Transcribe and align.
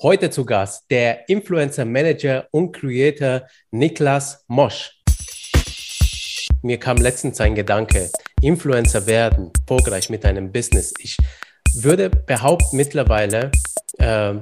Heute 0.00 0.30
zu 0.30 0.44
Gast 0.44 0.88
der 0.92 1.28
Influencer 1.28 1.84
Manager 1.84 2.46
und 2.52 2.70
Creator 2.70 3.48
Niklas 3.72 4.44
Mosch. 4.46 4.92
Mir 6.62 6.78
kam 6.78 6.98
letztens 6.98 7.40
ein 7.40 7.56
Gedanke, 7.56 8.08
Influencer 8.40 9.08
werden, 9.08 9.50
erfolgreich 9.58 10.08
mit 10.08 10.24
einem 10.24 10.52
Business. 10.52 10.94
Ich 11.00 11.16
würde 11.74 12.10
behaupten 12.10 12.76
mittlerweile 12.76 13.50
äh, 13.98 14.34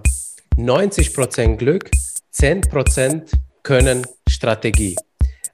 90% 0.59 1.57
Glück, 1.57 1.91
10% 2.35 3.33
Können, 3.63 4.07
Strategie. 4.29 4.97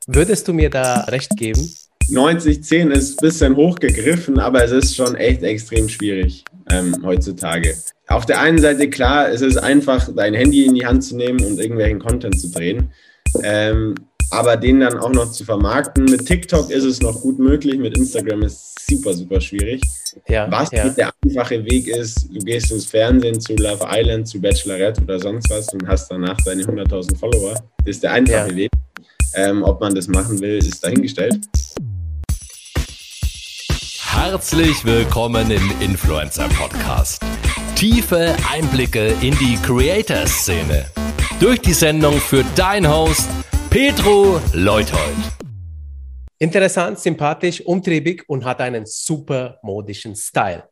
Würdest 0.09 0.49
du 0.49 0.53
mir 0.53 0.69
da 0.69 1.03
recht 1.03 1.37
geben? 1.37 1.73
90-10 2.11 2.91
ist 2.91 3.13
ein 3.13 3.29
bisschen 3.29 3.57
hochgegriffen, 3.57 4.39
aber 4.39 4.65
es 4.65 4.71
ist 4.71 4.97
schon 4.97 5.15
echt 5.15 5.43
extrem 5.43 5.89
schwierig 5.89 6.45
ähm, 6.71 6.97
heutzutage. 7.05 7.75
Auf 8.09 8.27
der 8.27 8.41
einen 8.41 8.59
Seite, 8.59 8.91
klar, 8.91 9.31
es 9.31 9.41
ist 9.41 9.57
einfach, 9.57 10.09
dein 10.15 10.35
Handy 10.35 10.67
in 10.67 10.75
die 10.75 10.87
Hand 10.87 11.05
zu 11.05 11.17
nehmen 11.17 11.43
und 11.45 11.59
irgendwelchen 11.59 11.99
Content 11.99 12.39
zu 12.41 12.51
drehen. 12.51 12.91
Ähm, 13.43 13.95
aber 14.31 14.57
den 14.57 14.81
dann 14.81 14.99
auch 14.99 15.13
noch 15.13 15.31
zu 15.31 15.45
vermarkten. 15.45 16.05
Mit 16.07 16.27
TikTok 16.27 16.71
ist 16.71 16.85
es 16.85 17.01
noch 17.03 17.21
gut 17.21 17.39
möglich, 17.39 17.79
mit 17.79 17.97
Instagram 17.97 18.43
ist 18.43 18.77
es 18.79 18.87
super, 18.87 19.13
super 19.13 19.41
schwierig. 19.41 19.83
Ja, 20.27 20.51
was 20.51 20.71
ja. 20.73 20.89
der 20.89 21.11
einfache 21.25 21.63
Weg 21.65 21.87
ist, 21.87 22.29
du 22.33 22.39
gehst 22.39 22.73
ins 22.73 22.87
Fernsehen 22.87 23.41
zu 23.41 23.55
Love 23.55 23.87
Island, 23.91 24.27
zu 24.27 24.41
Bachelorette 24.41 25.03
oder 25.03 25.19
sonst 25.19 25.51
was 25.51 25.73
und 25.75 25.87
hast 25.87 26.11
danach 26.11 26.37
deine 26.45 26.65
100.000 26.65 27.17
Follower. 27.19 27.55
Das 27.79 27.97
ist 27.97 28.03
der 28.03 28.13
einfache 28.13 28.51
ja. 28.51 28.57
Weg. 28.57 28.71
Ähm, 29.35 29.63
ob 29.63 29.81
man 29.81 29.95
das 29.95 30.09
machen 30.09 30.41
will, 30.41 30.59
ist 30.59 30.83
dahingestellt. 30.83 31.39
Herzlich 34.15 34.85
willkommen 34.85 35.51
im 35.51 35.73
Influencer 35.81 36.47
Podcast. 36.51 37.21
Tiefe 37.75 38.37
Einblicke 38.53 39.17
in 39.23 39.35
die 39.39 39.57
Creator-Szene. 39.65 40.85
Durch 41.41 41.61
die 41.61 41.73
Sendung 41.73 42.13
für 42.19 42.45
dein 42.55 42.89
Host 42.89 43.29
Petro 43.71 44.39
Leuthold. 44.53 45.17
Interessant, 46.39 46.99
sympathisch, 47.01 47.63
umtriebig 47.63 48.25
und 48.29 48.45
hat 48.45 48.61
einen 48.61 48.85
super 48.85 49.59
modischen 49.63 50.15
Style. 50.15 50.69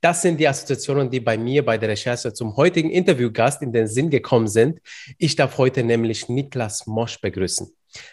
Das 0.00 0.22
sind 0.22 0.38
die 0.38 0.46
Assoziationen, 0.46 1.10
die 1.10 1.20
bei 1.20 1.36
mir 1.36 1.64
bei 1.64 1.76
der 1.76 1.90
Recherche 1.90 2.32
zum 2.32 2.56
heutigen 2.56 2.90
Interviewgast 2.90 3.62
in 3.62 3.72
den 3.72 3.88
Sinn 3.88 4.10
gekommen 4.10 4.46
sind. 4.46 4.78
Ich 5.18 5.34
darf 5.34 5.58
heute 5.58 5.82
nämlich 5.82 6.28
Niklas 6.28 6.86
Mosch 6.86 7.20
begrüßen. 7.20 7.66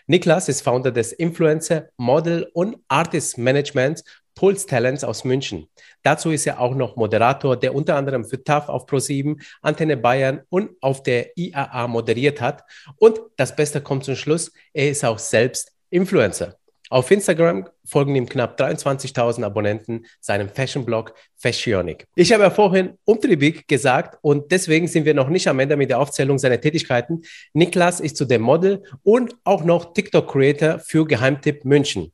Niklas 0.08 0.50
ist 0.50 0.62
Founder 0.62 0.92
des 0.92 1.12
Influencer, 1.12 1.90
Model 1.98 2.50
und 2.54 2.78
Artist 2.88 3.38
Managements 3.38 4.04
Puls 4.36 4.66
Talents 4.66 5.04
aus 5.04 5.24
München. 5.24 5.68
Dazu 6.02 6.32
ist 6.32 6.48
er 6.48 6.60
auch 6.60 6.76
noch 6.76 6.96
Moderator, 6.96 7.58
der 7.58 7.76
unter 7.76 7.96
anderem 7.96 8.26
für 8.26 8.44
TAF 8.44 8.70
auf 8.70 8.86
Pro7, 8.86 9.42
Antenne 9.62 9.98
Bayern 9.98 10.42
und 10.50 10.72
auf 10.82 11.04
der 11.04 11.38
IAA 11.38 11.88
moderiert 11.88 12.42
hat. 12.42 12.64
Und 12.98 13.20
das 13.38 13.56
Beste 13.56 13.82
kommt 13.82 14.04
zum 14.04 14.16
Schluss, 14.16 14.52
er 14.74 14.90
ist 14.90 15.06
auch 15.06 15.20
selbst 15.20 15.72
Influencer. 15.90 16.58
Auf 16.94 17.10
Instagram 17.10 17.68
folgen 17.86 18.16
ihm 18.16 18.30
knapp 18.30 18.60
23.000 18.60 19.44
Abonnenten 19.44 20.06
seinem 20.20 20.48
Fashion-Blog 20.48 21.16
Fashionic. 21.38 22.06
Ich 22.14 22.32
habe 22.32 22.44
ja 22.44 22.52
vorhin 22.52 23.00
umtriebig 23.04 23.68
gesagt 23.68 24.20
und 24.22 24.52
deswegen 24.52 24.88
sind 24.88 25.06
wir 25.06 25.16
noch 25.16 25.30
nicht 25.30 25.48
am 25.48 25.60
Ende 25.60 25.76
mit 25.76 25.90
der 25.90 26.00
Aufzählung 26.00 26.38
seiner 26.38 26.62
Tätigkeiten. 26.62 27.24
Niklas 27.54 28.00
ist 28.00 28.18
zudem 28.18 28.44
Model 28.44 28.84
und 29.02 29.36
auch 29.44 29.64
noch 29.64 29.94
TikTok-Creator 29.94 30.78
für 30.78 31.08
Geheimtipp 31.08 31.66
München. 31.66 32.12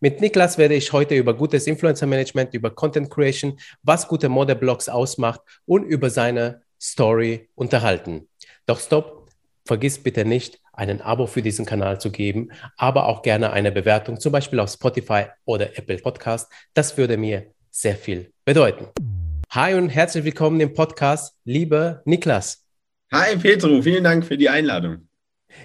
Mit 0.00 0.20
Niklas 0.20 0.58
werde 0.58 0.74
ich 0.74 0.92
heute 0.92 1.14
über 1.14 1.34
gutes 1.34 1.66
Influencer 1.66 2.06
Management, 2.06 2.54
über 2.54 2.70
Content 2.70 3.10
Creation, 3.10 3.58
was 3.82 4.08
gute 4.08 4.28
Modeblogs 4.28 4.88
ausmacht 4.88 5.40
und 5.66 5.84
über 5.84 6.10
seine 6.10 6.62
Story 6.80 7.48
unterhalten. 7.54 8.28
Doch 8.66 8.80
stopp, 8.80 9.28
vergiss 9.66 10.02
bitte 10.02 10.24
nicht, 10.24 10.60
einen 10.72 11.00
Abo 11.00 11.26
für 11.26 11.42
diesen 11.42 11.66
Kanal 11.66 12.00
zu 12.00 12.10
geben, 12.10 12.50
aber 12.76 13.06
auch 13.06 13.22
gerne 13.22 13.52
eine 13.52 13.72
Bewertung, 13.72 14.20
zum 14.20 14.32
Beispiel 14.32 14.60
auf 14.60 14.70
Spotify 14.70 15.26
oder 15.44 15.78
Apple 15.78 15.98
Podcast. 15.98 16.50
Das 16.74 16.96
würde 16.96 17.16
mir 17.16 17.52
sehr 17.70 17.96
viel 17.96 18.32
bedeuten. 18.44 18.88
Hi 19.50 19.74
und 19.74 19.88
herzlich 19.88 20.24
willkommen 20.24 20.60
im 20.60 20.74
Podcast, 20.74 21.36
lieber 21.44 22.02
Niklas. 22.04 22.64
Hi 23.12 23.36
Petro, 23.36 23.80
vielen 23.82 24.04
Dank 24.04 24.24
für 24.24 24.36
die 24.36 24.48
Einladung. 24.48 25.08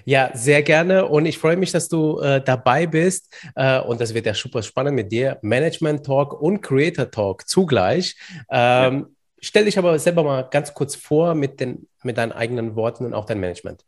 Ja, 0.05 0.31
sehr 0.33 0.63
gerne 0.63 1.05
und 1.05 1.25
ich 1.25 1.37
freue 1.37 1.57
mich, 1.57 1.71
dass 1.71 1.89
du 1.89 2.19
äh, 2.19 2.41
dabei 2.43 2.87
bist 2.87 3.33
äh, 3.55 3.79
und 3.79 4.01
das 4.01 4.13
wird 4.13 4.25
ja 4.25 4.33
super 4.33 4.63
spannend 4.63 4.95
mit 4.95 5.11
dir. 5.11 5.37
Management 5.41 6.05
Talk 6.05 6.39
und 6.41 6.61
Creator 6.61 7.11
Talk 7.11 7.47
zugleich. 7.47 8.15
Ähm, 8.49 8.99
ja. 8.99 9.05
Stell 9.41 9.65
dich 9.65 9.77
aber 9.77 9.97
selber 9.99 10.23
mal 10.23 10.43
ganz 10.49 10.73
kurz 10.73 10.95
vor 10.95 11.33
mit, 11.35 11.59
den, 11.59 11.87
mit 12.03 12.17
deinen 12.17 12.31
eigenen 12.31 12.75
Worten 12.75 13.05
und 13.05 13.13
auch 13.13 13.25
dein 13.25 13.39
Management. 13.39 13.85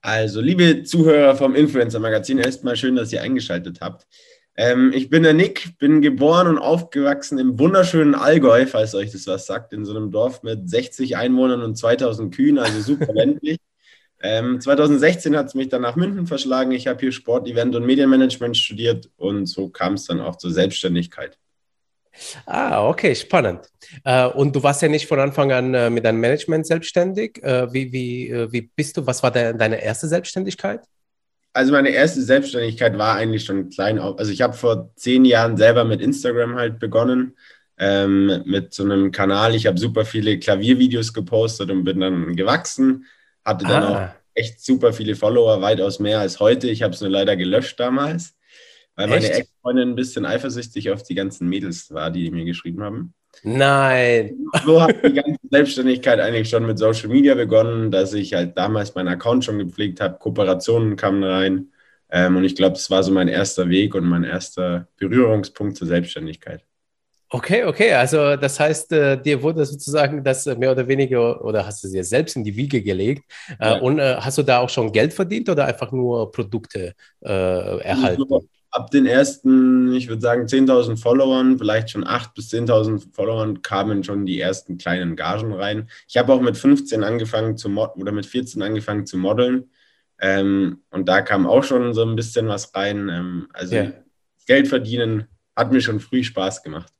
Also, 0.00 0.40
liebe 0.40 0.82
Zuhörer 0.82 1.34
vom 1.34 1.54
Influencer 1.54 1.98
Magazin, 1.98 2.38
erstmal 2.38 2.76
schön, 2.76 2.96
dass 2.96 3.12
ihr 3.12 3.22
eingeschaltet 3.22 3.80
habt. 3.80 4.06
Ähm, 4.56 4.92
ich 4.94 5.10
bin 5.10 5.22
der 5.24 5.34
Nick, 5.34 5.78
bin 5.78 6.00
geboren 6.00 6.46
und 6.46 6.58
aufgewachsen 6.58 7.38
im 7.38 7.58
wunderschönen 7.58 8.14
Allgäu, 8.14 8.66
falls 8.66 8.94
euch 8.94 9.10
das 9.10 9.26
was 9.26 9.46
sagt, 9.46 9.72
in 9.72 9.84
so 9.84 9.96
einem 9.96 10.10
Dorf 10.10 10.42
mit 10.42 10.68
60 10.68 11.16
Einwohnern 11.16 11.62
und 11.62 11.76
2000 11.76 12.34
Kühen, 12.34 12.58
also 12.58 12.80
super 12.80 13.12
ländlich. 13.12 13.58
Ähm, 14.24 14.58
2016 14.58 15.36
hat 15.36 15.48
es 15.48 15.54
mich 15.54 15.68
dann 15.68 15.82
nach 15.82 15.96
München 15.96 16.26
verschlagen. 16.26 16.72
Ich 16.72 16.86
habe 16.86 16.98
hier 16.98 17.12
Sport, 17.12 17.46
Event 17.46 17.76
und 17.76 17.84
Medienmanagement 17.84 18.56
studiert 18.56 19.10
und 19.18 19.44
so 19.44 19.68
kam 19.68 19.94
es 19.94 20.06
dann 20.06 20.22
auch 20.22 20.36
zur 20.36 20.50
Selbstständigkeit. 20.50 21.36
Ah, 22.46 22.88
okay, 22.88 23.14
spannend. 23.14 23.68
Äh, 24.02 24.26
und 24.28 24.56
du 24.56 24.62
warst 24.62 24.80
ja 24.80 24.88
nicht 24.88 25.06
von 25.06 25.20
Anfang 25.20 25.52
an 25.52 25.74
äh, 25.74 25.90
mit 25.90 26.06
deinem 26.06 26.20
Management 26.20 26.66
selbstständig. 26.66 27.42
Äh, 27.42 27.70
wie, 27.74 27.92
wie, 27.92 28.30
äh, 28.30 28.50
wie 28.50 28.62
bist 28.62 28.96
du? 28.96 29.06
Was 29.06 29.22
war 29.22 29.30
de 29.30 29.54
deine 29.58 29.82
erste 29.82 30.08
Selbstständigkeit? 30.08 30.80
Also 31.52 31.72
meine 31.72 31.90
erste 31.90 32.22
Selbstständigkeit 32.22 32.96
war 32.96 33.16
eigentlich 33.16 33.44
schon 33.44 33.68
klein. 33.68 33.98
Also 33.98 34.32
ich 34.32 34.40
habe 34.40 34.54
vor 34.54 34.90
zehn 34.96 35.26
Jahren 35.26 35.58
selber 35.58 35.84
mit 35.84 36.00
Instagram 36.00 36.54
halt 36.54 36.78
begonnen, 36.78 37.36
ähm, 37.76 38.42
mit 38.46 38.72
so 38.72 38.84
einem 38.84 39.12
Kanal. 39.12 39.54
Ich 39.54 39.66
habe 39.66 39.78
super 39.78 40.06
viele 40.06 40.38
Klaviervideos 40.38 41.12
gepostet 41.12 41.70
und 41.70 41.84
bin 41.84 42.00
dann 42.00 42.34
gewachsen 42.36 43.04
hatte 43.44 43.66
dann 43.66 43.82
ah. 43.82 44.04
auch 44.06 44.08
echt 44.34 44.64
super 44.64 44.92
viele 44.92 45.14
Follower, 45.14 45.60
weitaus 45.60 45.98
mehr 45.98 46.20
als 46.20 46.40
heute. 46.40 46.68
Ich 46.68 46.82
habe 46.82 46.94
es 46.94 47.00
nur 47.00 47.10
leider 47.10 47.36
gelöscht 47.36 47.78
damals, 47.78 48.34
weil 48.96 49.08
meine 49.08 49.30
Ex-Freundin 49.30 49.90
ein 49.90 49.94
bisschen 49.94 50.26
eifersüchtig 50.26 50.90
auf 50.90 51.02
die 51.02 51.14
ganzen 51.14 51.48
Mädels 51.48 51.92
war, 51.92 52.10
die 52.10 52.30
mir 52.30 52.44
geschrieben 52.44 52.82
haben. 52.82 53.14
Nein. 53.42 54.36
So 54.64 54.80
hat 54.80 54.96
die 55.04 55.12
ganze 55.12 55.40
Selbstständigkeit 55.50 56.20
eigentlich 56.20 56.48
schon 56.48 56.66
mit 56.66 56.78
Social 56.78 57.08
Media 57.08 57.34
begonnen, 57.34 57.90
dass 57.90 58.12
ich 58.12 58.34
halt 58.34 58.56
damals 58.56 58.94
meinen 58.94 59.08
Account 59.08 59.44
schon 59.44 59.58
gepflegt 59.58 60.00
habe, 60.00 60.18
Kooperationen 60.18 60.96
kamen 60.96 61.24
rein. 61.24 61.68
Ähm, 62.10 62.36
und 62.36 62.44
ich 62.44 62.54
glaube, 62.54 62.74
das 62.74 62.90
war 62.90 63.02
so 63.02 63.12
mein 63.12 63.28
erster 63.28 63.68
Weg 63.68 63.94
und 63.94 64.04
mein 64.04 64.24
erster 64.24 64.88
Berührungspunkt 64.96 65.76
zur 65.76 65.88
Selbstständigkeit. 65.88 66.64
Okay, 67.34 67.64
okay. 67.64 67.92
Also 67.94 68.36
das 68.36 68.60
heißt, 68.60 68.92
äh, 68.92 69.20
dir 69.20 69.42
wurde 69.42 69.66
sozusagen 69.66 70.22
das 70.22 70.46
mehr 70.46 70.70
oder 70.70 70.86
weniger 70.86 71.44
oder 71.44 71.66
hast 71.66 71.82
du 71.82 71.88
dir 71.88 72.04
selbst 72.04 72.36
in 72.36 72.44
die 72.44 72.54
Wiege 72.54 72.80
gelegt. 72.80 73.24
Äh, 73.58 73.70
ja. 73.70 73.78
und 73.80 73.98
äh, 73.98 74.14
hast 74.20 74.38
du 74.38 74.44
da 74.44 74.60
auch 74.60 74.68
schon 74.68 74.92
Geld 74.92 75.12
verdient 75.12 75.48
oder 75.48 75.64
einfach 75.64 75.90
nur 75.90 76.30
Produkte 76.30 76.94
äh, 77.22 77.80
erhalten? 77.80 78.22
Also, 78.22 78.46
ab 78.70 78.92
den 78.92 79.06
ersten, 79.06 79.92
ich 79.94 80.06
würde 80.06 80.22
sagen, 80.22 80.46
10.000 80.46 80.96
Followern, 80.96 81.58
vielleicht 81.58 81.90
schon 81.90 82.04
8.000 82.04 82.34
bis 82.36 82.52
10.000 82.52 83.12
Followern, 83.12 83.62
kamen 83.62 84.04
schon 84.04 84.26
die 84.26 84.38
ersten 84.38 84.78
kleinen 84.78 85.16
Gagen 85.16 85.52
rein. 85.52 85.88
Ich 86.06 86.16
habe 86.16 86.32
auch 86.32 86.40
mit 86.40 86.56
15 86.56 87.02
angefangen 87.02 87.56
zu 87.56 87.68
oder 87.68 88.12
mit 88.12 88.26
14 88.26 88.62
angefangen 88.62 89.06
zu 89.06 89.18
modeln. 89.18 89.70
Ähm, 90.20 90.82
und 90.92 91.08
da 91.08 91.20
kam 91.20 91.48
auch 91.48 91.64
schon 91.64 91.94
so 91.94 92.04
ein 92.04 92.14
bisschen 92.14 92.46
was 92.46 92.72
rein. 92.76 93.08
Ähm, 93.08 93.48
also 93.52 93.74
ja. 93.74 93.92
Geld 94.46 94.68
verdienen 94.68 95.26
hat 95.56 95.72
mir 95.72 95.80
schon 95.80 95.98
früh 95.98 96.22
Spaß 96.22 96.62
gemacht. 96.62 96.92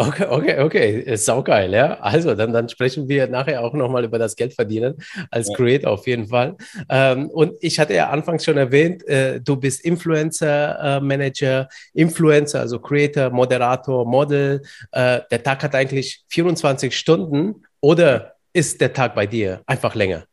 Okay, 0.00 0.26
okay, 0.30 0.58
okay. 0.60 1.16
Saugeil, 1.16 1.74
ja. 1.74 2.00
Also, 2.00 2.34
dann, 2.34 2.54
dann 2.54 2.70
sprechen 2.70 3.06
wir 3.08 3.26
nachher 3.26 3.62
auch 3.62 3.74
nochmal 3.74 4.02
über 4.04 4.18
das 4.18 4.34
Geldverdienen 4.34 4.94
als 5.30 5.48
ja. 5.48 5.56
Creator 5.56 5.92
auf 5.92 6.06
jeden 6.06 6.28
Fall. 6.28 6.56
Ähm, 6.88 7.28
und 7.28 7.52
ich 7.60 7.78
hatte 7.78 7.92
ja 7.92 8.08
anfangs 8.08 8.46
schon 8.46 8.56
erwähnt, 8.56 9.06
äh, 9.06 9.40
du 9.42 9.56
bist 9.56 9.84
Influencer-Manager, 9.84 11.68
äh, 11.68 12.00
Influencer, 12.00 12.60
also 12.60 12.78
Creator, 12.78 13.28
Moderator, 13.28 14.06
Model. 14.06 14.62
Äh, 14.92 15.20
der 15.30 15.42
Tag 15.42 15.62
hat 15.64 15.74
eigentlich 15.74 16.24
24 16.28 16.96
Stunden 16.96 17.66
oder 17.80 18.36
ist 18.54 18.80
der 18.80 18.94
Tag 18.94 19.14
bei 19.14 19.26
dir 19.26 19.60
einfach 19.66 19.94
länger? 19.94 20.24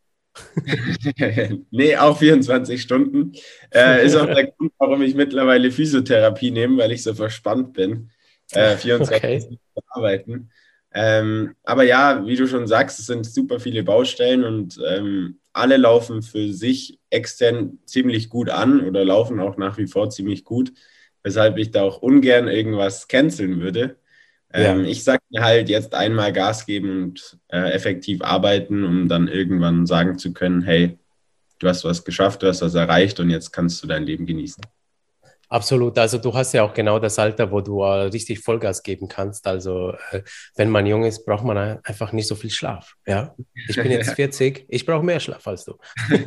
nee, 1.71 1.97
auch 1.97 2.17
24 2.17 2.81
Stunden. 2.81 3.33
Äh, 3.73 4.05
ist 4.05 4.15
auch 4.15 4.27
der 4.27 4.47
Grund, 4.57 4.71
warum 4.77 5.01
ich 5.01 5.13
mittlerweile 5.13 5.71
Physiotherapie 5.71 6.51
nehme, 6.51 6.77
weil 6.77 6.93
ich 6.93 7.03
so 7.03 7.13
verspannt 7.13 7.73
bin 7.73 8.11
äh, 8.51 8.77
24 8.77 9.15
okay. 9.15 9.59
arbeiten. 9.87 10.49
Ähm, 10.93 11.55
aber 11.63 11.83
ja, 11.83 12.25
wie 12.25 12.35
du 12.35 12.47
schon 12.47 12.67
sagst, 12.67 12.99
es 12.99 13.05
sind 13.05 13.25
super 13.25 13.59
viele 13.59 13.83
Baustellen 13.83 14.43
und 14.43 14.79
ähm, 14.87 15.39
alle 15.53 15.77
laufen 15.77 16.21
für 16.21 16.51
sich 16.53 16.99
extern 17.09 17.79
ziemlich 17.85 18.29
gut 18.29 18.49
an 18.49 18.81
oder 18.81 19.03
laufen 19.03 19.39
auch 19.39 19.57
nach 19.57 19.77
wie 19.77 19.87
vor 19.87 20.09
ziemlich 20.09 20.43
gut, 20.43 20.71
weshalb 21.23 21.57
ich 21.57 21.71
da 21.71 21.83
auch 21.83 22.01
ungern 22.01 22.47
irgendwas 22.47 23.07
canceln 23.07 23.59
würde. 23.59 23.97
Ähm, 24.53 24.85
ja. 24.85 24.89
Ich 24.89 25.03
sage 25.03 25.21
mir 25.29 25.43
halt 25.43 25.67
jetzt 25.69 25.93
einmal 25.93 26.31
Gas 26.31 26.65
geben 26.65 27.03
und 27.03 27.37
äh, 27.49 27.71
effektiv 27.71 28.21
arbeiten, 28.21 28.83
um 28.83 29.09
dann 29.09 29.27
irgendwann 29.27 29.85
sagen 29.85 30.17
zu 30.17 30.31
können, 30.33 30.61
hey, 30.61 30.97
du 31.59 31.67
hast 31.67 31.83
was 31.83 32.05
geschafft, 32.05 32.43
du 32.43 32.47
hast 32.47 32.61
was 32.61 32.75
erreicht 32.75 33.19
und 33.19 33.29
jetzt 33.29 33.51
kannst 33.51 33.83
du 33.83 33.87
dein 33.87 34.03
Leben 34.03 34.25
genießen. 34.25 34.63
Absolut. 35.49 35.97
Also 35.97 36.17
du 36.17 36.33
hast 36.33 36.53
ja 36.53 36.63
auch 36.63 36.73
genau 36.73 36.99
das 36.99 37.17
Alter, 37.19 37.49
wo 37.51 37.61
du 37.61 37.81
äh, 37.81 38.03
richtig 38.07 38.39
Vollgas 38.39 38.83
geben 38.83 39.07
kannst. 39.07 39.47
Also 39.47 39.93
äh, 40.11 40.21
wenn 40.55 40.69
man 40.69 40.85
jung 40.85 41.05
ist, 41.05 41.25
braucht 41.25 41.45
man 41.45 41.79
einfach 41.83 42.11
nicht 42.11 42.27
so 42.27 42.35
viel 42.35 42.49
Schlaf. 42.49 42.95
Ja, 43.05 43.33
ich 43.67 43.77
bin 43.77 43.91
jetzt 43.91 44.11
40, 44.15 44.65
ich 44.67 44.85
brauche 44.85 45.05
mehr 45.05 45.21
Schlaf 45.21 45.47
als 45.47 45.63
du. 45.63 45.77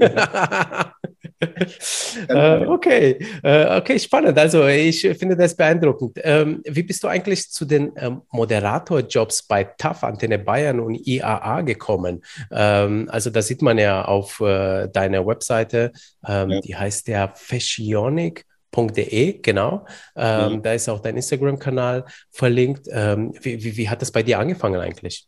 äh, 2.28 2.66
okay, 2.66 3.18
äh, 3.42 3.78
okay, 3.78 3.98
spannend. 3.98 4.38
Also 4.38 4.66
ich 4.66 5.02
finde 5.02 5.36
das 5.36 5.54
beeindruckend. 5.54 6.18
Ähm, 6.22 6.62
wie 6.66 6.82
bist 6.82 7.02
du 7.02 7.08
eigentlich 7.08 7.50
zu 7.50 7.66
den 7.66 7.92
ähm, 7.96 8.22
Moderatorjobs 8.30 9.42
bei 9.42 9.64
TAF, 9.64 10.02
Antenne 10.02 10.38
Bayern 10.38 10.80
und 10.80 10.94
IAA 10.94 11.60
gekommen? 11.62 12.22
Ähm, 12.50 13.06
also 13.10 13.28
da 13.28 13.42
sieht 13.42 13.60
man 13.60 13.76
ja 13.76 14.02
auf 14.04 14.40
äh, 14.40 14.88
deiner 14.88 15.26
Webseite, 15.26 15.92
ähm, 16.26 16.50
ja. 16.50 16.60
die 16.60 16.76
heißt 16.76 17.08
ja 17.08 17.32
Fashionic 17.34 18.46
De, 18.76 19.40
genau. 19.42 19.86
Ähm, 20.14 20.54
mhm. 20.54 20.62
Da 20.62 20.72
ist 20.74 20.88
auch 20.88 21.00
dein 21.00 21.16
Instagram-Kanal 21.16 22.04
verlinkt. 22.30 22.86
Ähm, 22.90 23.34
wie, 23.42 23.62
wie, 23.64 23.76
wie, 23.76 23.88
hat 23.88 24.00
das 24.00 24.12
bei 24.12 24.22
dir 24.22 24.38
angefangen 24.38 24.80
eigentlich? 24.80 25.26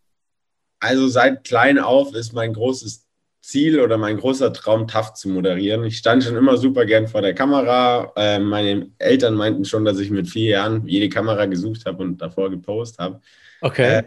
Also 0.78 1.08
seit 1.08 1.44
klein 1.44 1.78
auf 1.78 2.14
ist 2.14 2.32
mein 2.32 2.52
großes 2.52 3.04
Ziel 3.40 3.80
oder 3.80 3.98
mein 3.98 4.18
großer 4.18 4.52
Traum, 4.52 4.86
TAF 4.86 5.14
zu 5.14 5.28
moderieren. 5.28 5.84
Ich 5.84 5.98
stand 5.98 6.22
schon 6.22 6.36
immer 6.36 6.56
super 6.56 6.86
gern 6.86 7.08
vor 7.08 7.22
der 7.22 7.34
Kamera. 7.34 8.12
Äh, 8.16 8.38
meine 8.38 8.90
Eltern 8.98 9.34
meinten 9.34 9.64
schon, 9.64 9.84
dass 9.84 9.98
ich 9.98 10.10
mit 10.10 10.28
vier 10.28 10.50
Jahren 10.50 10.86
jede 10.86 11.08
Kamera 11.08 11.46
gesucht 11.46 11.84
habe 11.84 12.02
und 12.02 12.18
davor 12.18 12.50
gepostet 12.50 13.00
habe. 13.00 13.20
Okay. 13.60 13.98
Äh, 13.98 14.02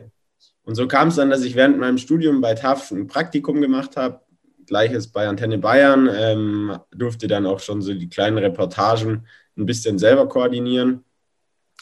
und 0.64 0.76
so 0.76 0.88
kam 0.88 1.10
es 1.10 1.16
dann, 1.16 1.30
dass 1.30 1.44
ich 1.44 1.56
während 1.56 1.78
meinem 1.78 1.98
Studium 1.98 2.42
bei 2.42 2.56
TAF 2.56 2.92
ein 2.92 3.08
Praktikum 3.08 3.62
gemacht 3.62 3.98
habe 3.98 4.22
Gleiches 4.68 5.08
bei 5.08 5.28
Antenne 5.28 5.58
Bayern, 5.58 6.10
ähm, 6.14 6.78
durfte 6.92 7.28
dann 7.28 7.46
auch 7.46 7.60
schon 7.60 7.82
so 7.82 7.94
die 7.94 8.10
kleinen 8.10 8.38
Reportagen 8.38 9.26
ein 9.58 9.66
bisschen 9.66 9.98
selber 10.00 10.28
koordinieren. 10.28 11.04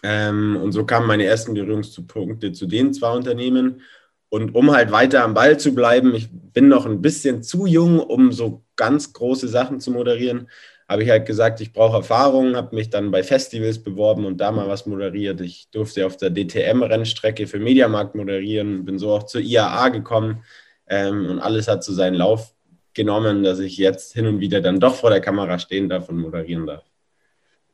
Ähm, 0.04 0.58
und 0.62 0.72
so 0.74 0.86
kamen 0.86 1.08
meine 1.08 1.26
ersten 1.26 1.54
Berührungspunkte 1.54 2.52
zu 2.52 2.66
den 2.66 2.94
zwei 2.94 3.12
Unternehmen. 3.12 3.82
Und 4.30 4.56
um 4.56 4.72
halt 4.72 4.92
weiter 4.92 5.24
am 5.24 5.34
Ball 5.34 5.60
zu 5.60 5.74
bleiben, 5.76 6.14
ich 6.16 6.28
bin 6.32 6.68
noch 6.68 6.86
ein 6.86 7.02
bisschen 7.02 7.44
zu 7.44 7.66
jung, 7.66 8.00
um 8.00 8.32
so 8.32 8.64
ganz 8.76 9.14
große 9.14 9.48
Sachen 9.48 9.80
zu 9.80 9.92
moderieren, 9.92 10.50
habe 10.90 11.04
ich 11.04 11.10
halt 11.10 11.26
gesagt, 11.26 11.62
ich 11.62 11.72
brauche 11.72 11.98
Erfahrung, 11.98 12.56
habe 12.56 12.76
mich 12.76 12.90
dann 12.90 13.12
bei 13.12 13.24
Festivals 13.24 13.82
beworben 13.82 14.26
und 14.26 14.38
da 14.42 14.52
mal 14.52 14.68
was 14.68 14.86
moderiert. 14.86 15.40
Ich 15.42 15.70
durfte 15.72 16.06
auf 16.06 16.18
der 16.18 16.30
DTM-Rennstrecke 16.30 17.48
für 17.48 17.60
Mediamarkt 17.60 18.16
moderieren, 18.16 18.86
bin 18.86 19.00
so 19.00 19.12
auch 19.12 19.24
zur 19.24 19.42
IAA 19.42 19.90
gekommen 19.90 20.44
ähm, 20.88 21.28
und 21.30 21.40
alles 21.40 21.68
hat 21.68 21.84
so 21.84 21.94
seinen 21.94 22.16
Lauf 22.16 22.53
genommen, 22.94 23.44
dass 23.44 23.60
ich 23.60 23.78
jetzt 23.78 24.14
hin 24.14 24.28
und 24.28 24.40
wieder 24.40 24.62
dann 24.62 24.80
doch 24.80 24.96
vor 24.96 25.10
der 25.10 25.22
Kamera 25.22 25.60
stehen 25.60 25.90
darf 25.90 26.10
und 26.10 26.18
moderieren 26.18 26.68
darf. 26.68 26.84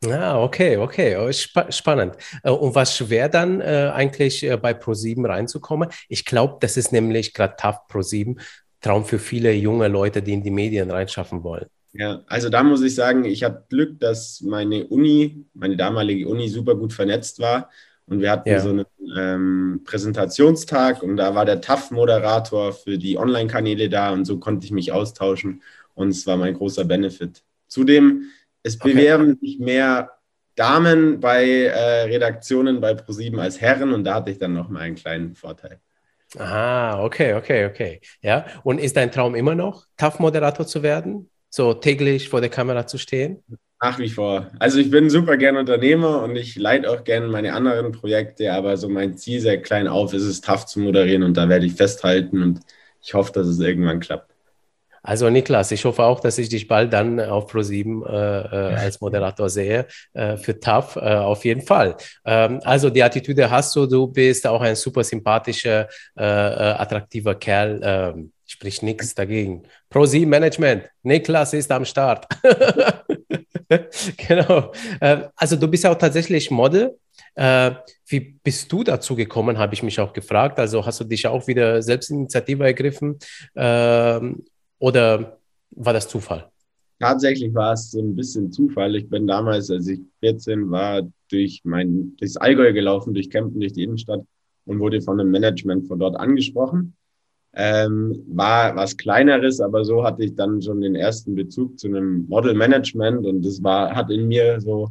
Ah, 0.05 0.41
okay, 0.41 0.77
okay, 0.77 1.17
oh, 1.17 1.27
Sp 1.27 1.67
spannend. 1.71 2.15
Äh, 2.43 2.51
und 2.51 2.73
was 2.73 2.95
schwer 2.95 3.27
dann 3.27 3.59
äh, 3.59 3.91
eigentlich 3.93 4.43
äh, 4.43 4.55
bei 4.55 4.71
Pro7 4.71 5.27
reinzukommen? 5.27 5.89
Ich 6.07 6.23
glaube, 6.23 6.57
das 6.61 6.77
ist 6.77 6.93
nämlich 6.93 7.33
gerade 7.33 7.55
tough 7.57 7.79
Pro7, 7.89 8.39
Traum 8.79 9.03
für 9.03 9.19
viele 9.19 9.51
junge 9.51 9.89
Leute, 9.89 10.21
die 10.21 10.31
in 10.31 10.43
die 10.43 10.51
Medien 10.51 10.89
reinschaffen 10.89 11.43
wollen. 11.43 11.65
Ja, 11.91 12.23
also 12.27 12.49
da 12.49 12.63
muss 12.63 12.81
ich 12.81 12.95
sagen, 12.95 13.25
ich 13.25 13.43
habe 13.43 13.65
Glück, 13.67 13.99
dass 13.99 14.39
meine 14.41 14.87
Uni, 14.87 15.45
meine 15.53 15.75
damalige 15.75 16.29
Uni 16.29 16.47
super 16.47 16.75
gut 16.75 16.93
vernetzt 16.93 17.39
war 17.39 17.69
und 18.09 18.21
wir 18.21 18.31
hatten 18.31 18.49
ja. 18.49 18.59
so 18.59 18.69
einen 18.69 18.85
ähm, 19.17 19.81
Präsentationstag 19.85 21.03
und 21.03 21.17
da 21.17 21.35
war 21.35 21.45
der 21.45 21.61
TAF-Moderator 21.61 22.73
für 22.73 22.97
die 22.97 23.17
Online-Kanäle 23.17 23.89
da 23.89 24.11
und 24.11 24.25
so 24.25 24.39
konnte 24.39 24.65
ich 24.65 24.71
mich 24.71 24.91
austauschen 24.91 25.61
und 25.93 26.09
es 26.09 26.25
war 26.27 26.37
mein 26.37 26.53
großer 26.53 26.85
Benefit. 26.85 27.43
Zudem, 27.67 28.23
es 28.63 28.77
bewerben 28.77 29.33
okay. 29.33 29.39
sich 29.41 29.59
mehr 29.59 30.11
Damen 30.55 31.19
bei 31.19 31.45
äh, 31.45 32.03
Redaktionen 32.03 32.81
bei 32.81 32.93
ProSieben 32.93 33.39
als 33.39 33.61
Herren 33.61 33.93
und 33.93 34.03
da 34.03 34.15
hatte 34.15 34.31
ich 34.31 34.37
dann 34.37 34.53
nochmal 34.53 34.83
einen 34.83 34.95
kleinen 34.95 35.35
Vorteil. 35.35 35.79
Ah, 36.37 37.03
okay, 37.03 37.33
okay, 37.33 37.65
okay. 37.65 38.01
Ja, 38.21 38.45
und 38.63 38.79
ist 38.79 38.95
dein 38.95 39.11
Traum 39.11 39.35
immer 39.35 39.55
noch, 39.55 39.85
TAF-Moderator 39.97 40.67
zu 40.67 40.83
werden? 40.83 41.29
So 41.49 41.73
täglich 41.73 42.29
vor 42.29 42.41
der 42.41 42.49
Kamera 42.49 42.85
zu 42.85 42.97
stehen? 42.97 43.43
Nach 43.81 43.97
wie 43.97 44.09
vor. 44.09 44.51
Also 44.59 44.79
ich 44.79 44.91
bin 44.91 45.09
super 45.09 45.37
gern 45.37 45.55
Unternehmer 45.55 46.21
und 46.23 46.35
ich 46.35 46.57
leite 46.57 46.89
auch 46.89 47.05
gerne 47.05 47.27
meine 47.27 47.53
anderen 47.53 47.93
Projekte, 47.93 48.51
aber 48.51 48.75
so 48.75 48.89
mein 48.89 49.17
Ziel 49.17 49.39
sehr 49.39 49.61
klein 49.61 49.87
auf 49.87 50.13
ist 50.13 50.23
es, 50.23 50.41
tough 50.41 50.65
zu 50.65 50.81
moderieren 50.81 51.23
und 51.23 51.37
da 51.37 51.47
werde 51.47 51.65
ich 51.65 51.73
festhalten 51.73 52.43
und 52.43 52.59
ich 53.01 53.13
hoffe, 53.13 53.31
dass 53.31 53.47
es 53.47 53.59
irgendwann 53.59 54.01
klappt. 54.01 54.29
Also 55.01 55.29
Niklas, 55.29 55.71
ich 55.71 55.85
hoffe 55.85 56.03
auch, 56.03 56.19
dass 56.19 56.37
ich 56.37 56.49
dich 56.49 56.67
bald 56.67 56.91
dann 56.91 57.21
auf 57.21 57.49
Pro7 57.49 58.05
äh, 58.05 58.73
äh, 58.73 58.75
als 58.75 58.99
Moderator 58.99 59.49
sehe 59.49 59.87
äh, 60.11 60.35
für 60.35 60.59
TAF, 60.59 60.97
äh, 60.97 61.15
auf 61.15 61.45
jeden 61.45 61.61
Fall. 61.61 61.95
Ähm, 62.25 62.59
also 62.65 62.89
die 62.89 63.01
Attitüde 63.01 63.49
hast 63.49 63.73
du, 63.77 63.85
du 63.85 64.07
bist 64.07 64.45
auch 64.45 64.59
ein 64.59 64.75
super 64.75 65.05
sympathischer, 65.05 65.87
äh, 66.17 66.23
äh, 66.23 66.73
attraktiver 66.77 67.35
Kerl. 67.35 67.79
Ähm, 67.81 68.33
sprich 68.45 68.81
nichts 68.81 69.15
dagegen. 69.15 69.63
Pro7 69.89 70.25
Management, 70.25 70.89
Niklas 71.03 71.53
ist 71.53 71.71
am 71.71 71.85
Start. 71.85 72.27
genau. 74.27 74.71
Äh, 74.99 75.27
also 75.35 75.55
du 75.55 75.67
bist 75.67 75.85
auch 75.85 75.97
tatsächlich 75.97 76.51
Model. 76.51 76.97
Äh, 77.35 77.71
wie 78.07 78.19
bist 78.43 78.71
du 78.71 78.83
dazu 78.83 79.15
gekommen, 79.15 79.57
habe 79.57 79.73
ich 79.73 79.83
mich 79.83 79.99
auch 79.99 80.13
gefragt. 80.13 80.59
Also 80.59 80.85
hast 80.85 80.99
du 80.99 81.03
dich 81.03 81.27
auch 81.27 81.47
wieder 81.47 81.81
Selbstinitiative 81.81 82.63
ergriffen 82.63 83.17
ähm, 83.55 84.43
oder 84.79 85.37
war 85.71 85.93
das 85.93 86.07
Zufall? 86.07 86.49
Tatsächlich 86.99 87.53
war 87.53 87.73
es 87.73 87.91
so 87.91 88.01
ein 88.01 88.15
bisschen 88.15 88.51
Zufall. 88.51 88.95
Ich 88.95 89.09
bin 89.09 89.25
damals, 89.25 89.71
als 89.71 89.87
ich 89.87 90.01
14 90.19 90.69
war, 90.69 91.03
durch 91.29 91.61
mein 91.63 92.15
durchs 92.17 92.35
Allgäu 92.35 92.73
gelaufen, 92.73 93.13
durch 93.13 93.29
Kempten, 93.29 93.61
durch 93.61 93.73
die 93.73 93.83
Innenstadt 93.83 94.25
und 94.65 94.79
wurde 94.79 95.01
von 95.01 95.19
einem 95.19 95.31
Management 95.31 95.87
von 95.87 95.99
dort 95.99 96.17
angesprochen. 96.17 96.95
Ähm, 97.53 98.23
war 98.27 98.75
was 98.75 98.95
Kleineres, 98.95 99.59
aber 99.59 99.83
so 99.83 100.03
hatte 100.03 100.23
ich 100.23 100.35
dann 100.35 100.61
schon 100.61 100.81
den 100.81 100.95
ersten 100.95 101.35
Bezug 101.35 101.79
zu 101.79 101.87
einem 101.87 102.27
Model-Management 102.27 103.25
und 103.25 103.43
das 103.43 103.63
war, 103.63 103.95
hat 103.95 104.11
in 104.11 104.27
mir 104.27 104.61
so 104.61 104.89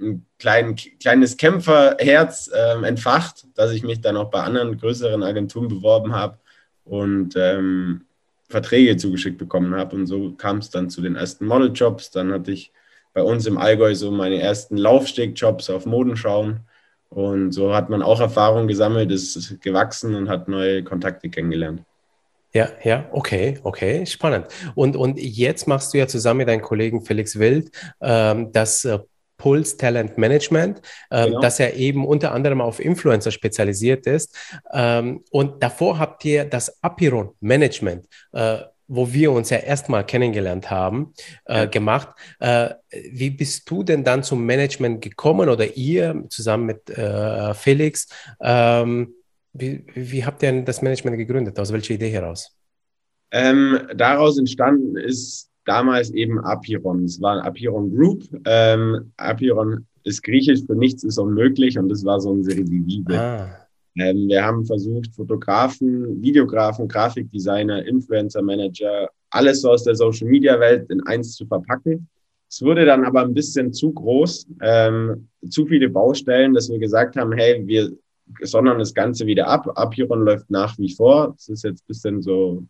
ein 0.00 0.24
klein, 0.38 0.76
kleines 1.00 1.36
Kämpferherz 1.36 2.50
ähm, 2.54 2.84
entfacht, 2.84 3.46
dass 3.54 3.72
ich 3.72 3.82
mich 3.82 4.00
dann 4.00 4.16
auch 4.16 4.30
bei 4.30 4.42
anderen 4.42 4.78
größeren 4.78 5.22
Agenturen 5.22 5.68
beworben 5.68 6.14
habe 6.14 6.38
und 6.84 7.34
ähm, 7.36 8.02
Verträge 8.48 8.96
zugeschickt 8.96 9.38
bekommen 9.38 9.74
habe. 9.74 9.96
Und 9.96 10.06
so 10.06 10.32
kam 10.32 10.58
es 10.58 10.70
dann 10.70 10.90
zu 10.90 11.02
den 11.02 11.16
ersten 11.16 11.46
Model-Jobs. 11.46 12.10
Dann 12.10 12.32
hatte 12.32 12.52
ich 12.52 12.72
bei 13.12 13.22
uns 13.22 13.46
im 13.46 13.58
Allgäu 13.58 13.94
so 13.94 14.10
meine 14.10 14.40
ersten 14.40 14.76
Laufsteg-Jobs 14.76 15.70
auf 15.70 15.86
Modenschauen. 15.86 16.60
Und 17.10 17.52
so 17.52 17.74
hat 17.74 17.88
man 17.88 18.02
auch 18.02 18.20
Erfahrung 18.20 18.68
gesammelt, 18.68 19.10
ist 19.10 19.60
gewachsen 19.62 20.14
und 20.14 20.28
hat 20.28 20.48
neue 20.48 20.84
Kontakte 20.84 21.30
kennengelernt. 21.30 21.82
Ja, 22.52 22.68
ja, 22.82 23.08
okay, 23.12 23.58
okay, 23.62 24.06
spannend. 24.06 24.46
Und, 24.74 24.96
und 24.96 25.18
jetzt 25.18 25.68
machst 25.68 25.92
du 25.92 25.98
ja 25.98 26.06
zusammen 26.06 26.38
mit 26.38 26.48
deinem 26.48 26.62
Kollegen 26.62 27.04
Felix 27.04 27.38
Wild 27.38 27.70
ähm, 28.00 28.52
das 28.52 28.84
äh, 28.84 28.98
Puls 29.36 29.76
Talent 29.76 30.18
Management, 30.18 30.82
ähm, 31.10 31.26
genau. 31.26 31.40
das 31.40 31.58
ja 31.58 31.70
eben 31.70 32.06
unter 32.06 32.32
anderem 32.32 32.60
auf 32.60 32.80
Influencer 32.80 33.30
spezialisiert 33.30 34.06
ist. 34.06 34.36
Ähm, 34.72 35.24
und 35.30 35.62
davor 35.62 35.98
habt 35.98 36.24
ihr 36.24 36.44
das 36.44 36.82
Apiron 36.82 37.30
Management 37.40 38.06
äh, 38.32 38.58
wo 38.88 39.12
wir 39.12 39.30
uns 39.30 39.50
ja 39.50 39.58
erstmal 39.58 40.04
kennengelernt 40.04 40.70
haben, 40.70 41.12
äh, 41.44 41.68
gemacht. 41.68 42.08
Äh, 42.40 42.70
wie 43.12 43.30
bist 43.30 43.70
du 43.70 43.82
denn 43.82 44.02
dann 44.02 44.22
zum 44.22 44.44
Management 44.44 45.02
gekommen 45.02 45.48
oder 45.48 45.76
ihr 45.76 46.24
zusammen 46.30 46.66
mit 46.66 46.90
äh, 46.90 47.54
Felix? 47.54 48.08
Ähm, 48.40 49.14
wie, 49.52 49.84
wie, 49.94 50.24
habt 50.24 50.42
ihr 50.42 50.62
das 50.62 50.82
Management 50.82 51.18
gegründet? 51.18 51.58
Aus 51.58 51.72
welcher 51.72 51.94
Idee 51.94 52.10
heraus? 52.10 52.56
Ähm, 53.30 53.78
daraus 53.94 54.38
entstanden 54.38 54.96
ist 54.96 55.50
damals 55.66 56.10
eben 56.10 56.40
Apiron. 56.40 57.04
Es 57.04 57.20
war 57.20 57.38
ein 57.38 57.46
Apiron 57.46 57.94
Group. 57.94 58.24
Ähm, 58.46 59.12
Apiron 59.18 59.86
ist 60.04 60.22
griechisch 60.22 60.60
für 60.66 60.74
nichts 60.74 61.04
ist 61.04 61.18
unmöglich 61.18 61.78
und 61.78 61.90
das 61.90 62.04
war 62.04 62.20
so 62.20 62.30
unsere 62.30 62.64
Devise. 62.64 63.20
Ah. 63.20 63.67
Ähm, 63.98 64.28
wir 64.28 64.44
haben 64.44 64.64
versucht, 64.64 65.14
Fotografen, 65.14 66.22
Videografen, 66.22 66.88
Grafikdesigner, 66.88 67.84
Influencer 67.84 68.42
Manager, 68.42 69.08
alles 69.30 69.62
so 69.62 69.70
aus 69.70 69.84
der 69.84 69.94
Social 69.94 70.28
Media 70.28 70.58
Welt 70.60 70.88
in 70.90 71.04
eins 71.06 71.34
zu 71.34 71.46
verpacken. 71.46 72.08
Es 72.48 72.62
wurde 72.62 72.86
dann 72.86 73.04
aber 73.04 73.22
ein 73.22 73.34
bisschen 73.34 73.72
zu 73.72 73.92
groß, 73.92 74.46
ähm, 74.62 75.28
zu 75.50 75.66
viele 75.66 75.90
Baustellen, 75.90 76.54
dass 76.54 76.70
wir 76.70 76.78
gesagt 76.78 77.16
haben, 77.16 77.32
hey, 77.32 77.62
wir 77.66 77.92
sondern 78.42 78.78
das 78.78 78.94
Ganze 78.94 79.26
wieder 79.26 79.48
ab. 79.48 79.70
Apiron 79.74 80.24
läuft 80.24 80.50
nach 80.50 80.78
wie 80.78 80.94
vor. 80.94 81.34
Es 81.38 81.48
ist 81.48 81.64
jetzt 81.64 81.82
ein 81.82 81.86
bisschen 81.86 82.22
so, 82.22 82.64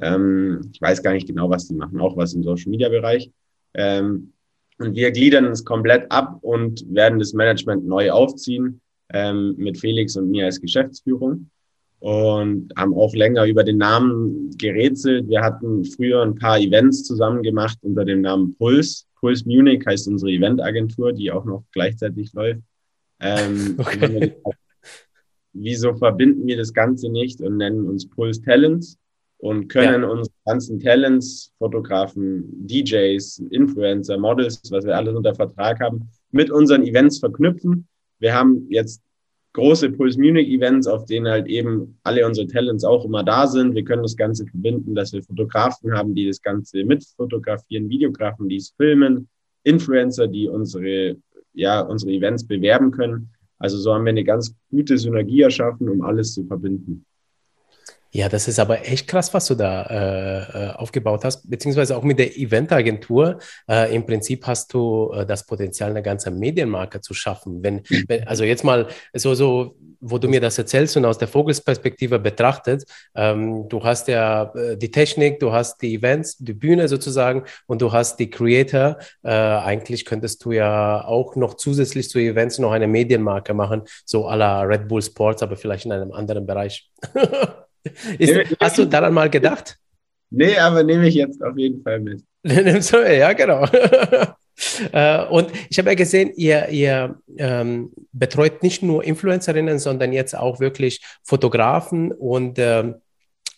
ähm, 0.00 0.70
ich 0.72 0.80
weiß 0.80 1.02
gar 1.02 1.12
nicht 1.12 1.26
genau, 1.26 1.50
was 1.50 1.68
die 1.68 1.74
machen, 1.74 2.00
auch 2.00 2.16
was 2.16 2.34
im 2.34 2.42
Social 2.42 2.70
Media 2.70 2.88
Bereich. 2.88 3.30
Ähm, 3.74 4.32
und 4.78 4.94
wir 4.94 5.10
gliedern 5.12 5.46
es 5.46 5.64
komplett 5.64 6.10
ab 6.10 6.38
und 6.42 6.84
werden 6.92 7.18
das 7.18 7.32
Management 7.32 7.86
neu 7.86 8.10
aufziehen 8.10 8.80
ähm, 9.12 9.54
mit 9.56 9.78
Felix 9.78 10.16
und 10.16 10.30
mir 10.30 10.46
als 10.46 10.60
Geschäftsführung 10.60 11.50
und 12.02 12.72
haben 12.76 12.94
auch 12.94 13.14
länger 13.14 13.44
über 13.46 13.62
den 13.62 13.78
Namen 13.78 14.50
gerätselt. 14.58 15.28
Wir 15.28 15.40
hatten 15.40 15.84
früher 15.84 16.22
ein 16.22 16.34
paar 16.34 16.58
Events 16.58 17.04
zusammen 17.04 17.42
gemacht 17.44 17.78
unter 17.82 18.04
dem 18.04 18.22
Namen 18.22 18.56
Puls. 18.56 19.06
Puls 19.20 19.46
Munich 19.46 19.84
heißt 19.86 20.08
unsere 20.08 20.32
Eventagentur, 20.32 21.12
die 21.12 21.30
auch 21.30 21.44
noch 21.44 21.62
gleichzeitig 21.70 22.32
läuft. 22.32 22.60
Ähm, 23.20 23.76
okay. 23.78 24.34
wieso 25.52 25.94
verbinden 25.94 26.44
wir 26.48 26.56
das 26.56 26.72
Ganze 26.72 27.08
nicht 27.08 27.40
und 27.40 27.58
nennen 27.58 27.86
uns 27.86 28.08
Puls 28.08 28.42
Talents 28.42 28.98
und 29.38 29.68
können 29.68 30.02
ja. 30.02 30.08
unsere 30.08 30.34
ganzen 30.44 30.80
Talents, 30.80 31.52
Fotografen, 31.58 32.66
DJs, 32.66 33.44
Influencer, 33.50 34.18
Models, 34.18 34.60
was 34.70 34.84
wir 34.84 34.96
alles 34.96 35.14
unter 35.14 35.36
Vertrag 35.36 35.78
haben, 35.78 36.08
mit 36.32 36.50
unseren 36.50 36.82
Events 36.82 37.18
verknüpfen. 37.18 37.86
Wir 38.22 38.34
haben 38.34 38.68
jetzt 38.70 39.02
große 39.52 39.90
Puls 39.90 40.16
Munich 40.16 40.48
Events, 40.48 40.86
auf 40.86 41.06
denen 41.06 41.26
halt 41.26 41.48
eben 41.48 41.98
alle 42.04 42.24
unsere 42.24 42.46
Talents 42.46 42.84
auch 42.84 43.04
immer 43.04 43.24
da 43.24 43.48
sind. 43.48 43.74
Wir 43.74 43.82
können 43.82 44.04
das 44.04 44.16
Ganze 44.16 44.46
verbinden, 44.46 44.94
dass 44.94 45.12
wir 45.12 45.24
Fotografen 45.24 45.92
haben, 45.92 46.14
die 46.14 46.28
das 46.28 46.40
Ganze 46.40 46.84
mitfotografieren, 46.84 47.88
Videografen, 47.88 48.48
die 48.48 48.56
es 48.56 48.74
filmen, 48.76 49.28
Influencer, 49.64 50.28
die 50.28 50.46
unsere, 50.46 51.16
ja, 51.52 51.80
unsere 51.80 52.12
Events 52.12 52.46
bewerben 52.46 52.92
können. 52.92 53.28
Also 53.58 53.76
so 53.76 53.92
haben 53.92 54.04
wir 54.04 54.10
eine 54.10 54.22
ganz 54.22 54.54
gute 54.70 54.96
Synergie 54.96 55.40
erschaffen, 55.40 55.88
um 55.88 56.02
alles 56.02 56.32
zu 56.32 56.44
verbinden. 56.44 57.04
Ja, 58.14 58.28
das 58.28 58.46
ist 58.46 58.58
aber 58.58 58.86
echt 58.86 59.08
krass, 59.08 59.32
was 59.32 59.46
du 59.46 59.54
da 59.54 59.84
äh, 59.84 60.66
äh, 60.66 60.70
aufgebaut 60.74 61.24
hast, 61.24 61.48
beziehungsweise 61.48 61.96
auch 61.96 62.02
mit 62.02 62.18
der 62.18 62.36
Eventagentur. 62.36 63.38
Äh, 63.66 63.94
Im 63.94 64.04
Prinzip 64.04 64.46
hast 64.46 64.74
du 64.74 65.10
äh, 65.14 65.24
das 65.24 65.46
Potenzial, 65.46 65.88
eine 65.88 66.02
ganze 66.02 66.30
Medienmarke 66.30 67.00
zu 67.00 67.14
schaffen. 67.14 67.62
Wenn, 67.62 67.80
wenn, 68.08 68.28
also 68.28 68.44
jetzt 68.44 68.64
mal 68.64 68.88
so, 69.14 69.34
so, 69.34 69.76
wo 69.98 70.18
du 70.18 70.28
mir 70.28 70.42
das 70.42 70.58
erzählst 70.58 70.94
und 70.98 71.06
aus 71.06 71.16
der 71.16 71.26
Vogelsperspektive 71.26 72.18
betrachtet, 72.18 72.84
ähm, 73.14 73.66
du 73.70 73.82
hast 73.82 74.08
ja 74.08 74.52
äh, 74.56 74.76
die 74.76 74.90
Technik, 74.90 75.40
du 75.40 75.52
hast 75.52 75.80
die 75.80 75.94
Events, 75.94 76.36
die 76.36 76.52
Bühne 76.52 76.88
sozusagen 76.88 77.44
und 77.66 77.80
du 77.80 77.92
hast 77.92 78.18
die 78.18 78.28
Creator. 78.28 78.98
Äh, 79.22 79.30
eigentlich 79.30 80.04
könntest 80.04 80.44
du 80.44 80.52
ja 80.52 81.02
auch 81.02 81.34
noch 81.34 81.54
zusätzlich 81.54 82.10
zu 82.10 82.18
Events 82.18 82.58
noch 82.58 82.72
eine 82.72 82.88
Medienmarke 82.88 83.54
machen, 83.54 83.84
so 84.04 84.28
à 84.28 84.36
la 84.36 84.60
Red 84.60 84.86
Bull 84.86 85.00
Sports, 85.00 85.42
aber 85.42 85.56
vielleicht 85.56 85.86
in 85.86 85.92
einem 85.92 86.12
anderen 86.12 86.44
Bereich. 86.44 86.90
Ist, 88.18 88.56
hast 88.60 88.78
du 88.78 88.84
daran 88.84 89.12
mal 89.12 89.30
gedacht? 89.30 89.78
Nee, 90.30 90.56
aber 90.56 90.82
nehme 90.82 91.08
ich 91.08 91.14
jetzt 91.14 91.42
auf 91.42 91.56
jeden 91.56 91.82
Fall 91.82 92.00
mit. 92.00 92.22
ja, 92.44 93.32
genau. 93.32 93.66
Äh, 94.92 95.24
und 95.24 95.50
ich 95.70 95.78
habe 95.78 95.88
ja 95.88 95.94
gesehen, 95.94 96.30
ihr, 96.36 96.68
ihr 96.68 97.18
ähm, 97.38 97.90
betreut 98.12 98.62
nicht 98.62 98.82
nur 98.82 99.02
Influencerinnen, 99.02 99.78
sondern 99.78 100.12
jetzt 100.12 100.36
auch 100.36 100.60
wirklich 100.60 101.02
Fotografen 101.24 102.12
und 102.12 102.58
ähm, 102.58 102.96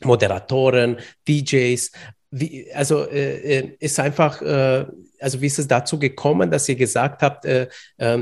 Moderatoren, 0.02 0.98
DJs. 1.28 1.90
Wie, 2.36 2.66
also 2.74 3.08
äh, 3.08 3.58
äh, 3.58 3.76
ist 3.78 4.00
einfach, 4.00 4.42
äh, 4.42 4.86
also 5.20 5.40
wie 5.40 5.46
ist 5.46 5.60
es 5.60 5.68
dazu 5.68 6.00
gekommen, 6.00 6.50
dass 6.50 6.68
ihr 6.68 6.74
gesagt 6.74 7.22
habt, 7.22 7.44
äh, 7.44 7.68
äh, 7.98 8.18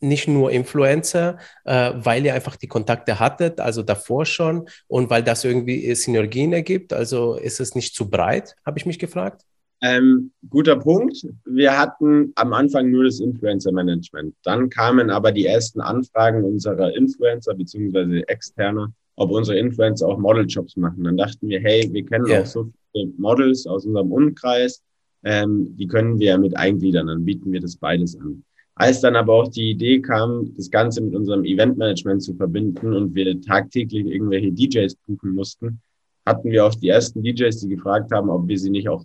nicht 0.00 0.28
nur 0.28 0.50
Influencer, 0.50 1.36
äh, 1.64 1.92
weil 1.94 2.24
ihr 2.24 2.32
einfach 2.32 2.56
die 2.56 2.68
Kontakte 2.68 3.20
hattet, 3.20 3.60
also 3.60 3.82
davor 3.82 4.24
schon 4.24 4.66
und 4.88 5.10
weil 5.10 5.22
das 5.22 5.44
irgendwie 5.44 5.94
Synergien 5.94 6.54
ergibt? 6.54 6.94
Also 6.94 7.34
ist 7.34 7.60
es 7.60 7.74
nicht 7.74 7.94
zu 7.94 8.08
breit, 8.08 8.56
habe 8.64 8.78
ich 8.78 8.86
mich 8.86 8.98
gefragt? 8.98 9.42
Ähm, 9.82 10.32
guter 10.48 10.76
Punkt. 10.76 11.26
Wir 11.44 11.78
hatten 11.78 12.32
am 12.36 12.54
Anfang 12.54 12.90
nur 12.90 13.04
das 13.04 13.20
Influencer-Management. 13.20 14.34
Dann 14.42 14.70
kamen 14.70 15.10
aber 15.10 15.32
die 15.32 15.44
ersten 15.44 15.82
Anfragen 15.82 16.44
unserer 16.44 16.96
Influencer 16.96 17.52
beziehungsweise 17.54 18.26
externer, 18.26 18.90
ob 19.16 19.30
unsere 19.30 19.58
Influencer 19.58 20.08
auch 20.08 20.18
Modeljobs 20.18 20.78
machen. 20.78 21.04
Dann 21.04 21.18
dachten 21.18 21.46
wir, 21.46 21.60
hey, 21.60 21.86
wir 21.92 22.06
kennen 22.06 22.26
yeah. 22.26 22.40
auch 22.40 22.46
so 22.46 22.70
Models 23.16 23.66
aus 23.66 23.86
unserem 23.86 24.12
Umkreis, 24.12 24.82
ähm, 25.24 25.76
die 25.76 25.86
können 25.86 26.18
wir 26.18 26.38
mit 26.38 26.56
eingliedern, 26.56 27.08
dann 27.08 27.24
bieten 27.24 27.52
wir 27.52 27.60
das 27.60 27.76
beides 27.76 28.18
an. 28.18 28.42
Als 28.74 29.00
dann 29.00 29.16
aber 29.16 29.34
auch 29.34 29.48
die 29.48 29.70
Idee 29.70 30.00
kam, 30.00 30.54
das 30.56 30.70
Ganze 30.70 31.02
mit 31.02 31.14
unserem 31.14 31.44
Eventmanagement 31.44 32.22
zu 32.22 32.34
verbinden 32.34 32.94
und 32.94 33.14
wir 33.14 33.40
tagtäglich 33.42 34.06
irgendwelche 34.06 34.52
DJs 34.52 34.94
buchen 35.06 35.34
mussten, 35.34 35.80
hatten 36.24 36.50
wir 36.50 36.64
auch 36.64 36.74
die 36.74 36.88
ersten 36.88 37.22
DJs, 37.22 37.58
die 37.60 37.68
gefragt 37.68 38.10
haben, 38.12 38.30
ob 38.30 38.48
wir 38.48 38.58
sie 38.58 38.70
nicht 38.70 38.88
auch 38.88 39.04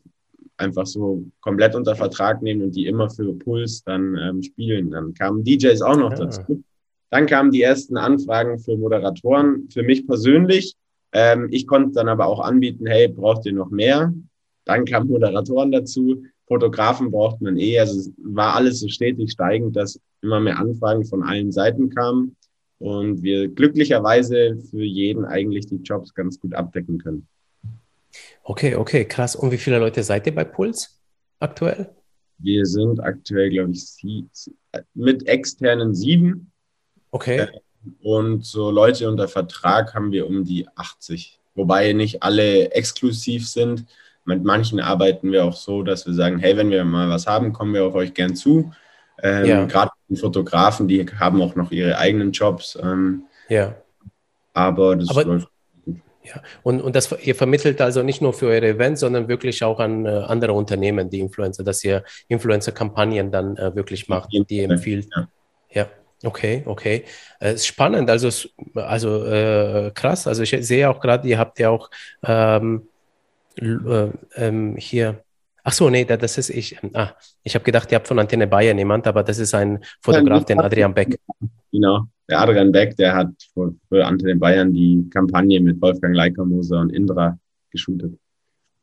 einfach 0.57 0.85
so 0.85 1.25
komplett 1.41 1.75
unter 1.75 1.95
Vertrag 1.95 2.41
nehmen 2.41 2.63
und 2.63 2.75
die 2.75 2.85
immer 2.85 3.09
für 3.09 3.33
Puls 3.33 3.83
dann 3.83 4.15
ähm, 4.17 4.41
spielen. 4.41 4.91
Dann 4.91 5.13
kamen 5.13 5.43
DJs 5.43 5.81
auch 5.81 5.97
noch 5.97 6.11
ja. 6.11 6.19
dazu. 6.19 6.63
Dann 7.09 7.25
kamen 7.25 7.51
die 7.51 7.61
ersten 7.61 7.97
Anfragen 7.97 8.59
für 8.59 8.77
Moderatoren. 8.77 9.67
Für 9.69 9.83
mich 9.83 10.07
persönlich 10.07 10.75
ähm, 11.15 11.47
ich 11.49 11.65
konnte 11.65 11.93
dann 11.93 12.09
aber 12.09 12.27
auch 12.27 12.41
anbieten, 12.41 12.85
hey, 12.87 13.07
braucht 13.07 13.45
ihr 13.45 13.53
noch 13.53 13.69
mehr? 13.69 14.13
Dann 14.65 14.83
kamen 14.83 15.07
Moderatoren 15.07 15.71
dazu. 15.71 16.25
Fotografen 16.45 17.09
braucht 17.09 17.41
man 17.41 17.57
eh. 17.57 17.79
Also 17.79 17.99
es 17.99 18.11
war 18.17 18.55
alles 18.55 18.81
so 18.81 18.89
stetig 18.89 19.31
steigend, 19.31 19.77
dass 19.77 19.97
immer 20.21 20.41
mehr 20.41 20.59
Anfragen 20.59 21.05
von 21.05 21.23
allen 21.23 21.53
Seiten 21.53 21.89
kamen 21.89 22.35
und 22.79 23.23
wir 23.23 23.47
glücklicherweise 23.47 24.57
für 24.69 24.83
jeden 24.83 25.23
eigentlich 25.23 25.67
die 25.67 25.77
Jobs 25.77 26.13
ganz 26.13 26.37
gut 26.37 26.53
abdecken 26.53 26.97
können. 26.97 27.27
Okay, 28.43 28.75
okay, 28.75 29.05
krass. 29.05 29.37
Und 29.37 29.51
wie 29.51 29.57
viele 29.57 29.79
Leute 29.79 30.03
seid 30.03 30.27
ihr 30.27 30.35
bei 30.35 30.43
Puls 30.43 30.99
aktuell? 31.39 31.95
Wir 32.39 32.65
sind 32.65 32.99
aktuell, 32.99 33.51
glaube 33.51 33.71
ich, 33.71 33.85
sie, 33.85 34.27
mit 34.93 35.25
externen 35.29 35.95
sieben. 35.95 36.51
Okay. 37.11 37.37
Äh, 37.39 37.47
und 38.01 38.45
so 38.45 38.71
Leute 38.71 39.09
unter 39.09 39.27
Vertrag 39.27 39.93
haben 39.93 40.11
wir 40.11 40.27
um 40.27 40.43
die 40.43 40.67
80. 40.75 41.39
Wobei 41.55 41.93
nicht 41.93 42.21
alle 42.23 42.71
exklusiv 42.71 43.47
sind. 43.47 43.85
Mit 44.25 44.43
manchen 44.43 44.79
arbeiten 44.79 45.31
wir 45.31 45.45
auch 45.45 45.55
so, 45.55 45.83
dass 45.83 46.05
wir 46.05 46.13
sagen, 46.13 46.39
hey, 46.39 46.57
wenn 46.57 46.71
wir 46.71 46.83
mal 46.83 47.09
was 47.09 47.27
haben, 47.27 47.53
kommen 47.53 47.73
wir 47.73 47.85
auf 47.85 47.95
euch 47.95 48.13
gern 48.13 48.35
zu. 48.35 48.71
Ähm, 49.21 49.45
ja. 49.45 49.65
Gerade 49.65 49.91
die 50.09 50.17
Fotografen, 50.17 50.87
die 50.87 51.05
haben 51.19 51.41
auch 51.41 51.55
noch 51.55 51.71
ihre 51.71 51.97
eigenen 51.97 52.31
Jobs. 52.31 52.77
Ähm, 52.81 53.23
ja. 53.47 53.75
Aber 54.53 54.95
das 54.95 55.09
aber, 55.09 55.23
läuft 55.23 55.47
gut. 55.85 55.97
Ja, 56.23 56.41
und, 56.63 56.81
und 56.81 56.95
das, 56.95 57.15
ihr 57.23 57.35
vermittelt 57.35 57.79
also 57.81 58.01
nicht 58.01 58.21
nur 58.21 58.33
für 58.33 58.47
eure 58.47 58.67
Events, 58.67 59.01
sondern 59.01 59.27
wirklich 59.27 59.63
auch 59.63 59.79
an 59.79 60.05
äh, 60.05 60.09
andere 60.09 60.53
Unternehmen, 60.53 61.09
die 61.09 61.19
Influencer, 61.19 61.63
dass 61.63 61.83
ihr 61.83 62.03
Influencer-Kampagnen 62.27 63.31
dann 63.31 63.55
äh, 63.57 63.75
wirklich 63.75 64.09
macht, 64.09 64.29
die 64.31 64.61
empfiehlt. 64.61 65.07
Ja. 65.15 65.27
Ja. 66.25 66.29
Okay, 66.29 66.63
okay. 66.65 67.05
Äh, 67.39 67.53
ist 67.53 67.67
spannend, 67.67 68.09
also, 68.09 68.29
also 68.75 69.25
äh, 69.25 69.91
krass. 69.93 70.27
Also 70.27 70.43
ich 70.43 70.55
sehe 70.65 70.89
auch 70.89 70.99
gerade, 70.99 71.27
ihr 71.27 71.37
habt 71.37 71.59
ja 71.59 71.69
auch 71.69 71.89
ähm, 72.23 72.87
äh, 73.57 74.09
ähm, 74.35 74.75
hier. 74.77 75.23
Ach 75.63 75.73
so, 75.73 75.89
nee, 75.89 76.05
das 76.05 76.37
ist 76.37 76.49
ich. 76.49 76.77
Ah, 76.93 77.15
ich 77.41 77.55
habe 77.55 77.65
gedacht, 77.65 77.91
ihr 77.91 77.95
habt 77.95 78.07
von 78.07 78.19
Antenne 78.19 78.45
Bayern 78.45 78.77
jemand, 78.77 79.07
aber 79.07 79.23
das 79.23 79.39
ist 79.39 79.55
ein 79.55 79.83
Fotograf, 80.01 80.45
den 80.45 80.59
Adrian 80.59 80.93
Beck. 80.93 81.19
Genau, 81.71 82.03
der 82.29 82.39
Adrian 82.39 82.71
Beck, 82.71 82.95
der 82.97 83.15
hat 83.15 83.29
für 83.53 84.05
Antenne 84.05 84.35
Bayern 84.35 84.71
die 84.73 85.09
Kampagne 85.11 85.59
mit 85.59 85.81
Wolfgang 85.81 86.15
Leikamoser 86.15 86.81
und 86.81 86.91
Indra 86.91 87.39
geshootet. 87.71 88.13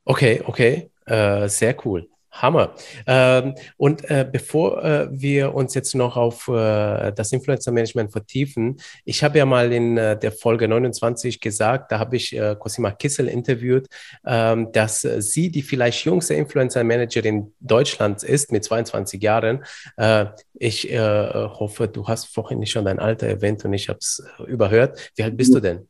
Okay, 0.05 0.43
okay, 0.45 0.91
äh, 1.07 1.49
sehr 1.49 1.77
cool. 1.85 2.09
Hammer. 2.33 2.75
Ähm, 3.07 3.55
und 3.77 4.09
äh, 4.11 4.27
bevor 4.31 4.83
äh, 4.83 5.09
wir 5.13 5.55
uns 5.55 5.75
jetzt 5.75 5.95
noch 5.95 6.17
auf 6.17 6.49
äh, 6.49 7.13
das 7.13 7.31
Influencer-Management 7.33 8.11
vertiefen, 8.11 8.79
ich 9.05 9.23
habe 9.23 9.39
ja 9.39 9.45
mal 9.45 9.73
in 9.73 9.99
äh, 9.99 10.19
der 10.19 10.33
Folge 10.33 10.67
29 10.67 11.41
gesagt, 11.41 11.93
da 11.93 11.99
habe 11.99 12.17
ich 12.17 12.35
äh, 12.35 12.57
Cosima 12.59 12.91
Kissel 12.91 13.29
interviewt, 13.29 13.87
ähm, 14.25 14.73
dass 14.73 15.03
sie 15.03 15.51
die 15.51 15.63
vielleicht 15.63 16.05
jüngste 16.05 16.35
Influencer-Managerin 16.35 17.53
Deutschlands 17.61 18.25
ist 18.25 18.51
mit 18.51 18.65
22 18.65 19.23
Jahren. 19.23 19.65
Äh, 19.97 20.27
ich 20.55 20.89
hoffe, 20.93 21.89
du 21.89 22.07
hast 22.07 22.27
vorhin 22.27 22.61
nicht 22.61 22.71
schon 22.71 22.85
dein 22.85 23.01
Alter 23.01 23.27
erwähnt 23.27 23.65
und 23.65 23.73
ich 23.73 23.89
habe 23.89 23.99
es 23.99 24.23
überhört. 24.47 25.11
Wie 25.17 25.25
alt 25.25 25.37
bist 25.37 25.53
du 25.55 25.61
denn? 25.61 25.89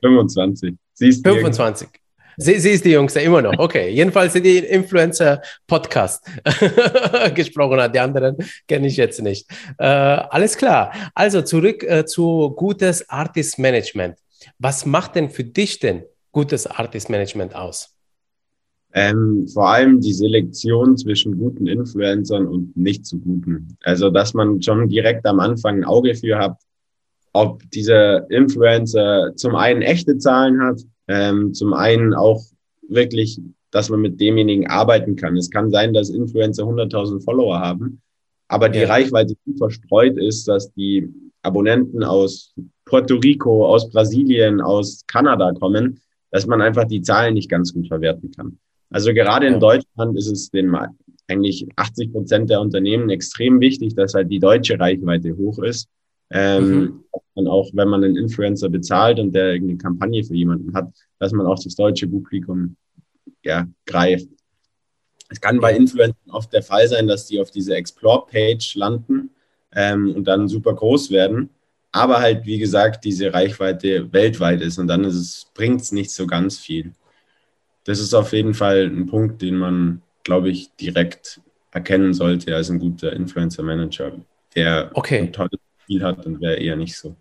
25. 0.00 0.74
Siehst 0.94 1.26
25. 1.26 1.88
Sie, 2.36 2.58
sie 2.58 2.70
ist 2.70 2.84
die 2.84 2.90
Jüngste, 2.90 3.20
immer 3.20 3.42
noch. 3.42 3.58
Okay. 3.58 3.90
Jedenfalls 3.90 4.32
die 4.32 4.58
Influencer-Podcast 4.58 6.24
gesprochen 7.34 7.80
hat. 7.80 7.94
Die 7.94 8.00
anderen 8.00 8.36
kenne 8.66 8.86
ich 8.86 8.96
jetzt 8.96 9.20
nicht. 9.22 9.48
Äh, 9.78 9.84
alles 9.84 10.56
klar. 10.56 10.92
Also 11.14 11.42
zurück 11.42 11.82
äh, 11.82 12.04
zu 12.04 12.50
gutes 12.56 13.08
Artist 13.08 13.58
Management. 13.58 14.16
Was 14.58 14.86
macht 14.86 15.16
denn 15.16 15.30
für 15.30 15.44
dich 15.44 15.78
denn 15.78 16.04
gutes 16.32 16.66
Artist 16.66 17.10
Management 17.10 17.54
aus? 17.54 17.92
Ähm, 18.94 19.48
vor 19.48 19.70
allem 19.70 20.00
die 20.00 20.12
Selektion 20.12 20.98
zwischen 20.98 21.38
guten 21.38 21.66
Influencern 21.66 22.46
und 22.46 22.76
nicht 22.76 23.06
so 23.06 23.16
guten. 23.16 23.76
Also, 23.82 24.10
dass 24.10 24.34
man 24.34 24.60
schon 24.60 24.88
direkt 24.88 25.24
am 25.26 25.40
Anfang 25.40 25.78
ein 25.78 25.84
Auge 25.84 26.14
für 26.14 26.36
hat, 26.36 26.58
ob 27.32 27.62
dieser 27.70 28.30
Influencer 28.30 29.32
zum 29.36 29.54
einen 29.54 29.80
echte 29.80 30.18
Zahlen 30.18 30.60
hat, 30.60 30.82
ähm, 31.12 31.52
zum 31.52 31.74
einen 31.74 32.14
auch 32.14 32.42
wirklich, 32.88 33.40
dass 33.70 33.90
man 33.90 34.00
mit 34.00 34.20
demjenigen 34.20 34.66
arbeiten 34.68 35.16
kann. 35.16 35.36
Es 35.36 35.50
kann 35.50 35.70
sein, 35.70 35.92
dass 35.92 36.08
Influencer 36.08 36.64
100.000 36.64 37.22
Follower 37.22 37.60
haben, 37.60 38.00
aber 38.48 38.68
die 38.68 38.80
ja. 38.80 38.88
Reichweite 38.88 39.34
so 39.44 39.56
verstreut 39.56 40.16
ist, 40.16 40.48
dass 40.48 40.72
die 40.72 41.08
Abonnenten 41.42 42.02
aus 42.02 42.54
Puerto 42.86 43.16
Rico, 43.16 43.66
aus 43.66 43.90
Brasilien, 43.90 44.60
aus 44.60 45.02
Kanada 45.06 45.52
kommen, 45.52 46.00
dass 46.30 46.46
man 46.46 46.62
einfach 46.62 46.84
die 46.84 47.02
Zahlen 47.02 47.34
nicht 47.34 47.50
ganz 47.50 47.74
gut 47.74 47.88
verwerten 47.88 48.30
kann. 48.30 48.58
Also 48.90 49.12
gerade 49.12 49.46
in 49.46 49.60
Deutschland 49.60 50.16
ist 50.16 50.30
es 50.30 50.50
den 50.50 50.74
eigentlich 51.28 51.66
80 51.76 52.12
Prozent 52.12 52.50
der 52.50 52.60
Unternehmen 52.60 53.10
extrem 53.10 53.60
wichtig, 53.60 53.94
dass 53.94 54.14
halt 54.14 54.30
die 54.30 54.38
deutsche 54.38 54.78
Reichweite 54.78 55.36
hoch 55.36 55.58
ist. 55.58 55.88
Ähm, 56.32 57.04
mhm. 57.34 57.46
auch, 57.46 57.70
wenn 57.74 57.88
man 57.88 58.02
einen 58.02 58.16
Influencer 58.16 58.68
bezahlt 58.70 59.18
und 59.18 59.32
der 59.32 59.52
irgendeine 59.52 59.78
Kampagne 59.78 60.24
für 60.24 60.34
jemanden 60.34 60.74
hat, 60.74 60.88
dass 61.18 61.32
man 61.32 61.46
auch 61.46 61.62
das 61.62 61.74
deutsche 61.76 62.08
Publikum 62.08 62.76
ja, 63.44 63.66
greift. 63.86 64.28
Es 65.28 65.40
kann 65.40 65.60
bei 65.60 65.74
Influencern 65.74 66.30
oft 66.30 66.52
der 66.52 66.62
Fall 66.62 66.86
sein, 66.88 67.06
dass 67.06 67.26
die 67.26 67.40
auf 67.40 67.50
diese 67.50 67.74
Explore-Page 67.74 68.76
landen 68.76 69.30
ähm, 69.74 70.14
und 70.14 70.24
dann 70.24 70.48
super 70.48 70.74
groß 70.74 71.10
werden, 71.10 71.50
aber 71.90 72.20
halt, 72.20 72.46
wie 72.46 72.58
gesagt, 72.58 73.04
diese 73.04 73.32
Reichweite 73.32 74.12
weltweit 74.12 74.60
ist 74.62 74.78
und 74.78 74.86
dann 74.86 75.02
bringt 75.54 75.80
es 75.80 75.92
nicht 75.92 76.10
so 76.10 76.26
ganz 76.26 76.58
viel. 76.58 76.92
Das 77.84 77.98
ist 77.98 78.14
auf 78.14 78.32
jeden 78.32 78.54
Fall 78.54 78.86
ein 78.86 79.06
Punkt, 79.06 79.42
den 79.42 79.56
man, 79.56 80.02
glaube 80.22 80.50
ich, 80.50 80.74
direkt 80.76 81.40
erkennen 81.72 82.14
sollte 82.14 82.54
als 82.54 82.70
ein 82.70 82.78
guter 82.78 83.12
Influencer-Manager, 83.12 84.12
der 84.54 84.90
okay. 84.94 85.20
ein 85.20 85.32
tolles 85.32 85.61
Spiel 85.82 86.02
hat 86.02 86.24
und 86.26 86.40
wäre 86.40 86.56
eher 86.56 86.76
nicht 86.76 86.96
so. 86.96 87.16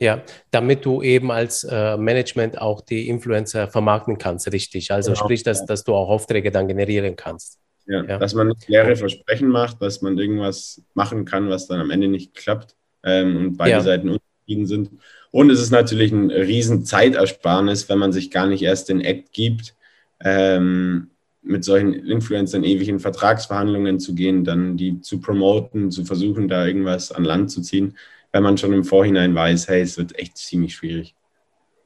Ja, 0.00 0.22
damit 0.52 0.84
du 0.84 1.02
eben 1.02 1.32
als 1.32 1.64
äh, 1.64 1.96
Management 1.96 2.60
auch 2.60 2.80
die 2.80 3.08
Influencer 3.08 3.66
vermarkten 3.66 4.16
kannst, 4.16 4.50
richtig. 4.52 4.92
Also 4.92 5.12
genau, 5.12 5.24
sprich, 5.24 5.42
dass, 5.42 5.66
dass 5.66 5.82
du 5.82 5.94
auch 5.94 6.08
Aufträge 6.08 6.52
dann 6.52 6.68
generieren 6.68 7.16
kannst. 7.16 7.58
Ja, 7.86 8.04
ja. 8.04 8.18
dass 8.18 8.34
man 8.34 8.52
leere 8.66 8.94
Versprechen 8.96 9.48
macht, 9.48 9.80
dass 9.82 10.02
man 10.02 10.18
irgendwas 10.18 10.82
machen 10.94 11.24
kann, 11.24 11.48
was 11.48 11.66
dann 11.66 11.80
am 11.80 11.90
Ende 11.90 12.06
nicht 12.06 12.34
klappt 12.34 12.76
ähm, 13.02 13.36
und 13.36 13.56
beide 13.56 13.70
ja. 13.70 13.80
Seiten 13.80 14.10
unzufrieden 14.10 14.66
sind. 14.66 14.90
Und 15.30 15.50
es 15.50 15.60
ist 15.60 15.70
natürlich 15.70 16.12
ein 16.12 16.30
riesen 16.30 16.84
Zeitersparnis, 16.84 17.88
wenn 17.88 17.98
man 17.98 18.12
sich 18.12 18.30
gar 18.30 18.46
nicht 18.46 18.62
erst 18.62 18.90
den 18.90 19.00
Act 19.00 19.32
gibt, 19.32 19.74
ähm, 20.20 21.10
mit 21.48 21.64
solchen 21.64 21.94
Influencern 21.94 22.62
ewig 22.62 22.88
in 22.88 23.00
Vertragsverhandlungen 23.00 23.98
zu 23.98 24.14
gehen, 24.14 24.44
dann 24.44 24.76
die 24.76 25.00
zu 25.00 25.20
promoten, 25.20 25.90
zu 25.90 26.04
versuchen, 26.04 26.48
da 26.48 26.66
irgendwas 26.66 27.10
an 27.10 27.24
Land 27.24 27.50
zu 27.50 27.62
ziehen 27.62 27.94
wenn 28.32 28.42
man 28.42 28.58
schon 28.58 28.72
im 28.72 28.84
Vorhinein 28.84 29.34
weiß, 29.34 29.68
hey, 29.68 29.82
es 29.82 29.96
wird 29.98 30.18
echt 30.18 30.36
ziemlich 30.36 30.74
schwierig. 30.74 31.14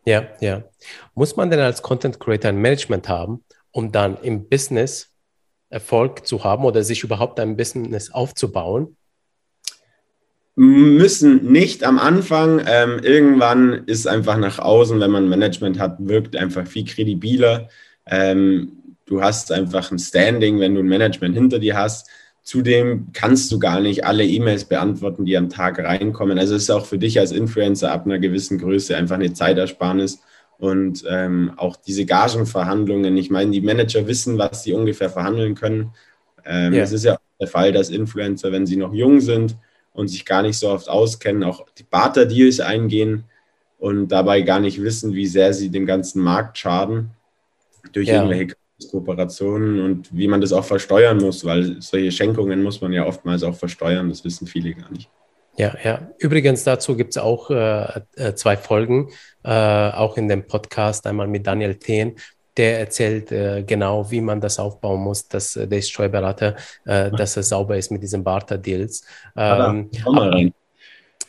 Ja, 0.04 0.26
ja. 0.40 0.64
Muss 1.14 1.36
man 1.36 1.50
denn 1.50 1.60
als 1.60 1.82
Content 1.82 2.18
Creator 2.18 2.50
ein 2.50 2.60
Management 2.60 3.08
haben, 3.08 3.44
um 3.70 3.92
dann 3.92 4.16
im 4.22 4.48
Business 4.48 5.10
Erfolg 5.70 6.26
zu 6.26 6.44
haben 6.44 6.64
oder 6.64 6.82
sich 6.82 7.02
überhaupt 7.02 7.38
ein 7.40 7.56
Business 7.56 8.10
aufzubauen? 8.10 8.96
Müssen 10.54 11.50
nicht 11.50 11.82
am 11.84 11.98
Anfang. 11.98 12.60
Ähm, 12.66 12.98
irgendwann 13.02 13.84
ist 13.86 14.06
einfach 14.06 14.36
nach 14.36 14.58
außen, 14.58 15.00
wenn 15.00 15.10
man 15.10 15.28
Management 15.28 15.78
hat, 15.78 15.96
wirkt 16.00 16.36
einfach 16.36 16.66
viel 16.66 16.84
kredibiler. 16.84 17.68
Ähm, 18.04 18.81
du 19.12 19.22
hast 19.22 19.52
einfach 19.52 19.92
ein 19.92 19.98
Standing, 19.98 20.58
wenn 20.58 20.74
du 20.74 20.80
ein 20.80 20.88
Management 20.88 21.34
hinter 21.34 21.58
dir 21.58 21.76
hast. 21.76 22.08
Zudem 22.42 23.08
kannst 23.12 23.52
du 23.52 23.58
gar 23.58 23.78
nicht 23.78 24.06
alle 24.06 24.24
E-Mails 24.24 24.64
beantworten, 24.64 25.26
die 25.26 25.36
am 25.36 25.50
Tag 25.50 25.78
reinkommen. 25.78 26.38
Also 26.38 26.56
es 26.56 26.62
ist 26.62 26.70
auch 26.70 26.86
für 26.86 26.98
dich 26.98 27.20
als 27.20 27.30
Influencer 27.30 27.92
ab 27.92 28.06
einer 28.06 28.18
gewissen 28.18 28.58
Größe 28.58 28.96
einfach 28.96 29.16
eine 29.16 29.34
Zeitersparnis. 29.34 30.22
Und 30.58 31.04
ähm, 31.08 31.52
auch 31.56 31.76
diese 31.76 32.06
Gagenverhandlungen, 32.06 33.16
ich 33.18 33.30
meine, 33.30 33.50
die 33.50 33.60
Manager 33.60 34.06
wissen, 34.06 34.38
was 34.38 34.64
sie 34.64 34.72
ungefähr 34.72 35.10
verhandeln 35.10 35.54
können. 35.54 35.92
Ähm, 36.44 36.72
ja. 36.72 36.82
Es 36.82 36.92
ist 36.92 37.04
ja 37.04 37.14
auch 37.14 37.38
der 37.38 37.48
Fall, 37.48 37.72
dass 37.72 37.90
Influencer, 37.90 38.50
wenn 38.50 38.66
sie 38.66 38.76
noch 38.76 38.94
jung 38.94 39.20
sind 39.20 39.56
und 39.92 40.08
sich 40.08 40.24
gar 40.24 40.40
nicht 40.42 40.58
so 40.58 40.70
oft 40.70 40.88
auskennen, 40.88 41.44
auch 41.44 41.66
die 41.76 41.84
Barter-Deals 41.84 42.60
eingehen 42.60 43.24
und 43.78 44.08
dabei 44.08 44.40
gar 44.40 44.58
nicht 44.58 44.80
wissen, 44.80 45.14
wie 45.14 45.26
sehr 45.26 45.52
sie 45.52 45.68
dem 45.68 45.84
ganzen 45.84 46.22
Markt 46.22 46.56
schaden 46.56 47.10
durch 47.92 48.08
ja. 48.08 48.22
irgendwelche 48.22 48.56
Kooperationen 48.90 49.80
und 49.80 50.08
wie 50.12 50.28
man 50.28 50.40
das 50.40 50.52
auch 50.52 50.64
versteuern 50.64 51.18
muss, 51.18 51.44
weil 51.44 51.80
solche 51.80 52.10
Schenkungen 52.10 52.62
muss 52.62 52.80
man 52.80 52.92
ja 52.92 53.06
oftmals 53.06 53.42
auch 53.42 53.54
versteuern, 53.54 54.08
das 54.08 54.24
wissen 54.24 54.46
viele 54.46 54.74
gar 54.74 54.90
nicht. 54.90 55.08
Ja, 55.56 55.74
ja. 55.84 56.08
Übrigens 56.18 56.64
dazu 56.64 56.96
gibt 56.96 57.10
es 57.10 57.18
auch 57.18 57.50
äh, 57.50 58.00
äh, 58.16 58.34
zwei 58.34 58.56
Folgen, 58.56 59.10
äh, 59.44 59.50
auch 59.50 60.16
in 60.16 60.28
dem 60.28 60.46
Podcast, 60.46 61.06
einmal 61.06 61.28
mit 61.28 61.46
Daniel 61.46 61.74
Thien, 61.74 62.16
der 62.56 62.80
erzählt 62.80 63.32
äh, 63.32 63.62
genau, 63.62 64.10
wie 64.10 64.20
man 64.20 64.40
das 64.40 64.58
aufbauen 64.58 65.00
muss, 65.00 65.28
dass 65.28 65.56
äh, 65.56 65.68
der 65.68 65.78
ist 65.78 65.90
Steuerberater, 65.90 66.56
äh, 66.84 67.10
dass 67.10 67.36
es 67.36 67.50
sauber 67.50 67.76
ist 67.76 67.90
mit 67.90 68.02
diesen 68.02 68.24
Barter-Deals. 68.24 69.04
Ähm, 69.36 69.90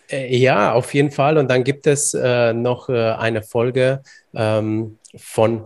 äh, 0.10 0.38
ja, 0.38 0.74
auf 0.74 0.94
jeden 0.94 1.12
Fall. 1.12 1.38
Und 1.38 1.50
dann 1.50 1.64
gibt 1.64 1.88
es 1.88 2.14
noch 2.14 2.90
eine 2.90 3.42
Folge 3.42 4.04
ähm, 4.34 5.00
von 5.16 5.66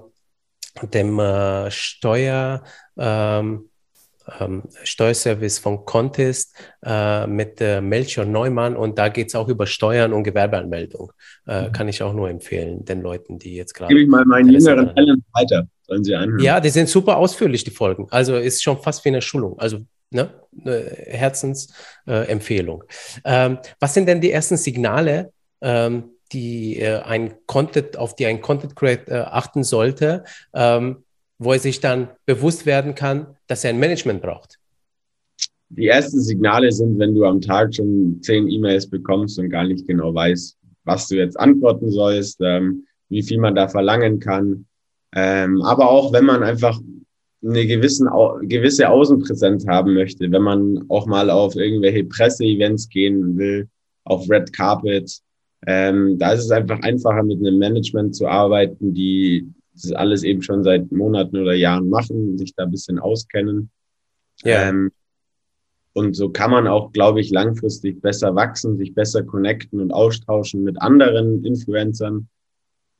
dem 0.84 1.20
äh, 1.20 1.72
Steuer, 1.72 2.64
ähm, 2.98 3.70
ähm, 4.40 4.64
Steuerservice 4.84 5.60
von 5.60 5.86
Contest 5.86 6.56
äh, 6.84 7.28
mit 7.28 7.62
äh, 7.62 7.82
Melchior 7.82 8.26
Neumann 8.26 8.76
und 8.76 8.98
da 8.98 9.10
geht 9.10 9.28
es 9.28 9.36
auch 9.36 9.48
über 9.48 9.66
Steuern 9.66 10.14
und 10.14 10.24
Gewerbeanmeldung. 10.24 11.12
Äh, 11.48 11.68
mhm. 11.68 11.72
Kann 11.72 11.88
ich 11.88 12.04
auch 12.04 12.14
nur 12.14 12.30
empfehlen, 12.30 12.86
den 12.86 13.02
Leuten, 13.02 13.40
die 13.40 13.56
jetzt 13.56 13.74
gerade. 13.74 13.90
Gebe 13.90 14.02
ich 14.02 14.10
mal 14.10 14.26
meinen 14.26 14.52
jüngeren 14.52 14.94
Talent 14.94 15.24
weiter, 15.34 15.68
sollen 15.84 16.04
sie 16.04 16.16
anhören. 16.16 16.40
Ja, 16.40 16.60
die 16.60 16.70
sind 16.70 16.90
super 16.90 17.18
ausführlich, 17.18 17.64
die 17.64 17.72
Folgen. 17.72 18.08
Also 18.12 18.36
ist 18.36 18.62
schon 18.62 18.82
fast 18.82 19.04
wie 19.06 19.10
eine 19.10 19.22
Schulung. 19.22 19.58
Also 19.60 19.80
ne? 20.12 20.30
Herzensempfehlung. 20.64 22.84
Ähm, 23.24 23.60
was 23.80 23.94
sind 23.94 24.08
denn 24.08 24.22
die 24.22 24.32
ersten 24.32 24.58
Signale, 24.58 25.32
ähm, 25.62 26.12
die 26.34 26.80
äh, 26.80 27.00
ein 27.02 27.34
Content, 27.46 27.98
auf 27.98 28.16
die 28.16 28.26
ein 28.26 28.42
Content 28.42 28.76
Creator 28.76 29.16
äh, 29.16 29.20
achten 29.22 29.64
sollte, 29.64 30.24
ähm, 30.54 31.04
wo 31.40 31.54
er 31.54 31.60
sich 31.60 31.80
dann 31.80 32.10
bewusst 32.26 32.66
werden 32.66 32.96
kann, 32.96 33.36
dass 33.48 33.64
er 33.64 33.70
ein 33.72 33.80
Management 33.80 34.22
braucht? 34.22 34.60
Die 35.70 35.88
ersten 35.88 36.22
Signale 36.22 36.72
sind, 36.72 36.98
wenn 36.98 37.14
du 37.14 37.26
am 37.26 37.42
Tag 37.42 37.76
schon 37.76 38.20
zehn 38.22 38.48
E-Mails 38.48 38.90
bekommst 38.90 39.38
und 39.38 39.50
gar 39.50 39.66
nicht 39.66 39.86
genau 39.86 40.14
weißt, 40.14 40.58
was 40.86 41.08
du 41.08 41.16
jetzt 41.16 41.40
antworten 41.40 41.92
sollst, 41.92 42.40
ähm, 42.42 42.86
wie 43.10 43.22
viel 43.22 43.40
man 43.40 43.56
da 43.56 43.68
verlangen 43.68 44.20
kann. 44.20 44.66
Ähm, 45.14 45.62
aber 45.62 45.90
auch 45.90 46.14
wenn 46.14 46.26
man 46.26 46.44
einfach 46.44 46.80
eine 47.44 47.66
gewissen, 47.66 48.08
gewisse 48.44 48.90
Außenpräsenz 48.90 49.68
haben 49.68 49.94
möchte, 49.94 50.32
wenn 50.32 50.42
man 50.42 50.86
auch 50.90 51.06
mal 51.06 51.30
auf 51.30 51.56
irgendwelche 51.56 52.06
Presseevents 52.06 52.90
gehen 52.90 53.38
will, 53.38 53.68
auf 54.06 54.30
Red 54.30 54.54
Carpet, 54.54 55.20
ähm, 55.66 56.18
da 56.20 56.34
ist 56.34 56.46
es 56.46 56.52
einfach 56.52 56.82
einfacher, 56.82 57.24
mit 57.24 57.40
einem 57.40 57.58
Management 57.58 58.16
zu 58.16 58.28
arbeiten, 58.28 58.94
die 58.94 59.52
das 59.74 59.92
alles 59.92 60.24
eben 60.24 60.42
schon 60.42 60.64
seit 60.64 60.92
Monaten 60.92 61.38
oder 61.38 61.54
Jahren 61.54 61.90
machen, 61.90 62.38
sich 62.38 62.54
da 62.56 62.64
ein 62.64 62.72
bisschen 62.72 63.00
auskennen. 63.00 63.70
Ja. 64.44 64.70
Ähm, 64.70 64.92
und 65.94 66.16
so 66.16 66.30
kann 66.30 66.52
man 66.52 66.68
auch, 66.68 66.92
glaube 66.92 67.22
ich, 67.22 67.32
langfristig 67.32 68.02
besser 68.02 68.36
wachsen, 68.36 68.78
sich 68.78 68.94
besser 68.94 69.24
connecten 69.24 69.80
und 69.80 69.92
austauschen 69.92 70.64
mit 70.64 70.80
anderen 70.80 71.44
Influencern. 71.44 72.28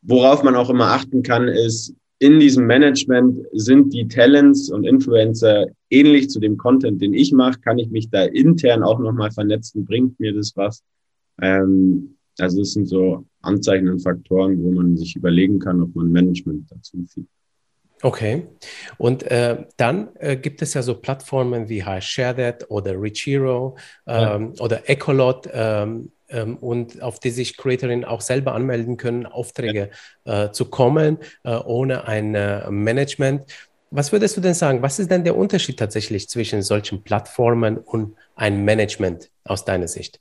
Worauf 0.02 0.42
man 0.42 0.56
auch 0.56 0.70
immer 0.70 0.88
achten 0.88 1.22
kann, 1.22 1.48
ist, 1.48 1.94
in 2.20 2.40
diesem 2.40 2.66
Management 2.66 3.38
sind 3.54 3.94
die 3.94 4.08
Talents 4.08 4.72
und 4.72 4.84
Influencer 4.84 5.68
ähnlich 5.92 6.32
zu 6.32 6.40
dem 6.40 6.58
Content, 6.58 7.00
den 7.00 7.14
ich 7.14 7.32
mache. 7.32 7.60
Kann 7.60 7.78
ich 7.78 7.92
mich 7.92 8.10
da 8.10 8.24
intern 8.24 8.82
auch 8.82 8.98
nochmal 8.98 9.30
vernetzen? 9.30 9.86
Bringt 9.86 10.20
mir 10.20 10.34
das 10.34 10.54
was? 10.56 10.82
Ähm, 11.40 12.17
also 12.40 12.62
es 12.62 12.74
sind 12.74 12.88
so 12.88 13.26
Anzeichen 13.42 13.90
und 13.90 14.00
Faktoren, 14.00 14.62
wo 14.62 14.72
man 14.72 14.98
sich 14.98 15.16
überlegen 15.16 15.60
kann, 15.60 15.82
ob 15.82 15.96
man 15.96 16.12
Management 16.12 16.72
dazu 16.72 17.04
fügt. 17.06 17.30
Okay. 18.04 18.48
Und 18.98 19.24
äh, 19.24 19.66
dann 19.78 20.10
äh, 20.20 20.38
gibt 20.38 20.62
es 20.62 20.74
ja 20.76 20.84
so 20.84 20.96
Plattformen 20.96 21.68
wie 21.68 21.84
HiShareThat 21.84 22.70
oder 22.70 23.02
Richiro 23.02 23.76
ähm, 24.06 24.54
ja. 24.56 24.64
oder 24.64 24.88
Ecolot 24.88 25.50
ähm, 25.52 26.12
ähm, 26.30 26.58
und 26.58 27.02
auf 27.02 27.20
die 27.20 27.32
sich 27.32 27.58
Creatorinnen 27.58 28.06
auch 28.06 28.22
selber 28.22 28.54
anmelden 28.54 28.98
können, 28.98 29.26
Aufträge 29.26 29.90
ja. 30.26 30.46
äh, 30.46 30.52
zu 30.52 30.66
kommen, 30.66 31.18
äh, 31.44 31.56
ohne 31.56 32.06
ein 32.06 32.36
äh, 32.36 32.70
Management. 32.70 33.46
Was 33.90 34.12
würdest 34.12 34.38
du 34.38 34.42
denn 34.42 34.54
sagen? 34.54 34.82
Was 34.82 35.00
ist 35.00 35.10
denn 35.10 35.24
der 35.24 35.36
Unterschied 35.36 35.80
tatsächlich 35.80 36.30
zwischen 36.30 36.62
solchen 36.62 37.04
Plattformen 37.04 37.78
und 37.78 38.16
ein 38.36 38.64
Management 38.64 39.32
aus 39.44 39.66
deiner 39.66 39.88
Sicht? 39.88 40.20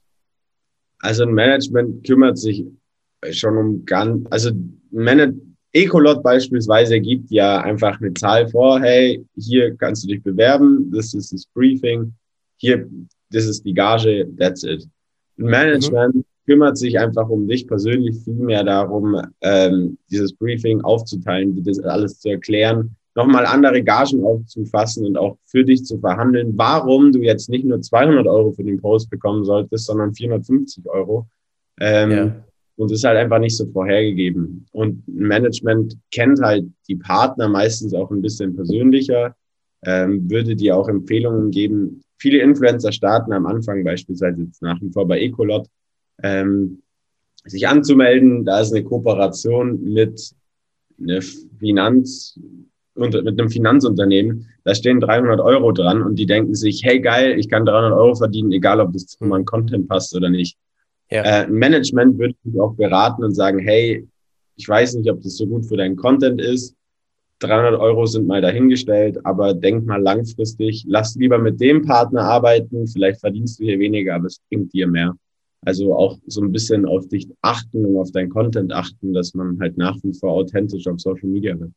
Also 1.00 1.24
ein 1.24 1.32
Management 1.32 2.06
kümmert 2.06 2.38
sich 2.38 2.64
schon 3.30 3.56
um 3.56 3.84
ganz, 3.84 4.26
also 4.30 4.50
Man 4.90 5.56
Ecolot 5.72 6.22
beispielsweise 6.22 7.00
gibt 7.00 7.30
ja 7.30 7.60
einfach 7.60 8.00
eine 8.00 8.14
Zahl 8.14 8.48
vor, 8.48 8.80
hey, 8.80 9.22
hier 9.36 9.76
kannst 9.76 10.04
du 10.04 10.08
dich 10.08 10.22
bewerben, 10.22 10.90
das 10.90 11.12
ist 11.12 11.34
das 11.34 11.44
Briefing, 11.52 12.14
hier, 12.56 12.88
das 13.30 13.44
ist 13.44 13.62
die 13.64 13.74
Gage, 13.74 14.26
that's 14.38 14.62
it. 14.62 14.88
Ein 15.38 15.44
Management 15.44 16.14
mhm. 16.14 16.24
kümmert 16.46 16.78
sich 16.78 16.98
einfach 16.98 17.28
um 17.28 17.46
dich 17.46 17.66
persönlich 17.66 18.16
viel 18.24 18.34
mehr 18.34 18.64
darum, 18.64 19.20
ähm, 19.42 19.98
dieses 20.10 20.32
Briefing 20.32 20.80
aufzuteilen, 20.80 21.62
das 21.62 21.78
alles 21.80 22.20
zu 22.20 22.30
erklären, 22.30 22.96
nochmal 23.16 23.46
andere 23.46 23.82
Gagen 23.82 24.22
aufzufassen 24.24 25.06
und 25.06 25.16
auch 25.16 25.38
für 25.46 25.64
dich 25.64 25.84
zu 25.84 25.98
verhandeln, 25.98 26.52
warum 26.56 27.12
du 27.12 27.20
jetzt 27.20 27.48
nicht 27.48 27.64
nur 27.64 27.80
200 27.80 28.26
Euro 28.26 28.52
für 28.52 28.62
den 28.62 28.80
Post 28.80 29.10
bekommen 29.10 29.44
solltest, 29.44 29.86
sondern 29.86 30.14
450 30.14 30.86
Euro. 30.86 31.26
Ähm, 31.80 32.10
ja. 32.10 32.44
Und 32.76 32.90
es 32.92 32.98
ist 32.98 33.04
halt 33.04 33.16
einfach 33.16 33.38
nicht 33.38 33.56
so 33.56 33.66
vorhergegeben. 33.66 34.66
Und 34.70 35.02
Management 35.08 35.96
kennt 36.12 36.40
halt 36.40 36.66
die 36.88 36.96
Partner 36.96 37.48
meistens 37.48 37.94
auch 37.94 38.10
ein 38.10 38.20
bisschen 38.20 38.54
persönlicher, 38.54 39.34
ähm, 39.86 40.30
würde 40.30 40.54
dir 40.54 40.76
auch 40.76 40.88
Empfehlungen 40.88 41.50
geben. 41.50 42.02
Viele 42.18 42.40
Influencer 42.40 42.92
starten 42.92 43.32
am 43.32 43.46
Anfang 43.46 43.82
beispielsweise 43.82 44.42
jetzt 44.42 44.60
nach 44.60 44.80
wie 44.82 44.90
vor 44.90 45.08
bei 45.08 45.20
Ecolot, 45.20 45.66
ähm, 46.22 46.82
sich 47.46 47.66
anzumelden. 47.66 48.44
Da 48.44 48.60
ist 48.60 48.74
eine 48.74 48.84
Kooperation 48.84 49.82
mit 49.82 50.34
einer 51.00 51.22
Finanz, 51.22 52.38
mit 52.96 53.14
einem 53.14 53.48
Finanzunternehmen. 53.48 54.48
Da 54.64 54.74
stehen 54.74 55.00
300 55.00 55.40
Euro 55.40 55.72
dran 55.72 56.02
und 56.02 56.16
die 56.16 56.26
denken 56.26 56.54
sich, 56.54 56.82
hey 56.84 57.00
geil, 57.00 57.38
ich 57.38 57.48
kann 57.48 57.66
300 57.66 57.92
Euro 57.92 58.14
verdienen, 58.14 58.52
egal 58.52 58.80
ob 58.80 58.92
das 58.92 59.06
zu 59.06 59.24
meinem 59.24 59.44
Content 59.44 59.88
passt 59.88 60.14
oder 60.14 60.30
nicht. 60.30 60.56
Ja. 61.10 61.22
Äh, 61.22 61.48
Management 61.48 62.18
würde 62.18 62.34
mich 62.42 62.60
auch 62.60 62.74
beraten 62.74 63.24
und 63.24 63.34
sagen, 63.34 63.58
hey, 63.58 64.06
ich 64.56 64.68
weiß 64.68 64.94
nicht, 64.94 65.10
ob 65.10 65.22
das 65.22 65.36
so 65.36 65.46
gut 65.46 65.66
für 65.66 65.76
deinen 65.76 65.96
Content 65.96 66.40
ist. 66.40 66.74
300 67.40 67.78
Euro 67.78 68.06
sind 68.06 68.26
mal 68.26 68.40
dahingestellt, 68.40 69.18
aber 69.24 69.52
denk 69.52 69.84
mal 69.84 70.00
langfristig, 70.00 70.84
lass 70.88 71.16
lieber 71.16 71.38
mit 71.38 71.60
dem 71.60 71.82
Partner 71.82 72.22
arbeiten, 72.22 72.86
vielleicht 72.86 73.20
verdienst 73.20 73.60
du 73.60 73.64
hier 73.64 73.78
weniger, 73.78 74.14
aber 74.14 74.26
es 74.26 74.40
bringt 74.48 74.72
dir 74.72 74.86
mehr. 74.86 75.14
Also 75.62 75.94
auch 75.94 76.18
so 76.26 76.40
ein 76.42 76.52
bisschen 76.52 76.86
auf 76.86 77.08
dich 77.08 77.28
achten 77.42 77.84
und 77.84 77.96
auf 77.98 78.10
dein 78.12 78.30
Content 78.30 78.72
achten, 78.72 79.12
dass 79.12 79.34
man 79.34 79.58
halt 79.60 79.76
nach 79.76 79.96
wie 80.02 80.14
vor 80.14 80.30
authentisch 80.30 80.86
auf 80.86 80.98
Social 80.98 81.28
Media 81.28 81.58
wird. 81.58 81.72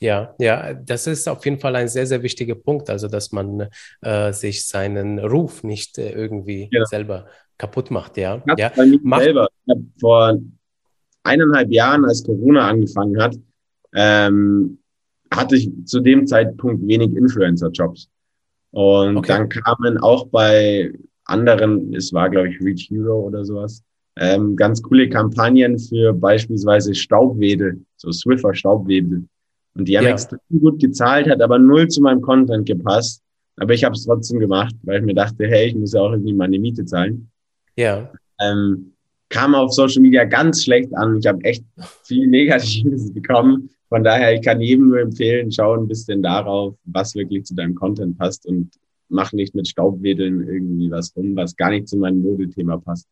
Ja, 0.00 0.34
ja, 0.38 0.74
das 0.74 1.06
ist 1.06 1.28
auf 1.28 1.44
jeden 1.44 1.58
Fall 1.58 1.74
ein 1.74 1.88
sehr, 1.88 2.06
sehr 2.06 2.22
wichtiger 2.22 2.54
Punkt. 2.54 2.88
Also, 2.88 3.08
dass 3.08 3.32
man 3.32 3.68
äh, 4.00 4.32
sich 4.32 4.66
seinen 4.66 5.18
Ruf 5.18 5.64
nicht 5.64 5.98
äh, 5.98 6.12
irgendwie 6.12 6.68
ja. 6.70 6.84
selber 6.84 7.26
kaputt 7.58 7.90
macht. 7.90 8.16
Ja, 8.16 8.42
ja. 8.56 8.70
Bei 8.76 8.86
mir 8.86 9.00
Mach 9.02 9.20
selber. 9.20 9.48
Ich 9.66 9.70
habe 9.74 9.84
vor 10.00 10.38
eineinhalb 11.24 11.70
Jahren, 11.70 12.04
als 12.04 12.24
Corona 12.24 12.68
angefangen 12.68 13.20
hat, 13.20 13.36
ähm, 13.94 14.78
hatte 15.32 15.56
ich 15.56 15.70
zu 15.84 16.00
dem 16.00 16.26
Zeitpunkt 16.26 16.86
wenig 16.86 17.14
Influencer-Jobs. 17.14 18.08
Und 18.70 19.16
okay. 19.16 19.28
dann 19.28 19.48
kamen 19.48 19.98
auch 19.98 20.26
bei 20.28 20.92
anderen, 21.24 21.94
es 21.94 22.12
war, 22.12 22.30
glaube 22.30 22.48
ich, 22.48 22.60
Reach 22.60 22.88
Hero 22.90 23.20
oder 23.20 23.44
sowas, 23.44 23.82
ähm, 24.16 24.56
ganz 24.56 24.82
coole 24.82 25.08
Kampagnen 25.08 25.78
für 25.78 26.12
beispielsweise 26.12 26.94
Staubwedel, 26.94 27.80
so 27.96 28.10
Swiffer 28.10 28.54
Staubwedel. 28.54 29.24
Und 29.78 29.86
die 29.86 29.96
haben 29.96 30.04
ja. 30.04 30.10
extrem 30.10 30.40
gut 30.60 30.80
gezahlt, 30.80 31.30
hat 31.30 31.40
aber 31.40 31.58
null 31.58 31.86
zu 31.88 32.02
meinem 32.02 32.20
Content 32.20 32.66
gepasst. 32.66 33.22
Aber 33.56 33.74
ich 33.74 33.84
habe 33.84 33.94
es 33.94 34.04
trotzdem 34.04 34.40
gemacht, 34.40 34.74
weil 34.82 35.00
ich 35.00 35.06
mir 35.06 35.14
dachte, 35.14 35.46
hey, 35.46 35.68
ich 35.68 35.74
muss 35.74 35.92
ja 35.92 36.00
auch 36.00 36.12
irgendwie 36.12 36.32
meine 36.32 36.58
Miete 36.58 36.84
zahlen. 36.84 37.30
Ja. 37.76 38.12
Ähm, 38.40 38.92
kam 39.28 39.54
auf 39.54 39.72
Social 39.72 40.02
Media 40.02 40.24
ganz 40.24 40.64
schlecht 40.64 40.94
an. 40.96 41.18
Ich 41.18 41.26
habe 41.26 41.42
echt 41.44 41.64
viel 42.02 42.26
Negatives 42.28 43.12
bekommen. 43.12 43.70
Von 43.88 44.04
daher, 44.04 44.34
ich 44.34 44.42
kann 44.42 44.60
jedem 44.60 44.88
nur 44.88 45.00
empfehlen, 45.00 45.50
schau 45.50 45.74
ein 45.74 45.88
bisschen 45.88 46.22
darauf, 46.22 46.74
was 46.84 47.14
wirklich 47.14 47.44
zu 47.44 47.54
deinem 47.54 47.74
Content 47.74 48.18
passt 48.18 48.46
und 48.46 48.70
mach 49.08 49.32
nicht 49.32 49.54
mit 49.54 49.66
Staubwedeln 49.66 50.46
irgendwie 50.46 50.90
was 50.90 51.14
rum, 51.16 51.34
was 51.36 51.56
gar 51.56 51.70
nicht 51.70 51.88
zu 51.88 51.96
meinem 51.96 52.20
Modethema 52.20 52.78
passt. 52.78 53.06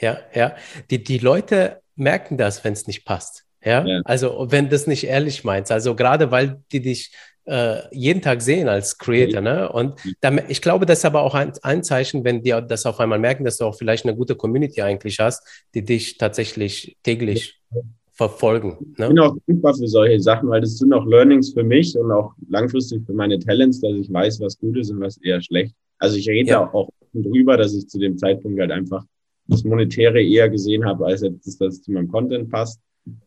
Ja, 0.00 0.18
ja. 0.34 0.54
Die, 0.90 1.04
die 1.04 1.18
Leute 1.18 1.80
merken 1.94 2.38
das, 2.38 2.64
wenn 2.64 2.72
es 2.72 2.86
nicht 2.86 3.04
passt. 3.04 3.44
Ja? 3.64 3.86
ja? 3.86 4.00
also 4.04 4.46
wenn 4.50 4.68
das 4.68 4.86
nicht 4.86 5.04
ehrlich 5.04 5.44
meinst. 5.44 5.72
Also 5.72 5.94
gerade 5.94 6.30
weil 6.30 6.62
die 6.72 6.80
dich 6.80 7.12
äh, 7.46 7.82
jeden 7.90 8.22
Tag 8.22 8.42
sehen 8.42 8.68
als 8.68 8.98
Creator. 8.98 9.40
Ne? 9.40 9.70
Und 9.70 9.94
damit, 10.20 10.44
ich 10.48 10.62
glaube, 10.62 10.86
das 10.86 10.98
ist 10.98 11.04
aber 11.04 11.22
auch 11.22 11.34
ein, 11.34 11.52
ein 11.62 11.82
Zeichen, 11.82 12.24
wenn 12.24 12.42
die 12.42 12.50
das 12.50 12.86
auf 12.86 13.00
einmal 13.00 13.18
merken, 13.18 13.44
dass 13.44 13.56
du 13.56 13.64
auch 13.64 13.74
vielleicht 13.74 14.04
eine 14.04 14.14
gute 14.14 14.36
Community 14.36 14.82
eigentlich 14.82 15.18
hast, 15.18 15.46
die 15.74 15.84
dich 15.84 16.16
tatsächlich 16.16 16.96
täglich 17.02 17.60
ja. 17.74 17.80
verfolgen. 18.12 18.94
Ne? 18.98 19.06
Ich 19.06 19.08
bin 19.08 19.18
auch 19.18 19.36
dankbar 19.46 19.74
für 19.74 19.88
solche 19.88 20.20
Sachen, 20.20 20.48
weil 20.48 20.60
das 20.60 20.76
sind 20.76 20.92
auch 20.92 21.06
Learnings 21.06 21.52
für 21.52 21.64
mich 21.64 21.96
und 21.98 22.12
auch 22.12 22.34
langfristig 22.48 23.04
für 23.04 23.14
meine 23.14 23.38
Talents, 23.38 23.80
dass 23.80 23.92
ich 23.94 24.12
weiß, 24.12 24.40
was 24.40 24.58
gut 24.58 24.76
ist 24.76 24.90
und 24.90 25.00
was 25.00 25.16
eher 25.18 25.40
schlecht. 25.40 25.74
Also 25.98 26.16
ich 26.16 26.28
rede 26.28 26.50
ja. 26.50 26.72
auch 26.72 26.88
drüber, 27.12 27.56
dass 27.56 27.74
ich 27.74 27.88
zu 27.88 27.98
dem 27.98 28.16
Zeitpunkt 28.16 28.60
halt 28.60 28.70
einfach 28.70 29.04
das 29.46 29.64
Monetäre 29.64 30.22
eher 30.22 30.48
gesehen 30.48 30.84
habe, 30.84 31.06
als 31.06 31.22
jetzt, 31.22 31.46
dass 31.46 31.58
das 31.58 31.82
zu 31.82 31.90
meinem 31.90 32.08
Content 32.08 32.48
passt. 32.48 32.80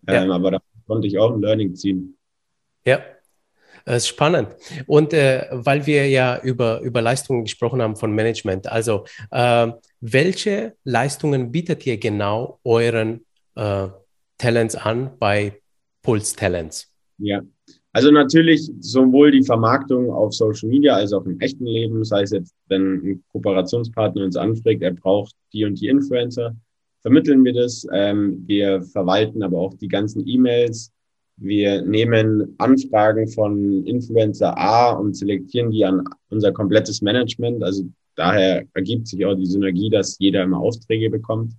Ja. 0.07 0.23
Ähm, 0.23 0.31
aber 0.31 0.51
da 0.51 0.59
konnte 0.87 1.07
ich 1.07 1.17
auch 1.17 1.33
ein 1.33 1.41
Learning 1.41 1.75
ziehen. 1.75 2.17
Ja, 2.85 2.99
das 3.85 3.97
ist 3.97 4.07
spannend. 4.07 4.49
Und 4.87 5.13
äh, 5.13 5.47
weil 5.51 5.85
wir 5.85 6.07
ja 6.09 6.39
über, 6.41 6.81
über 6.81 7.01
Leistungen 7.01 7.43
gesprochen 7.43 7.81
haben 7.81 7.95
von 7.95 8.13
Management, 8.13 8.67
also 8.67 9.05
äh, 9.31 9.71
welche 9.99 10.75
Leistungen 10.83 11.51
bietet 11.51 11.85
ihr 11.85 11.97
genau 11.97 12.59
euren 12.63 13.25
äh, 13.55 13.87
Talents 14.37 14.75
an 14.75 15.11
bei 15.19 15.61
Puls 16.01 16.35
Talents? 16.35 16.89
Ja, 17.17 17.41
also 17.91 18.09
natürlich 18.09 18.71
sowohl 18.79 19.31
die 19.31 19.43
Vermarktung 19.43 20.09
auf 20.11 20.33
Social 20.33 20.69
Media 20.69 20.95
als 20.95 21.13
auch 21.13 21.25
im 21.25 21.39
echten 21.39 21.65
Leben, 21.65 22.03
sei 22.03 22.23
es 22.23 22.31
jetzt, 22.31 22.55
wenn 22.67 22.93
ein 22.95 23.23
Kooperationspartner 23.31 24.23
uns 24.23 24.35
anfragt, 24.35 24.81
er 24.81 24.93
braucht 24.93 25.35
die 25.53 25.63
und 25.63 25.79
die 25.79 25.87
Influencer, 25.87 26.55
vermitteln 27.03 27.45
wir 27.45 27.53
das. 27.53 27.85
Ähm, 27.93 28.43
wir 28.47 28.81
verwalten 28.81 29.43
aber 29.43 29.59
auch 29.59 29.75
die 29.75 29.87
ganzen 29.87 30.27
E-Mails. 30.27 30.91
Wir 31.37 31.81
nehmen 31.81 32.55
Anfragen 32.57 33.27
von 33.27 33.85
Influencer 33.85 34.57
A 34.57 34.93
und 34.93 35.15
selektieren 35.15 35.71
die 35.71 35.85
an 35.85 36.03
unser 36.29 36.51
komplettes 36.51 37.01
Management. 37.01 37.63
Also 37.63 37.83
daher 38.15 38.65
ergibt 38.73 39.07
sich 39.07 39.25
auch 39.25 39.35
die 39.35 39.45
Synergie, 39.45 39.89
dass 39.89 40.17
jeder 40.19 40.43
immer 40.43 40.59
Aufträge 40.59 41.09
bekommt. 41.09 41.53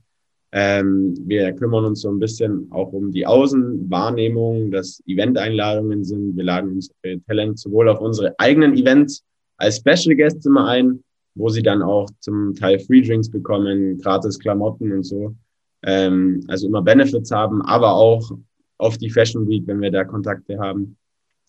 Ähm, 0.53 1.17
wir 1.27 1.53
kümmern 1.53 1.85
uns 1.85 2.03
so 2.03 2.11
ein 2.11 2.21
bisschen 2.21 2.69
auch 2.71 2.93
um 2.93 3.11
die 3.11 3.27
Außenwahrnehmung, 3.27 4.71
dass 4.71 5.03
Event-Einladungen 5.07 6.05
sind. 6.05 6.37
Wir 6.37 6.45
laden 6.45 6.71
unsere 6.75 7.21
Talent 7.27 7.59
sowohl 7.59 7.89
auf 7.89 8.01
unsere 8.01 8.35
eigenen 8.39 8.75
Events 8.75 9.25
als 9.57 9.79
Special 9.79 10.15
Guests 10.15 10.47
immer 10.47 10.69
ein, 10.69 11.03
wo 11.35 11.49
sie 11.49 11.63
dann 11.63 11.83
auch 11.83 12.09
zum 12.21 12.55
Teil 12.55 12.79
Free 12.79 13.03
Drinks 13.03 13.31
bekommen, 13.31 13.99
gratis 13.99 14.39
Klamotten 14.39 14.93
und 14.93 15.03
so. 15.03 15.35
Ähm, 15.83 16.45
also 16.49 16.69
immer 16.69 16.83
Benefits 16.83 17.31
haben, 17.31 17.63
aber 17.63 17.95
auch 17.95 18.31
auf 18.79 18.99
die 18.99 19.11
Fashion 19.11 19.47
Week, 19.49 19.67
wenn 19.67 19.81
wir 19.81 19.91
da 19.91 20.05
Kontakte 20.05 20.59
haben. 20.59 20.97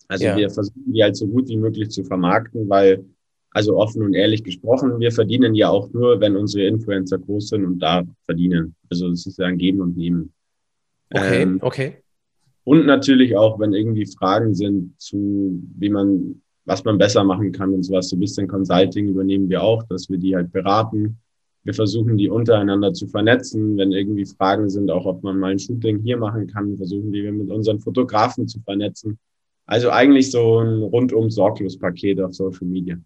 Also 0.08 0.24
ja. 0.24 0.36
wir 0.36 0.50
versuchen 0.50 0.92
die 0.92 1.02
halt 1.02 1.16
so 1.16 1.26
gut 1.26 1.48
wie 1.48 1.56
möglich 1.56 1.90
zu 1.90 2.04
vermarkten, 2.04 2.68
weil, 2.68 3.04
also 3.50 3.76
offen 3.76 4.02
und 4.02 4.14
ehrlich 4.14 4.44
gesprochen, 4.44 5.00
wir 5.00 5.10
verdienen 5.10 5.54
ja 5.54 5.68
auch 5.68 5.90
nur, 5.92 6.20
wenn 6.20 6.36
unsere 6.36 6.66
Influencer 6.66 7.18
groß 7.18 7.48
sind 7.48 7.64
und 7.64 7.78
da 7.78 8.04
verdienen. 8.24 8.74
Also 8.90 9.08
es 9.10 9.26
ist 9.26 9.38
ja 9.38 9.46
ein 9.46 9.58
Geben 9.58 9.80
und 9.80 9.96
Nehmen. 9.96 10.32
Okay, 11.10 11.42
ähm, 11.42 11.58
okay. 11.62 11.96
Und 12.64 12.84
natürlich 12.84 13.36
auch, 13.36 13.58
wenn 13.58 13.72
irgendwie 13.72 14.06
Fragen 14.06 14.54
sind 14.54 15.00
zu, 15.00 15.62
wie 15.78 15.88
man 15.88 16.42
was 16.66 16.84
man 16.84 16.98
besser 16.98 17.24
machen 17.24 17.52
kann 17.52 17.72
und 17.72 17.84
sowas. 17.84 18.10
So 18.10 18.16
ein 18.16 18.20
bisschen 18.20 18.48
Consulting 18.48 19.08
übernehmen 19.08 19.48
wir 19.48 19.62
auch, 19.62 19.82
dass 19.84 20.10
wir 20.10 20.18
die 20.18 20.34
halt 20.34 20.52
beraten. 20.52 21.18
Wir 21.62 21.74
versuchen 21.74 22.16
die 22.16 22.28
untereinander 22.28 22.92
zu 22.92 23.06
vernetzen. 23.06 23.76
Wenn 23.76 23.92
irgendwie 23.92 24.26
Fragen 24.26 24.68
sind, 24.68 24.90
auch 24.90 25.06
ob 25.06 25.22
man 25.22 25.38
mal 25.38 25.52
ein 25.52 25.58
Shooting 25.58 26.00
hier 26.00 26.18
machen 26.18 26.46
kann, 26.48 26.76
versuchen 26.76 27.10
wir 27.12 27.32
mit 27.32 27.50
unseren 27.50 27.80
Fotografen 27.80 28.46
zu 28.46 28.60
vernetzen. 28.60 29.18
Also 29.64 29.90
eigentlich 29.90 30.30
so 30.30 30.58
ein 30.60 30.82
rundum 30.82 31.30
sorglos 31.30 31.78
Paket 31.78 32.20
auf 32.20 32.34
Social 32.34 32.66
Media. 32.66 32.96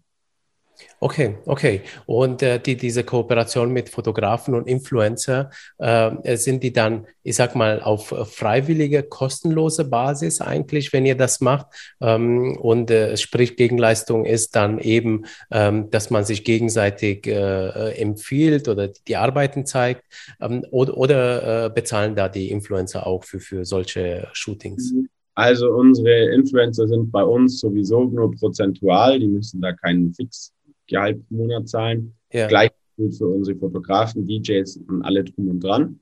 Okay, 0.99 1.37
okay. 1.45 1.81
Und 2.05 2.43
äh, 2.43 2.59
die, 2.59 2.77
diese 2.77 3.03
Kooperation 3.03 3.73
mit 3.73 3.89
Fotografen 3.89 4.53
und 4.53 4.67
Influencer, 4.67 5.49
äh, 5.79 6.37
sind 6.37 6.61
die 6.61 6.73
dann, 6.73 7.07
ich 7.23 7.35
sag 7.35 7.55
mal, 7.55 7.81
auf 7.81 8.13
freiwillige, 8.31 9.01
kostenlose 9.01 9.85
Basis 9.85 10.41
eigentlich, 10.41 10.93
wenn 10.93 11.07
ihr 11.07 11.15
das 11.15 11.41
macht? 11.41 11.67
Ähm, 11.99 12.55
und 12.57 12.91
äh, 12.91 13.17
sprich, 13.17 13.55
Gegenleistung 13.55 14.25
ist 14.25 14.55
dann 14.55 14.77
eben, 14.77 15.25
ähm, 15.49 15.89
dass 15.89 16.11
man 16.11 16.23
sich 16.23 16.43
gegenseitig 16.43 17.25
äh, 17.25 17.91
empfiehlt 17.99 18.67
oder 18.67 18.87
die 18.87 19.15
Arbeiten 19.15 19.65
zeigt 19.65 20.03
ähm, 20.39 20.63
oder, 20.69 20.97
oder 20.97 21.65
äh, 21.65 21.69
bezahlen 21.69 22.15
da 22.15 22.29
die 22.29 22.51
Influencer 22.51 23.07
auch 23.07 23.23
für, 23.23 23.39
für 23.39 23.65
solche 23.65 24.27
Shootings? 24.33 24.93
Also 25.33 25.71
unsere 25.71 26.33
Influencer 26.33 26.87
sind 26.87 27.11
bei 27.11 27.23
uns 27.23 27.59
sowieso 27.59 28.03
nur 28.03 28.31
prozentual, 28.35 29.17
die 29.17 29.27
müssen 29.27 29.61
da 29.61 29.71
keinen 29.71 30.13
Fix 30.13 30.53
Gehalt 30.91 31.27
pro 31.27 31.35
Monat 31.35 31.67
zahlen. 31.67 32.13
Ja. 32.31 32.47
Gleich 32.47 32.71
für 32.95 33.27
unsere 33.27 33.57
Fotografen, 33.57 34.27
DJs 34.27 34.77
und 34.87 35.01
alle 35.01 35.23
drum 35.23 35.49
und 35.49 35.59
dran. 35.59 35.99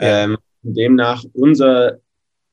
Ja. 0.00 0.24
Ähm, 0.24 0.36
demnach 0.62 1.24
unser 1.32 2.00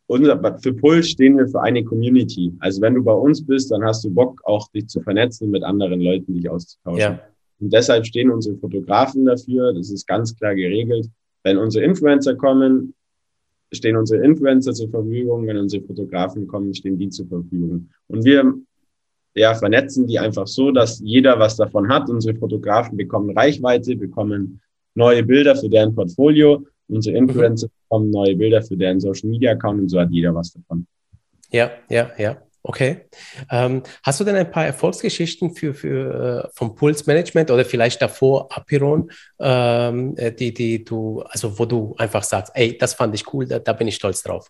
unser, 0.08 0.58
für 0.60 0.74
Puls 0.74 1.10
stehen 1.10 1.38
wir 1.38 1.48
für 1.48 1.62
eine 1.62 1.84
Community. 1.84 2.54
Also 2.60 2.82
wenn 2.82 2.96
du 2.96 3.04
bei 3.04 3.14
uns 3.14 3.46
bist, 3.46 3.72
dann 3.72 3.84
hast 3.84 4.04
du 4.06 4.10
Bock, 4.10 4.42
auch 4.46 4.70
dich 4.70 4.88
zu 4.88 5.02
vernetzen 5.02 5.52
mit 5.52 5.64
anderen 5.64 6.02
Leuten, 6.02 6.34
dich 6.34 6.50
auszutauschen. 6.50 7.00
Ja. 7.00 7.20
Und 7.60 7.74
deshalb 7.74 8.06
stehen 8.06 8.32
unsere 8.32 8.58
Fotografen 8.58 9.26
dafür. 9.26 9.74
Das 9.74 9.92
ist 9.92 10.08
ganz 10.08 10.36
klar 10.36 10.56
geregelt. 10.56 11.10
Wenn 11.44 11.58
unsere 11.58 11.84
Influencer 11.84 12.36
kommen, 12.36 12.94
stehen 13.74 13.98
unsere 13.98 14.24
Influencer 14.24 14.74
zur 14.74 14.90
Verfügung. 14.90 15.46
Wenn 15.46 15.58
unsere 15.58 15.84
Fotografen 15.84 16.48
kommen, 16.48 16.74
stehen 16.74 16.98
die 16.98 17.10
zur 17.10 17.28
Verfügung. 17.28 17.90
Und 18.08 18.24
wir 18.24 18.54
ja, 19.38 19.54
vernetzen 19.56 20.08
die 20.08 20.20
einfach 20.20 20.48
so, 20.48 20.72
dass 20.72 21.00
jeder 21.00 21.40
was 21.40 21.56
davon 21.56 21.90
hat. 21.90 22.10
Unsere 22.10 22.38
Fotografen 22.38 22.98
bekommen 22.98 23.38
Reichweite, 23.38 23.96
bekommen 23.96 24.62
neue 24.96 25.24
Bilder 25.24 25.56
für 25.56 25.70
deren 25.70 25.94
Portfolio 25.94 26.66
Unsere 26.90 27.20
mhm. 27.20 27.30
Influencer 27.30 27.68
bekommen 27.84 28.12
neue 28.12 28.36
Bilder 28.36 28.62
für 28.62 28.78
deren 28.78 29.00
Social 29.00 29.30
Media 29.30 29.52
Account 29.52 29.82
und 29.82 29.90
so 29.90 30.00
hat 30.00 30.10
jeder 30.12 30.34
was 30.34 30.54
davon. 30.54 30.88
Ja, 31.52 31.72
ja, 31.90 32.12
ja. 32.18 32.42
Okay. 32.64 33.06
Ähm, 33.50 33.84
hast 34.04 34.20
du 34.20 34.26
denn 34.26 34.36
ein 34.36 34.52
paar 34.52 34.66
Erfolgsgeschichten 34.66 35.56
für, 35.56 35.74
für, 35.74 36.44
äh, 36.46 36.50
vom 36.54 36.76
Pulsmanagement 36.76 37.50
oder 37.50 37.64
vielleicht 37.64 38.02
davor 38.02 38.50
Apiron, 38.52 39.10
ähm, 39.40 40.16
äh, 40.18 40.34
die, 40.34 40.54
die 40.54 40.84
du, 40.84 41.22
also 41.22 41.58
wo 41.58 41.66
du 41.66 41.96
einfach 41.98 42.24
sagst, 42.24 42.52
ey, 42.56 42.78
das 42.78 42.94
fand 42.94 43.16
ich 43.16 43.34
cool, 43.34 43.48
da, 43.48 43.60
da 43.60 43.72
bin 43.72 43.88
ich 43.88 43.96
stolz 43.96 44.22
drauf? 44.22 44.50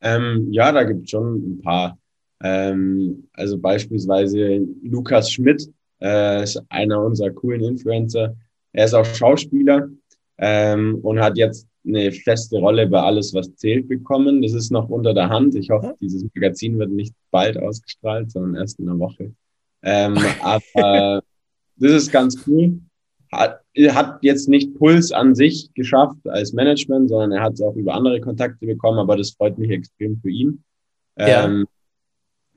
Ähm, 0.00 0.48
ja, 0.52 0.70
da 0.70 0.84
gibt 0.84 1.04
es 1.04 1.10
schon 1.10 1.34
ein 1.34 1.60
paar. 1.62 1.98
Ähm, 2.42 3.28
also 3.34 3.58
beispielsweise 3.58 4.66
Lukas 4.82 5.30
Schmidt 5.30 5.70
äh, 6.00 6.42
ist 6.42 6.62
einer 6.68 7.02
unserer 7.02 7.30
coolen 7.30 7.62
Influencer. 7.62 8.34
Er 8.72 8.84
ist 8.84 8.94
auch 8.94 9.04
Schauspieler 9.04 9.88
ähm, 10.38 10.98
und 11.02 11.20
hat 11.20 11.36
jetzt 11.36 11.66
eine 11.86 12.12
feste 12.12 12.58
Rolle 12.58 12.86
bei 12.86 13.00
alles, 13.00 13.34
was 13.34 13.54
zählt 13.56 13.88
bekommen. 13.88 14.42
Das 14.42 14.52
ist 14.52 14.70
noch 14.70 14.88
unter 14.88 15.14
der 15.14 15.28
Hand. 15.28 15.54
Ich 15.54 15.70
hoffe, 15.70 15.96
dieses 16.00 16.24
Magazin 16.34 16.78
wird 16.78 16.90
nicht 16.90 17.14
bald 17.30 17.58
ausgestrahlt, 17.58 18.30
sondern 18.30 18.56
erst 18.56 18.78
in 18.78 18.88
einer 18.88 18.98
Woche. 18.98 19.32
Ähm, 19.82 20.16
aber 20.42 21.22
das 21.76 21.92
ist 21.92 22.12
ganz 22.12 22.46
cool. 22.46 22.80
Hat, 23.32 23.60
hat 23.76 24.18
jetzt 24.22 24.48
nicht 24.48 24.74
Puls 24.74 25.12
an 25.12 25.34
sich 25.34 25.72
geschafft 25.74 26.18
als 26.28 26.52
Management, 26.52 27.08
sondern 27.08 27.32
er 27.32 27.42
hat 27.42 27.54
es 27.54 27.62
auch 27.62 27.76
über 27.76 27.94
andere 27.94 28.20
Kontakte 28.20 28.66
bekommen, 28.66 28.98
aber 28.98 29.16
das 29.16 29.30
freut 29.30 29.56
mich 29.56 29.70
extrem 29.70 30.18
für 30.20 30.30
ihn. 30.30 30.64
Ja. 31.16 31.44
Ähm, 31.44 31.66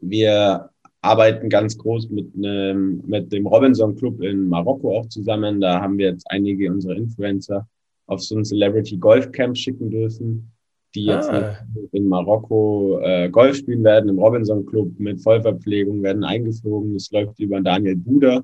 wir 0.09 0.69
arbeiten 1.01 1.49
ganz 1.49 1.77
groß 1.77 2.09
mit, 2.09 2.33
einem, 2.35 3.03
mit 3.05 3.31
dem 3.31 3.45
Robinson 3.45 3.95
Club 3.95 4.21
in 4.21 4.47
Marokko 4.47 4.97
auch 4.97 5.07
zusammen. 5.07 5.59
Da 5.59 5.81
haben 5.81 5.97
wir 5.97 6.07
jetzt 6.07 6.25
einige 6.29 6.71
unserer 6.71 6.95
Influencer 6.95 7.67
auf 8.07 8.21
so 8.21 8.37
ein 8.37 8.45
Celebrity 8.45 8.97
Golf 8.97 9.31
Camp 9.31 9.57
schicken 9.57 9.89
dürfen, 9.89 10.51
die 10.95 11.05
jetzt 11.05 11.29
ah. 11.29 11.57
in 11.91 12.07
Marokko 12.07 12.99
äh, 13.01 13.29
Golf 13.29 13.57
spielen 13.57 13.83
werden, 13.83 14.09
im 14.09 14.19
Robinson 14.19 14.65
Club 14.65 14.91
mit 14.97 15.21
Vollverpflegung, 15.21 16.03
werden 16.03 16.23
eingeflogen. 16.23 16.93
Das 16.93 17.11
läuft 17.11 17.39
über 17.39 17.59
Daniel 17.61 17.97
Buder. 17.97 18.41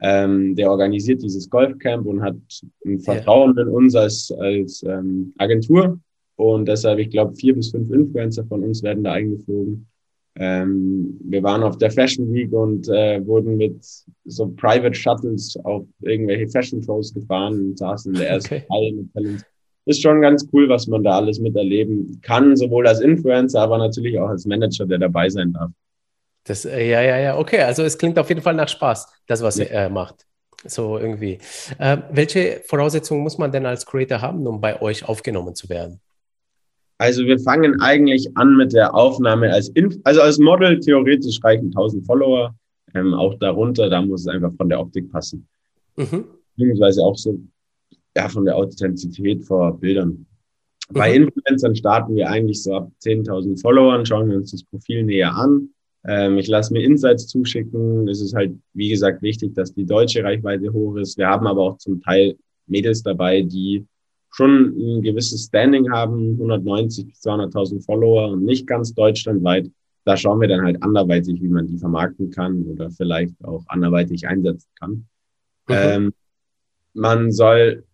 Ähm, 0.00 0.54
der 0.56 0.70
organisiert 0.70 1.22
dieses 1.22 1.48
Golfcamp 1.48 2.04
und 2.06 2.20
hat 2.20 2.36
ein 2.84 3.00
Vertrauen 3.00 3.54
ja. 3.56 3.62
in 3.62 3.68
uns 3.68 3.94
als, 3.94 4.30
als 4.38 4.82
ähm, 4.82 5.32
Agentur. 5.38 5.98
Und 6.36 6.66
deshalb, 6.66 6.98
ich 6.98 7.10
glaube, 7.10 7.34
vier 7.34 7.54
bis 7.54 7.70
fünf 7.70 7.90
Influencer 7.90 8.44
von 8.44 8.62
uns 8.64 8.82
werden 8.82 9.04
da 9.04 9.12
eingeflogen. 9.12 9.86
Ähm, 10.36 11.16
wir 11.22 11.42
waren 11.42 11.62
auf 11.62 11.78
der 11.78 11.90
Fashion 11.90 12.32
Week 12.32 12.52
und 12.52 12.88
äh, 12.88 13.24
wurden 13.24 13.56
mit 13.56 13.84
so 14.24 14.48
Private 14.48 14.94
Shuttles 14.94 15.56
auf 15.64 15.84
irgendwelche 16.00 16.48
Fashion 16.48 16.82
Shows 16.82 17.14
gefahren 17.14 17.54
und 17.60 17.78
saßen 17.78 18.12
in 18.12 18.18
der 18.18 18.30
ersten 18.30 18.54
okay. 18.54 18.66
Reihe 18.70 18.92
mit 18.94 19.12
Talents. 19.12 19.44
Ist 19.86 20.02
schon 20.02 20.22
ganz 20.22 20.48
cool, 20.52 20.68
was 20.68 20.86
man 20.86 21.04
da 21.04 21.18
alles 21.18 21.38
miterleben 21.38 22.18
kann, 22.22 22.56
sowohl 22.56 22.86
als 22.88 23.00
Influencer, 23.00 23.60
aber 23.60 23.78
natürlich 23.78 24.18
auch 24.18 24.28
als 24.28 24.46
Manager, 24.46 24.86
der 24.86 24.98
dabei 24.98 25.28
sein 25.28 25.52
darf. 25.52 25.70
Das, 26.44 26.64
äh, 26.64 26.88
ja, 26.88 27.00
ja, 27.02 27.18
ja, 27.18 27.38
okay. 27.38 27.60
Also 27.60 27.82
es 27.82 27.96
klingt 27.96 28.18
auf 28.18 28.28
jeden 28.28 28.40
Fall 28.40 28.54
nach 28.54 28.68
Spaß, 28.68 29.06
das, 29.26 29.42
was 29.42 29.58
ja. 29.58 29.66
er 29.66 29.86
äh, 29.86 29.90
macht. 29.90 30.26
So 30.66 30.98
irgendwie. 30.98 31.38
Äh, 31.78 31.98
welche 32.10 32.62
Voraussetzungen 32.66 33.22
muss 33.22 33.38
man 33.38 33.52
denn 33.52 33.66
als 33.66 33.84
Creator 33.84 34.20
haben, 34.20 34.46
um 34.46 34.60
bei 34.60 34.80
euch 34.80 35.06
aufgenommen 35.06 35.54
zu 35.54 35.68
werden? 35.68 36.00
Also 36.98 37.24
wir 37.24 37.38
fangen 37.38 37.80
eigentlich 37.80 38.36
an 38.36 38.56
mit 38.56 38.72
der 38.72 38.94
Aufnahme 38.94 39.52
als 39.52 39.68
Inf 39.70 39.96
also 40.04 40.20
als 40.20 40.38
Model 40.38 40.78
theoretisch 40.78 41.42
reichen 41.42 41.66
1000 41.66 42.06
Follower. 42.06 42.54
Ähm, 42.94 43.12
auch 43.14 43.34
darunter, 43.38 43.90
da 43.90 44.00
muss 44.00 44.20
es 44.20 44.28
einfach 44.28 44.52
von 44.56 44.68
der 44.68 44.78
Optik 44.78 45.10
passen. 45.10 45.48
Mhm. 45.96 46.24
Beziehungsweise 46.56 47.02
auch 47.02 47.16
so 47.16 47.40
ja, 48.16 48.28
von 48.28 48.44
der 48.44 48.56
Authentizität 48.56 49.44
vor 49.44 49.78
Bildern. 49.78 50.08
Mhm. 50.08 50.26
Bei 50.94 51.14
Influencern 51.14 51.74
starten 51.74 52.14
wir 52.14 52.28
eigentlich 52.28 52.62
so 52.62 52.74
ab 52.74 52.92
10.000 53.02 53.60
Followern, 53.60 54.06
schauen 54.06 54.30
wir 54.30 54.36
uns 54.36 54.52
das 54.52 54.62
Profil 54.62 55.02
näher 55.02 55.34
an. 55.34 55.70
Ähm, 56.06 56.38
ich 56.38 56.46
lasse 56.48 56.72
mir 56.72 56.84
Insights 56.84 57.26
zuschicken. 57.26 58.08
Es 58.08 58.20
ist 58.20 58.34
halt, 58.34 58.54
wie 58.74 58.90
gesagt, 58.90 59.22
wichtig, 59.22 59.54
dass 59.54 59.74
die 59.74 59.86
deutsche 59.86 60.22
Reichweite 60.22 60.72
hoch 60.72 60.96
ist. 60.96 61.18
Wir 61.18 61.28
haben 61.28 61.46
aber 61.46 61.62
auch 61.62 61.78
zum 61.78 62.00
Teil 62.00 62.36
Mädels 62.66 63.02
dabei, 63.02 63.42
die 63.42 63.86
schon 64.34 64.74
ein 64.76 65.02
gewisses 65.02 65.44
Standing 65.44 65.92
haben, 65.92 66.32
190 66.32 67.06
bis 67.06 67.22
200.000 67.22 67.84
Follower 67.84 68.32
und 68.32 68.44
nicht 68.44 68.66
ganz 68.66 68.92
deutschlandweit. 68.92 69.70
Da 70.04 70.16
schauen 70.16 70.40
wir 70.40 70.48
dann 70.48 70.62
halt 70.62 70.82
anderweitig, 70.82 71.40
wie 71.40 71.48
man 71.48 71.68
die 71.68 71.78
vermarkten 71.78 72.30
kann 72.32 72.64
oder 72.64 72.90
vielleicht 72.90 73.36
auch 73.44 73.62
anderweitig 73.68 74.26
einsetzen 74.26 74.68
kann. 74.78 74.90
Mhm. 74.90 75.04
Ähm, 75.68 76.14
man 76.94 77.30
soll, 77.30 77.84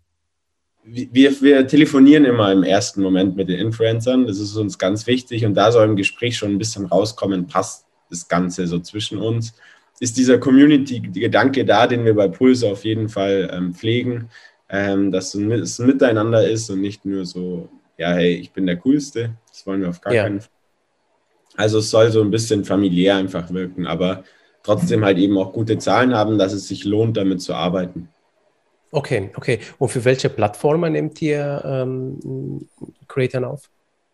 wir, 0.83 1.43
wir 1.43 1.67
telefonieren 1.67 2.25
immer 2.25 2.51
im 2.53 2.63
ersten 2.63 3.03
Moment 3.03 3.37
mit 3.37 3.51
den 3.51 3.61
Influencern. 3.61 4.27
Das 4.27 4.39
ist 4.39 4.57
uns 4.57 4.79
ganz 4.79 5.07
wichtig 5.07 5.45
und 5.45 5.55
da 5.55 5.71
soll 5.71 5.87
im 5.87 5.97
Gespräch 5.97 6.39
schon 6.39 6.53
ein 6.53 6.59
bisschen 6.59 6.87
rauskommen, 6.87 7.49
passt 7.49 7.85
das 8.09 8.27
Ganze 8.29 8.67
so 8.67 8.79
zwischen 8.79 9.19
uns. 9.19 9.53
Ist 10.01 10.17
dieser 10.17 10.39
Community-Gedanke 10.39 11.67
da, 11.67 11.87
den 11.87 12.07
wir 12.07 12.15
bei 12.15 12.29
Pulse 12.29 12.73
auf 12.73 12.87
jeden 12.87 13.11
Fall 13.11 13.51
ähm, 13.53 13.75
pflegen? 13.75 14.31
Ähm, 14.71 15.11
dass 15.11 15.35
es 15.35 15.79
ein 15.79 15.87
Miteinander 15.87 16.49
ist 16.49 16.71
und 16.71 16.81
nicht 16.81 17.05
nur 17.05 17.27
so, 17.27 17.69
ja, 17.97 18.13
hey, 18.13 18.35
ich 18.35 18.53
bin 18.53 18.67
der 18.67 18.77
Coolste. 18.77 19.33
Das 19.49 19.67
wollen 19.67 19.83
wir 19.83 19.89
auf 19.89 20.01
gar 20.01 20.13
ja. 20.15 20.23
keinen 20.25 20.41
Fall. 20.41 20.51
Also 21.57 21.79
es 21.79 21.91
soll 21.91 22.11
so 22.11 22.23
ein 22.23 22.31
bisschen 22.31 22.65
familiär 22.65 23.17
einfach 23.17 23.53
wirken, 23.53 23.87
aber 23.87 24.25
trotzdem 24.63 25.05
halt 25.05 25.19
eben 25.19 25.37
auch 25.37 25.53
gute 25.53 25.79
Zahlen 25.79 26.15
haben, 26.15 26.39
dass 26.39 26.53
es 26.53 26.69
sich 26.69 26.85
lohnt, 26.85 27.17
damit 27.17 27.43
zu 27.43 27.55
arbeiten. 27.55 28.09
Okay, 28.93 29.31
okay. 29.37 29.59
Und 29.79 29.89
für 29.89 30.05
welche 30.05 30.29
Plattformen 30.29 30.93
nehmt 30.93 31.21
ihr 31.23 31.63
ähm, 31.65 32.69
Creators 33.09 33.45
auf? 33.45 33.71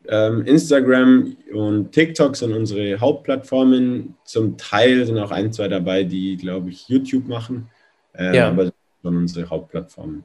Ähm, 0.09 0.45
Instagram 0.45 1.37
und 1.53 1.93
TikTok 1.93 2.37
sind 2.37 2.53
unsere 2.53 2.99
Hauptplattformen. 3.01 4.15
Zum 4.25 4.57
Teil 4.57 5.05
sind 5.05 5.19
auch 5.19 5.31
ein, 5.31 5.53
zwei 5.53 5.69
dabei, 5.69 6.05
die, 6.05 6.37
glaube 6.37 6.71
ich, 6.71 6.89
YouTube 6.89 7.27
machen. 7.27 7.69
Ähm, 8.15 8.35
ja. 8.35 8.49
Aber 8.49 8.65
das 8.65 8.75
sind 9.03 9.17
unsere 9.17 9.51
Hauptplattformen. 9.51 10.25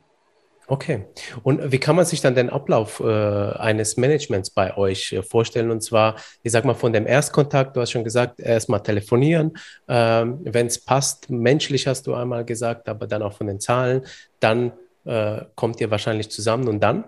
Okay. 0.71 1.03
Und 1.43 1.69
wie 1.69 1.79
kann 1.79 1.97
man 1.97 2.05
sich 2.05 2.21
dann 2.21 2.34
den 2.34 2.49
Ablauf 2.49 3.01
äh, 3.01 3.03
eines 3.03 3.97
Managements 3.97 4.51
bei 4.51 4.77
euch 4.77 5.12
äh, 5.12 5.21
vorstellen? 5.21 5.69
Und 5.69 5.84
zwar, 5.84 6.15
ich 6.43 6.53
sag 6.53 6.63
mal, 6.63 6.75
von 6.75 6.93
dem 6.93 7.05
Erstkontakt, 7.05 7.75
du 7.75 7.81
hast 7.81 7.91
schon 7.91 8.05
gesagt, 8.05 8.39
erstmal 8.39 8.81
telefonieren. 8.81 9.51
Ähm, 9.89 10.39
Wenn 10.45 10.67
es 10.67 10.79
passt, 10.79 11.29
menschlich 11.29 11.88
hast 11.88 12.07
du 12.07 12.13
einmal 12.13 12.45
gesagt, 12.45 12.88
aber 12.88 13.05
dann 13.05 13.21
auch 13.21 13.34
von 13.34 13.47
den 13.47 13.60
Zahlen, 13.60 14.03
dann 14.39 14.71
äh, 15.03 15.41
kommt 15.55 15.81
ihr 15.81 15.91
wahrscheinlich 15.91 16.29
zusammen 16.29 16.69
und 16.69 16.81
dann? 16.81 17.03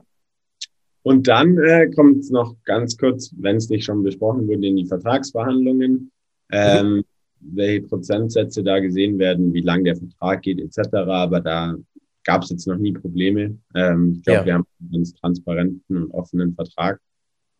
Und 1.04 1.30
dann 1.30 1.58
äh, 1.58 1.90
kommt 1.96 2.18
es 2.18 2.32
noch 2.32 2.58
ganz 2.66 2.98
kurz, 2.98 3.34
wenn 3.38 3.56
es 3.56 3.70
nicht 3.70 3.86
schon 3.86 4.04
besprochen 4.04 4.46
wurde, 4.46 4.68
in 4.68 4.76
die 4.76 4.88
Vertragsverhandlungen. 4.88 6.12
Ähm, 6.52 6.96
mhm. 6.96 7.04
welche 7.40 7.84
Prozentsätze 7.84 8.62
da 8.62 8.80
gesehen 8.80 9.18
werden, 9.20 9.54
wie 9.54 9.62
lang 9.62 9.86
der 9.86 9.96
Vertrag 9.96 10.42
geht, 10.42 10.60
etc. 10.60 10.94
Aber 10.96 11.40
da 11.40 11.78
gab 12.24 12.44
es 12.44 12.50
jetzt 12.50 12.68
noch 12.68 12.78
nie 12.78 12.94
Probleme. 12.94 13.58
Ähm, 13.76 14.14
ich 14.18 14.24
glaube, 14.24 14.40
ja. 14.40 14.46
wir 14.46 14.54
haben 14.56 14.68
einen 14.80 14.92
ganz 14.92 15.14
transparenten 15.14 15.98
und 15.98 16.12
offenen 16.12 16.54
Vertrag. 16.54 17.00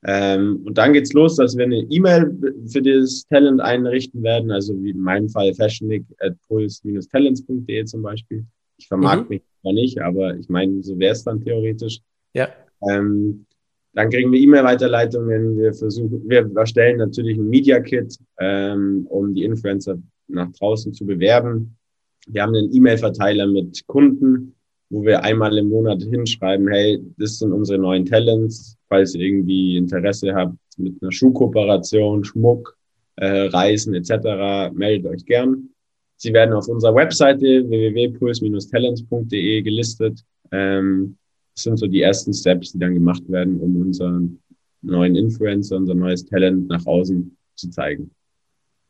Ähm, 0.06 0.62
und 0.66 0.78
dann 0.78 0.94
geht's 0.94 1.14
los, 1.14 1.38
dass 1.38 1.56
wir 1.56 1.64
eine 1.64 1.80
E-Mail 1.90 2.36
für 2.68 2.82
das 2.82 3.26
Talent 3.30 3.62
einrichten 3.62 4.22
werden, 4.22 4.52
also 4.52 4.74
wie 4.82 4.90
in 4.90 5.00
meinem 5.00 5.30
Fall 5.30 5.54
fashionik 5.54 6.06
at 6.20 6.36
puls-talents.de 6.48 7.86
zum 7.86 8.02
Beispiel. 8.02 8.46
Ich 8.78 8.88
vermarkte 8.88 9.24
mhm. 9.24 9.30
mich 9.30 9.42
zwar 9.62 9.74
nicht, 9.74 10.02
aber 10.02 10.36
ich 10.36 10.50
meine, 10.50 10.84
so 10.84 11.00
wäre 11.00 11.14
es 11.14 11.24
dann 11.24 11.42
theoretisch. 11.42 12.00
Ja. 12.34 12.50
Ähm, 12.90 13.46
dann 13.94 14.10
kriegen 14.10 14.32
wir 14.32 14.40
E-Mail-Weiterleitungen. 14.40 15.58
Wir 15.58 15.74
versuchen, 15.74 16.28
wir 16.28 16.52
erstellen 16.56 16.98
natürlich 16.98 17.38
ein 17.38 17.48
Media 17.48 17.80
Kit, 17.80 18.18
ähm, 18.40 19.06
um 19.08 19.34
die 19.34 19.44
Influencer 19.44 20.00
nach 20.28 20.52
draußen 20.52 20.94
zu 20.94 21.06
bewerben. 21.06 21.78
Wir 22.28 22.42
haben 22.42 22.56
einen 22.56 22.74
E-Mail-Verteiler 22.74 23.48
mit 23.48 23.86
Kunden, 23.88 24.56
wo 24.90 25.04
wir 25.04 25.24
einmal 25.24 25.58
im 25.58 25.70
Monat 25.70 26.04
hinschreiben, 26.04 26.68
hey, 26.68 27.02
das 27.18 27.40
sind 27.40 27.52
unsere 27.52 27.80
neuen 27.80 28.06
Talents. 28.06 28.78
Falls 28.88 29.16
ihr 29.16 29.22
irgendwie 29.22 29.78
Interesse 29.78 30.34
habt 30.34 30.56
mit 30.78 31.02
einer 31.02 31.12
Schuhkooperation, 31.12 32.24
Schmuck, 32.24 32.78
äh, 33.16 33.48
Reisen 33.48 33.94
etc., 33.96 34.72
meldet 34.74 35.12
euch 35.12 35.26
gern. 35.26 35.70
Sie 36.18 36.32
werden 36.32 36.54
auf 36.54 36.68
unserer 36.68 36.96
Webseite 36.96 37.68
www.puls-talents.de 37.68 39.62
gelistet. 39.62 40.24
Ähm, 40.52 41.18
das 41.56 41.64
sind 41.64 41.78
so 41.78 41.88
die 41.88 42.02
ersten 42.02 42.34
Steps, 42.34 42.72
die 42.72 42.80
dann 42.80 42.94
gemacht 42.94 43.24
werden, 43.28 43.60
um 43.60 43.82
unseren 43.82 44.40
neuen 44.82 45.16
Influencer, 45.16 45.78
unser 45.78 45.96
neues 45.96 46.26
Talent 46.26 46.68
nach 46.68 46.86
außen 46.86 47.36
zu 47.56 47.70
zeigen. 47.70 48.12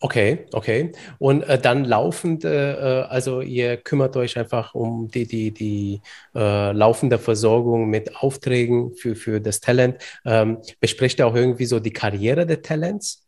Okay, 0.06 0.48
okay. 0.52 0.92
Und 1.18 1.44
äh, 1.44 1.58
dann 1.58 1.86
laufend, 1.86 2.44
äh, 2.44 3.06
also 3.08 3.40
ihr 3.40 3.78
kümmert 3.78 4.18
euch 4.18 4.38
einfach 4.38 4.76
um 4.76 5.08
die, 5.08 5.26
die, 5.26 5.52
die 5.52 6.02
äh, 6.36 6.74
laufende 6.74 7.18
Versorgung 7.18 7.90
mit 7.90 8.18
Aufträgen 8.18 8.94
für, 8.96 9.16
für 9.16 9.40
das 9.40 9.62
Talent. 9.62 10.00
Ähm, 10.26 10.58
bespricht 10.82 11.20
ihr 11.20 11.28
auch 11.28 11.36
irgendwie 11.36 11.64
so 11.64 11.80
die 11.80 11.94
Karriere 11.94 12.46
der 12.46 12.62
Talents? 12.62 13.26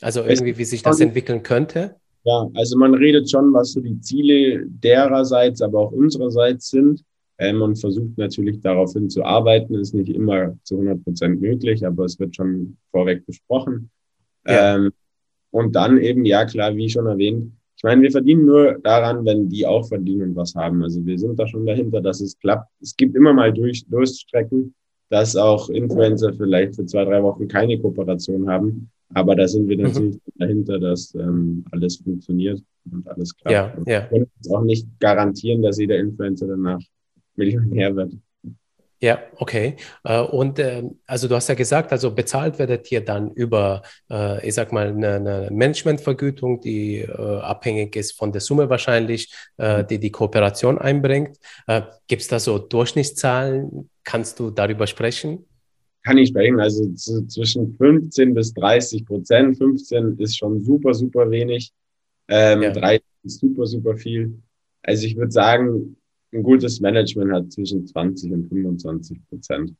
Also 0.00 0.22
irgendwie, 0.22 0.56
wie 0.56 0.64
sich 0.64 0.82
das 0.82 0.98
entwickeln 1.00 1.42
könnte? 1.42 1.96
Ja, 2.24 2.48
also 2.54 2.78
man 2.78 2.94
redet 2.94 3.30
schon, 3.30 3.52
was 3.52 3.72
so 3.72 3.82
die 3.82 4.00
Ziele 4.00 4.64
dererseits, 4.66 5.60
aber 5.60 5.78
auch 5.78 5.92
unsererseits 5.92 6.70
sind. 6.70 7.04
ähm, 7.36 7.60
und 7.60 7.76
versucht 7.76 8.16
natürlich 8.16 8.60
darauf 8.60 8.94
hin 8.94 9.10
zu 9.10 9.22
arbeiten. 9.24 9.74
Ist 9.74 9.92
nicht 9.92 10.08
immer 10.08 10.56
zu 10.62 10.76
100 10.76 11.04
Prozent 11.04 11.42
möglich, 11.42 11.84
aber 11.84 12.06
es 12.06 12.18
wird 12.18 12.34
schon 12.34 12.78
vorweg 12.92 13.26
besprochen. 13.26 13.90
Ja. 14.46 14.76
Ähm, 14.76 14.90
und 15.54 15.76
dann 15.76 15.98
eben, 15.98 16.24
ja 16.24 16.44
klar, 16.44 16.74
wie 16.74 16.90
schon 16.90 17.06
erwähnt, 17.06 17.52
ich 17.76 17.84
meine, 17.84 18.02
wir 18.02 18.10
verdienen 18.10 18.44
nur 18.44 18.76
daran, 18.82 19.24
wenn 19.24 19.48
die 19.48 19.64
auch 19.64 19.86
verdienen 19.86 20.30
und 20.30 20.36
was 20.36 20.54
haben. 20.56 20.82
Also 20.82 21.04
wir 21.06 21.16
sind 21.16 21.38
da 21.38 21.46
schon 21.46 21.64
dahinter, 21.64 22.00
dass 22.00 22.20
es 22.20 22.36
klappt. 22.40 22.68
Es 22.80 22.96
gibt 22.96 23.14
immer 23.14 23.32
mal 23.32 23.52
durch, 23.52 23.86
Durststrecken, 23.86 24.74
dass 25.10 25.36
auch 25.36 25.68
Influencer 25.68 26.32
vielleicht 26.32 26.74
für 26.74 26.86
zwei, 26.86 27.04
drei 27.04 27.22
Wochen 27.22 27.46
keine 27.46 27.78
Kooperation 27.78 28.48
haben. 28.48 28.90
Aber 29.14 29.36
da 29.36 29.46
sind 29.46 29.68
wir 29.68 29.76
mhm. 29.76 29.82
natürlich 29.84 30.14
mhm. 30.14 30.38
dahinter, 30.38 30.80
dass 30.80 31.14
ähm, 31.14 31.64
alles 31.70 31.98
funktioniert 31.98 32.60
und 32.90 33.06
alles 33.06 33.36
klappt. 33.36 33.52
Ja, 33.52 33.92
ja. 33.92 34.10
Wir 34.10 34.26
können 34.26 34.30
auch 34.50 34.64
nicht 34.64 34.88
garantieren, 34.98 35.62
dass 35.62 35.78
jeder 35.78 35.98
Influencer 35.98 36.48
danach 36.48 36.80
Millionär 37.36 37.94
wird. 37.94 38.14
Ja, 39.00 39.22
okay. 39.36 39.76
Äh, 40.04 40.20
und 40.20 40.58
ähm, 40.58 40.98
also 41.06 41.28
du 41.28 41.34
hast 41.34 41.48
ja 41.48 41.54
gesagt, 41.54 41.92
also 41.92 42.14
bezahlt 42.14 42.58
werdet 42.58 42.90
ihr 42.90 43.04
dann 43.04 43.32
über, 43.32 43.82
äh, 44.10 44.46
ich 44.46 44.54
sag 44.54 44.72
mal, 44.72 44.88
eine, 44.88 45.14
eine 45.14 45.48
Managementvergütung, 45.52 46.60
die 46.60 47.00
äh, 47.00 47.38
abhängig 47.40 47.96
ist 47.96 48.12
von 48.12 48.32
der 48.32 48.40
Summe 48.40 48.70
wahrscheinlich, 48.70 49.32
mhm. 49.58 49.86
die 49.88 49.98
die 49.98 50.10
Kooperation 50.10 50.78
einbringt. 50.78 51.36
Gibt 52.08 52.22
es 52.22 52.28
da 52.28 52.38
so 52.38 52.58
Durchschnittszahlen? 52.58 53.90
Kannst 54.04 54.38
du 54.40 54.50
darüber 54.50 54.86
sprechen? 54.86 55.44
Kann 56.04 56.18
ich 56.18 56.28
sprechen. 56.28 56.60
Also 56.60 56.92
zwischen 56.94 57.76
15 57.76 58.34
bis 58.34 58.52
30 58.54 59.04
Prozent. 59.06 59.56
15 59.56 60.18
ist 60.18 60.36
schon 60.36 60.62
super, 60.62 60.94
super 60.94 61.30
wenig. 61.30 61.72
Ähm, 62.28 62.62
ja. 62.62 62.70
30 62.70 63.02
ist 63.24 63.40
super, 63.40 63.66
super 63.66 63.96
viel. 63.96 64.40
Also 64.82 65.06
ich 65.06 65.16
würde 65.16 65.32
sagen, 65.32 65.96
ein 66.34 66.42
gutes 66.42 66.80
Management 66.80 67.32
hat 67.32 67.52
zwischen 67.52 67.86
20 67.86 68.32
und 68.32 68.48
25 68.48 69.18
Prozent. 69.28 69.74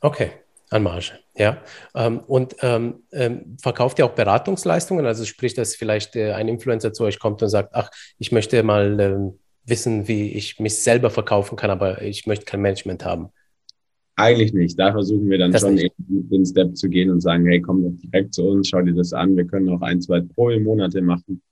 Okay, 0.00 0.30
an 0.70 0.82
Marge, 0.82 1.12
ja. 1.36 1.62
Ähm, 1.94 2.20
und 2.26 2.56
ähm, 2.60 3.02
ähm, 3.12 3.56
verkauft 3.60 3.98
ihr 3.98 4.06
auch 4.06 4.14
Beratungsleistungen? 4.14 5.06
Also 5.06 5.24
sprich, 5.24 5.54
dass 5.54 5.76
vielleicht 5.76 6.16
äh, 6.16 6.32
ein 6.32 6.48
Influencer 6.48 6.92
zu 6.92 7.04
euch 7.04 7.18
kommt 7.18 7.42
und 7.42 7.48
sagt, 7.48 7.74
ach, 7.74 7.90
ich 8.18 8.32
möchte 8.32 8.62
mal 8.62 8.98
ähm, 9.00 9.38
wissen, 9.64 10.08
wie 10.08 10.32
ich 10.32 10.58
mich 10.58 10.76
selber 10.78 11.10
verkaufen 11.10 11.56
kann, 11.56 11.70
aber 11.70 12.02
ich 12.02 12.26
möchte 12.26 12.44
kein 12.44 12.62
Management 12.62 13.04
haben. 13.04 13.28
Eigentlich 14.16 14.54
nicht. 14.54 14.78
Da 14.78 14.92
versuchen 14.92 15.28
wir 15.28 15.38
dann 15.38 15.52
das 15.52 15.60
schon 15.60 15.76
den 15.76 16.46
Step 16.46 16.74
zu 16.76 16.88
gehen 16.88 17.10
und 17.10 17.20
sagen, 17.20 17.46
hey, 17.46 17.60
komm 17.60 17.82
doch 17.82 18.00
direkt 18.02 18.32
zu 18.32 18.44
uns, 18.48 18.68
schau 18.68 18.80
dir 18.80 18.94
das 18.94 19.12
an. 19.12 19.36
Wir 19.36 19.46
können 19.46 19.68
auch 19.68 19.82
ein, 19.82 20.00
zwei 20.00 20.20
Probemonate 20.20 21.02
machen. 21.02 21.42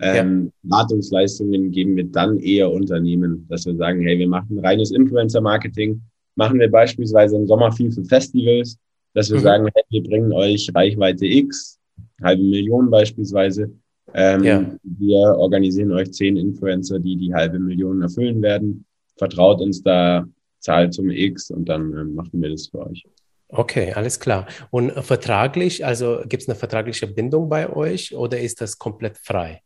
Ähm, 0.00 0.50
ja. 0.62 0.70
Beratungsleistungen 0.70 1.70
geben 1.70 1.96
wir 1.96 2.04
dann 2.04 2.38
eher 2.38 2.70
Unternehmen, 2.70 3.46
dass 3.48 3.64
wir 3.66 3.76
sagen, 3.76 4.02
hey, 4.02 4.18
wir 4.18 4.28
machen 4.28 4.58
reines 4.58 4.90
Influencer-Marketing, 4.90 6.00
machen 6.36 6.58
wir 6.58 6.70
beispielsweise 6.70 7.36
im 7.36 7.46
Sommer 7.46 7.70
viel 7.70 7.92
für 7.92 8.04
Festivals, 8.04 8.78
dass 9.14 9.30
wir 9.30 9.38
mhm. 9.38 9.42
sagen, 9.42 9.68
hey, 9.72 9.84
wir 9.90 10.02
bringen 10.02 10.32
euch 10.32 10.68
Reichweite 10.74 11.26
X, 11.26 11.78
halbe 12.22 12.42
Million 12.42 12.90
beispielsweise. 12.90 13.70
Ähm, 14.12 14.44
ja. 14.44 14.76
Wir 14.82 15.18
organisieren 15.36 15.92
euch 15.92 16.12
zehn 16.12 16.36
Influencer, 16.36 16.98
die 16.98 17.16
die 17.16 17.34
halbe 17.34 17.58
Million 17.58 18.02
erfüllen 18.02 18.42
werden. 18.42 18.84
Vertraut 19.16 19.60
uns 19.60 19.82
da, 19.82 20.26
zahlt 20.58 20.94
zum 20.94 21.10
X 21.10 21.50
und 21.50 21.68
dann 21.68 21.92
ähm, 21.92 22.14
machen 22.14 22.40
wir 22.42 22.50
das 22.50 22.68
für 22.68 22.86
euch. 22.86 23.04
Okay, 23.48 23.92
alles 23.92 24.18
klar. 24.18 24.46
Und 24.70 24.90
vertraglich, 24.90 25.84
also 25.86 26.22
gibt 26.28 26.42
es 26.42 26.48
eine 26.48 26.56
vertragliche 26.56 27.06
Bindung 27.06 27.48
bei 27.48 27.70
euch 27.72 28.14
oder 28.14 28.40
ist 28.40 28.60
das 28.60 28.78
komplett 28.78 29.16
frei? 29.18 29.60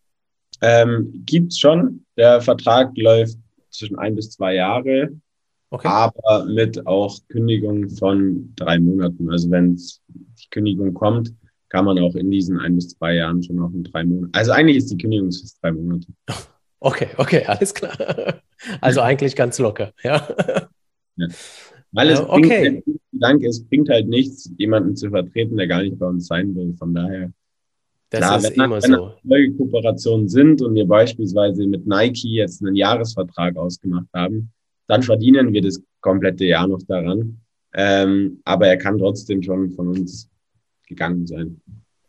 Ähm, 0.61 1.23
Gibt 1.27 1.53
es 1.53 1.59
schon. 1.59 2.05
Der 2.17 2.41
Vertrag 2.41 2.97
läuft 2.97 3.39
zwischen 3.71 3.99
ein 3.99 4.15
bis 4.15 4.31
zwei 4.31 4.55
Jahre, 4.55 5.11
okay. 5.71 5.89
aber 5.89 6.47
mit 6.47 6.87
auch 6.87 7.17
Kündigung 7.29 7.89
von 7.91 8.53
drei 8.57 8.79
Monaten. 8.79 9.31
Also 9.31 9.51
wenn 9.51 9.77
die 9.77 10.49
Kündigung 10.51 10.95
kommt, 10.95 11.33
kann 11.69 11.85
man 11.85 11.99
auch 11.99 12.15
in 12.15 12.31
diesen 12.31 12.59
ein 12.59 12.77
bis 12.77 12.91
zwei 12.91 13.15
Jahren 13.15 13.43
schon 13.43 13.57
noch 13.57 13.73
in 13.73 13.85
drei 13.85 14.05
Monaten. 14.05 14.33
Also 14.35 14.53
eigentlich 14.53 14.79
ist 14.79 14.91
die 14.91 14.99
Kündigungsfrist 14.99 15.59
drei 15.63 15.73
Monate. 15.73 16.07
Okay, 16.81 17.09
okay, 17.17 17.45
alles 17.45 17.75
klar. 17.75 17.97
Also 18.81 19.01
eigentlich 19.01 19.35
ganz 19.35 19.59
locker, 19.59 19.93
ja. 20.03 20.29
ja. 21.17 21.27
Weil 21.93 22.11
es 22.11 22.21
okay. 22.21 22.83
bringt, 22.83 23.01
Dank, 23.13 23.45
es 23.45 23.65
bringt 23.65 23.89
halt 23.89 24.09
nichts, 24.09 24.51
jemanden 24.59 24.95
zu 24.95 25.11
vertreten, 25.11 25.57
der 25.57 25.67
gar 25.67 25.83
nicht 25.83 25.99
bei 25.99 26.07
uns 26.07 26.27
sein 26.27 26.55
will. 26.55 26.75
Von 26.77 26.95
daher 26.95 27.33
das 28.11 28.21
Klar, 28.21 28.39
ist 28.39 28.45
wenn, 28.45 28.65
immer 28.65 28.83
wenn 28.83 28.93
so. 28.93 29.13
neue 29.23 29.53
Kooperationen 29.53 30.29
sind 30.29 30.63
und 30.63 30.75
wir 30.75 30.87
beispielsweise 30.87 31.67
mit 31.67 31.87
Nike 31.87 32.29
jetzt 32.29 32.63
einen 32.63 32.75
Jahresvertrag 32.75 33.57
ausgemacht 33.57 34.07
haben, 34.15 34.51
dann 34.87 35.03
verdienen 35.03 35.53
wir 35.53 35.63
das 35.63 35.81
komplette 36.01 36.47
Jahr 36.47 36.67
noch 36.67 36.83
daran. 36.89 37.41
Ähm, 37.75 38.41
aber 38.45 38.67
er 38.69 38.79
kann 38.79 38.99
trotzdem 38.99 39.43
schon 39.43 39.71
von 39.73 39.89
uns 39.89 40.31
gegangen 40.87 41.27
sein. 41.27 41.61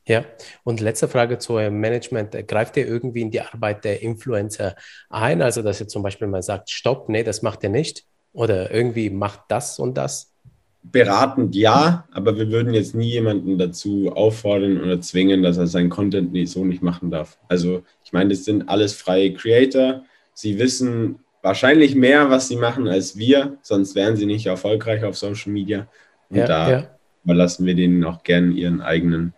Ja, 0.08 0.26
und 0.64 0.80
letzte 0.80 1.08
Frage 1.08 1.38
zu 1.38 1.54
eurem 1.54 1.80
Management. 1.80 2.32
Greift 2.48 2.78
ihr 2.78 2.88
irgendwie 2.88 3.22
in 3.22 3.30
die 3.30 3.42
Arbeit 3.42 3.86
der 3.86 4.02
Influencer 4.02 4.76
ein? 5.10 5.42
Also, 5.42 5.62
dass 5.62 5.82
ihr 5.82 5.88
zum 5.88 6.02
Beispiel 6.02 6.28
mal 6.28 6.42
sagt, 6.42 6.72
stopp, 6.72 7.10
nee, 7.10 7.24
das 7.24 7.44
macht 7.44 7.62
ihr 7.64 7.70
nicht. 7.70 8.06
Oder 8.32 8.72
irgendwie 8.72 9.10
macht 9.10 9.42
das 9.50 9.78
und 9.78 9.98
das? 9.98 10.34
Beratend 10.82 11.56
ja, 11.56 12.08
aber 12.12 12.38
wir 12.38 12.50
würden 12.50 12.74
jetzt 12.74 12.96
nie 12.96 13.10
jemanden 13.10 13.58
dazu 13.58 14.12
auffordern 14.14 14.82
oder 14.82 15.02
zwingen, 15.02 15.44
dass 15.44 15.58
er 15.58 15.68
seinen 15.68 15.90
Content 15.90 16.32
nicht, 16.32 16.52
so 16.52 16.66
nicht 16.66 16.82
machen 16.82 17.12
darf. 17.12 17.38
Also 17.48 17.84
ich 18.04 18.14
meine, 18.14 18.30
das 18.30 18.46
sind 18.46 18.70
alles 18.70 18.94
freie 18.94 19.34
Creator. 19.34 20.04
Sie 20.34 20.58
wissen 20.58 21.20
wahrscheinlich 21.42 21.96
mehr, 21.96 22.30
was 22.30 22.48
sie 22.48 22.56
machen 22.56 22.88
als 22.88 23.18
wir, 23.18 23.58
sonst 23.62 23.96
wären 23.96 24.16
sie 24.16 24.26
nicht 24.26 24.46
erfolgreich 24.46 25.04
auf 25.04 25.18
Social 25.18 25.52
Media. 25.52 25.88
Und 26.30 26.38
ja, 26.38 26.46
da 26.46 26.72
ja. 26.72 26.98
überlassen 27.24 27.66
wir 27.66 27.76
denen 27.76 28.04
auch 28.04 28.24
gern 28.24 28.52
ihren 28.52 28.82
eigenen 28.82 29.34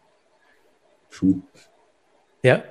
Schuh. 1.09 1.41
Ja, 2.43 2.63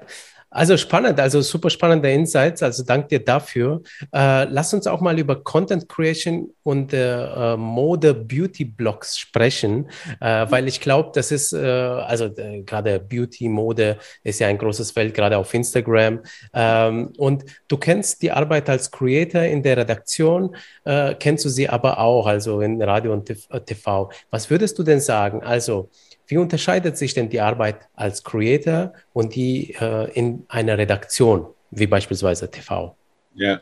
also 0.51 0.77
spannend, 0.77 1.21
also 1.21 1.41
super 1.43 1.71
spannende 1.71 2.11
Insights. 2.11 2.63
Also 2.63 2.83
danke 2.83 3.07
dir 3.07 3.25
dafür. 3.25 3.83
Äh, 4.13 4.45
lass 4.45 4.75
uns 4.75 4.89
auch 4.89 5.01
mal 5.01 5.17
über 5.17 5.37
Content 5.43 5.89
Creation 5.89 6.51
und 6.65 6.93
äh, 6.93 7.57
Mode 7.57 8.15
Beauty 8.15 8.65
Blogs 8.65 9.17
sprechen, 9.17 9.89
äh, 10.21 10.47
weil 10.51 10.67
ich 10.67 10.81
glaube, 10.81 11.13
das 11.15 11.31
ist, 11.31 11.53
äh, 11.53 11.59
also 11.59 12.25
äh, 12.25 12.63
gerade 12.63 12.99
Beauty, 12.99 13.49
Mode 13.49 13.99
ist 14.25 14.41
ja 14.41 14.49
ein 14.49 14.59
großes 14.59 14.91
Feld, 14.91 15.15
gerade 15.15 15.39
auf 15.39 15.55
Instagram. 15.55 16.21
Ähm, 16.53 17.13
und 17.17 17.45
du 17.69 17.77
kennst 17.77 18.21
die 18.23 18.33
Arbeit 18.33 18.69
als 18.69 18.91
Creator 18.91 19.43
in 19.43 19.63
der 19.63 19.77
Redaktion, 19.77 20.57
äh, 20.85 21.15
kennst 21.15 21.45
du 21.45 21.49
sie 21.49 21.69
aber 21.69 22.01
auch, 22.01 22.27
also 22.27 22.61
in 22.61 22.83
Radio 22.83 23.13
und 23.13 23.33
TV. 23.67 24.11
Was 24.31 24.51
würdest 24.51 24.79
du 24.79 24.83
denn 24.83 25.01
sagen? 25.01 25.45
Also, 25.45 25.91
wie 26.31 26.39
unterscheidet 26.39 26.97
sich 26.97 27.13
denn 27.13 27.29
die 27.29 27.41
Arbeit 27.41 27.89
als 27.95 28.23
Creator 28.23 28.93
und 29.13 29.35
die 29.35 29.75
äh, 29.81 30.11
in 30.13 30.45
einer 30.49 30.79
Redaktion, 30.79 31.47
wie 31.71 31.89
beispielsweise 31.89 32.51
TV? 32.51 32.97
Ja, 33.35 33.61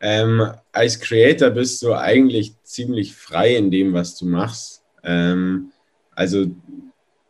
ähm, 0.00 0.52
als 0.72 1.00
Creator 1.00 1.50
bist 1.50 1.82
du 1.82 1.94
eigentlich 1.94 2.54
ziemlich 2.62 3.14
frei 3.14 3.56
in 3.56 3.70
dem, 3.70 3.92
was 3.92 4.16
du 4.16 4.26
machst. 4.26 4.84
Ähm, 5.02 5.72
also 6.14 6.46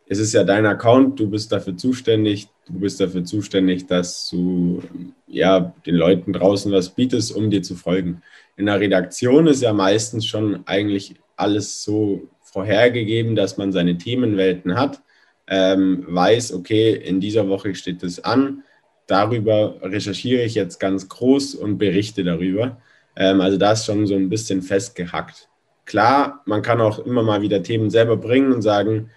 es 0.07 0.19
ist 0.19 0.33
ja 0.33 0.43
dein 0.43 0.65
Account, 0.65 1.19
du 1.19 1.27
bist 1.27 1.51
dafür 1.51 1.75
zuständig, 1.75 2.47
du 2.67 2.73
bist 2.73 2.99
dafür 2.99 3.23
zuständig, 3.23 3.87
dass 3.87 4.29
du 4.29 4.83
ja 5.27 5.73
den 5.85 5.95
Leuten 5.95 6.33
draußen 6.33 6.71
was 6.71 6.89
bietest, 6.89 7.35
um 7.35 7.49
dir 7.49 7.63
zu 7.63 7.75
folgen. 7.75 8.21
In 8.57 8.67
der 8.67 8.79
Redaktion 8.79 9.47
ist 9.47 9.61
ja 9.61 9.73
meistens 9.73 10.25
schon 10.25 10.65
eigentlich 10.67 11.15
alles 11.35 11.83
so 11.83 12.27
vorhergegeben, 12.51 13.35
dass 13.35 13.57
man 13.57 13.71
seine 13.71 13.97
Themenwelten 13.97 14.75
hat, 14.75 15.01
ähm, 15.47 16.05
weiß, 16.07 16.53
okay, 16.53 16.93
in 16.93 17.19
dieser 17.19 17.47
Woche 17.47 17.75
steht 17.75 18.03
es 18.03 18.23
an, 18.23 18.63
darüber 19.07 19.77
recherchiere 19.81 20.43
ich 20.43 20.55
jetzt 20.55 20.79
ganz 20.79 21.07
groß 21.07 21.55
und 21.55 21.77
berichte 21.77 22.23
darüber. 22.23 22.77
Ähm, 23.15 23.41
also 23.41 23.57
da 23.57 23.71
ist 23.71 23.85
schon 23.85 24.07
so 24.07 24.15
ein 24.15 24.29
bisschen 24.29 24.61
festgehackt. 24.61 25.49
Klar, 25.85 26.41
man 26.45 26.61
kann 26.61 26.81
auch 26.81 26.99
immer 26.99 27.23
mal 27.23 27.41
wieder 27.41 27.63
Themen 27.63 27.89
selber 27.89 28.17
bringen 28.17 28.51
und 28.51 28.61
sagen, 28.61 29.09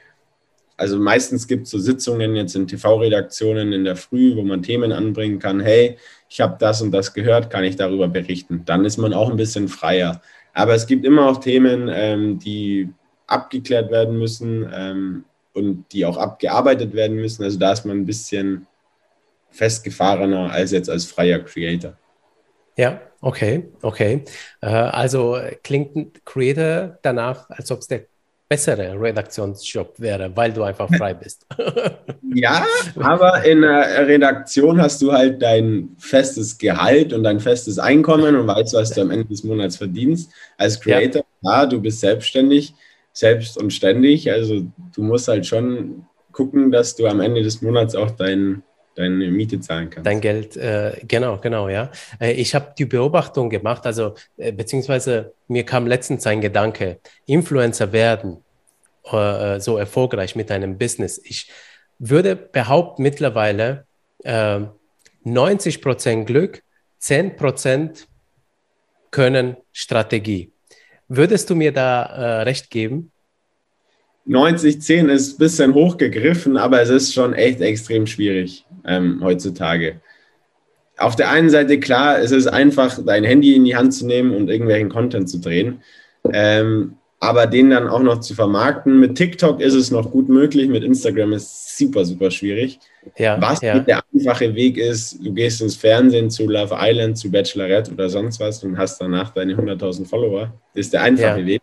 also 0.76 0.98
meistens 0.98 1.46
gibt 1.46 1.64
es 1.64 1.70
so 1.72 1.78
Sitzungen 1.78 2.36
jetzt 2.36 2.57
in 2.57 2.66
TV-Redaktionen 2.66 3.72
in 3.72 3.84
der 3.84 3.96
Früh, 3.96 4.34
wo 4.34 4.42
man 4.42 4.62
Themen 4.62 4.92
anbringen 4.92 5.38
kann, 5.38 5.61
hey, 5.61 5.98
ich 6.30 6.40
habe 6.40 6.57
das 6.59 6.80
und 6.80 6.92
das 6.92 7.12
gehört, 7.12 7.50
kann 7.50 7.64
ich 7.64 7.76
darüber 7.76 8.09
berichten. 8.09 8.62
Dann 8.64 8.86
ist 8.86 8.96
man 8.96 9.12
auch 9.12 9.28
ein 9.30 9.36
bisschen 9.36 9.68
freier. 9.68 10.22
Aber 10.54 10.74
es 10.74 10.86
gibt 10.86 11.04
immer 11.04 11.28
auch 11.28 11.38
Themen, 11.38 11.90
ähm, 11.92 12.38
die 12.38 12.88
abgeklärt 13.30 13.90
werden 13.90 14.18
müssen 14.18 14.70
ähm, 14.72 15.24
und 15.54 15.86
die 15.92 16.04
auch 16.04 16.16
abgearbeitet 16.16 16.94
werden 16.94 17.16
müssen. 17.16 17.44
Also 17.44 17.58
da 17.58 17.72
ist 17.72 17.84
man 17.84 17.98
ein 17.98 18.06
bisschen 18.06 18.66
festgefahrener 19.50 20.50
als 20.50 20.72
jetzt 20.72 20.90
als 20.90 21.04
freier 21.04 21.40
Creator. 21.40 21.94
Ja, 22.76 23.00
okay, 23.20 23.68
okay. 23.82 24.24
Äh, 24.60 24.66
also 24.66 25.38
klingt 25.62 25.96
ein 25.96 26.12
Creator 26.24 26.98
danach, 27.02 27.50
als 27.50 27.70
ob 27.70 27.80
es 27.80 27.88
der 27.88 28.06
bessere 28.48 29.00
Redaktionsjob 29.00 30.00
wäre, 30.00 30.36
weil 30.36 30.52
du 30.52 30.64
einfach 30.64 30.88
frei 30.92 31.14
bist. 31.14 31.46
ja, 32.34 32.66
aber 32.96 33.44
in 33.44 33.62
der 33.62 34.08
Redaktion 34.08 34.82
hast 34.82 35.00
du 35.02 35.12
halt 35.12 35.40
dein 35.40 35.90
festes 35.98 36.58
Gehalt 36.58 37.12
und 37.12 37.22
dein 37.22 37.38
festes 37.38 37.78
Einkommen 37.78 38.34
und 38.34 38.48
weißt, 38.48 38.74
was 38.74 38.90
du 38.90 39.02
am 39.02 39.12
Ende 39.12 39.26
des 39.26 39.44
Monats 39.44 39.76
verdienst. 39.76 40.32
Als 40.58 40.80
Creator, 40.80 41.22
ja, 41.42 41.60
ja 41.60 41.66
du 41.66 41.80
bist 41.80 42.00
selbstständig, 42.00 42.74
selbst 43.12 43.58
und 43.58 43.72
ständig. 43.72 44.30
Also 44.30 44.66
du 44.94 45.02
musst 45.02 45.28
halt 45.28 45.46
schon 45.46 46.06
gucken, 46.32 46.70
dass 46.70 46.96
du 46.96 47.06
am 47.06 47.20
Ende 47.20 47.42
des 47.42 47.62
Monats 47.62 47.94
auch 47.94 48.11
dein, 48.11 48.62
deine 48.94 49.30
Miete 49.30 49.61
zahlen 49.61 49.90
kannst. 49.90 50.06
Dein 50.06 50.20
Geld, 50.20 50.56
äh, 50.56 50.92
genau, 51.06 51.38
genau, 51.38 51.68
ja. 51.68 51.90
Äh, 52.20 52.32
ich 52.32 52.54
habe 52.54 52.72
die 52.78 52.84
Beobachtung 52.84 53.50
gemacht, 53.50 53.86
also 53.86 54.14
äh, 54.36 54.52
beziehungsweise 54.52 55.34
mir 55.48 55.64
kam 55.64 55.86
letztens 55.86 56.26
ein 56.26 56.40
Gedanke, 56.40 57.00
Influencer 57.26 57.92
werden 57.92 58.38
äh, 59.11 59.61
so 59.61 59.76
erfolgreich 59.76 60.36
mit 60.36 60.50
einem 60.50 60.78
Business. 60.78 61.20
Ich 61.24 61.50
würde 61.98 62.36
behaupten 62.36 63.02
mittlerweile 63.02 63.86
90 64.22 65.74
ähm, 65.74 65.80
Prozent 65.80 66.26
Glück, 66.26 66.62
10 66.98 67.36
Prozent 67.36 68.06
können 69.11 69.56
Strategie. 69.72 70.52
Würdest 71.12 71.50
du 71.50 71.56
mir 71.56 71.72
da 71.72 72.04
äh, 72.04 72.42
recht 72.42 72.70
geben? 72.70 73.11
90-10 74.28 75.08
ist 75.08 75.34
ein 75.34 75.38
bisschen 75.38 75.74
hochgegriffen, 75.74 76.56
aber 76.56 76.80
es 76.80 76.88
ist 76.88 77.12
schon 77.12 77.34
echt 77.34 77.61
extrem 77.61 78.06
schwierig 78.06 78.64
ähm, 78.84 79.20
heutzutage. 79.20 80.00
Auf 80.98 81.16
der 81.16 81.30
einen 81.30 81.50
Seite, 81.50 81.80
klar, 81.80 82.20
es 82.20 82.30
ist 82.30 82.46
einfach, 82.46 82.96
dein 83.04 83.24
Handy 83.24 83.56
in 83.56 83.64
die 83.64 83.74
Hand 83.74 83.92
zu 83.92 84.06
nehmen 84.06 84.32
und 84.36 84.48
irgendwelchen 84.48 84.88
Content 84.88 85.28
zu 85.28 85.40
drehen. 85.40 85.82
Ähm, 86.32 86.94
aber 87.18 87.48
den 87.48 87.70
dann 87.70 87.88
auch 87.88 88.02
noch 88.02 88.20
zu 88.20 88.36
vermarkten. 88.36 89.00
Mit 89.00 89.16
TikTok 89.16 89.61
ist 89.61 89.74
es 89.74 89.90
noch 89.90 90.12
gut 90.12 90.28
möglich, 90.28 90.68
mit 90.68 90.84
Instagram 90.84 91.32
ist 91.32 91.42
es 91.42 91.76
super, 91.76 92.04
super 92.04 92.30
schwierig. 92.30 92.78
Ja, 93.16 93.40
was 93.40 93.61
ja. 93.62 93.78
der 93.78 94.03
einfache 94.14 94.55
Weg 94.55 94.76
ist, 94.76 95.24
du 95.24 95.32
gehst 95.32 95.62
ins 95.62 95.76
Fernsehen 95.76 96.30
zu 96.30 96.46
Love 96.46 96.76
Island, 96.78 97.16
zu 97.16 97.30
Bachelorette 97.30 97.92
oder 97.92 98.09
sonst 98.11 98.38
was 98.40 98.62
und 98.62 98.76
hast 98.76 99.01
danach 99.01 99.30
deine 99.30 99.55
100.000 99.55 100.07
Follower. 100.07 100.53
Das 100.74 100.86
ist 100.86 100.92
der 100.92 101.03
einfache 101.03 101.40
ja. 101.40 101.46
Weg. 101.46 101.62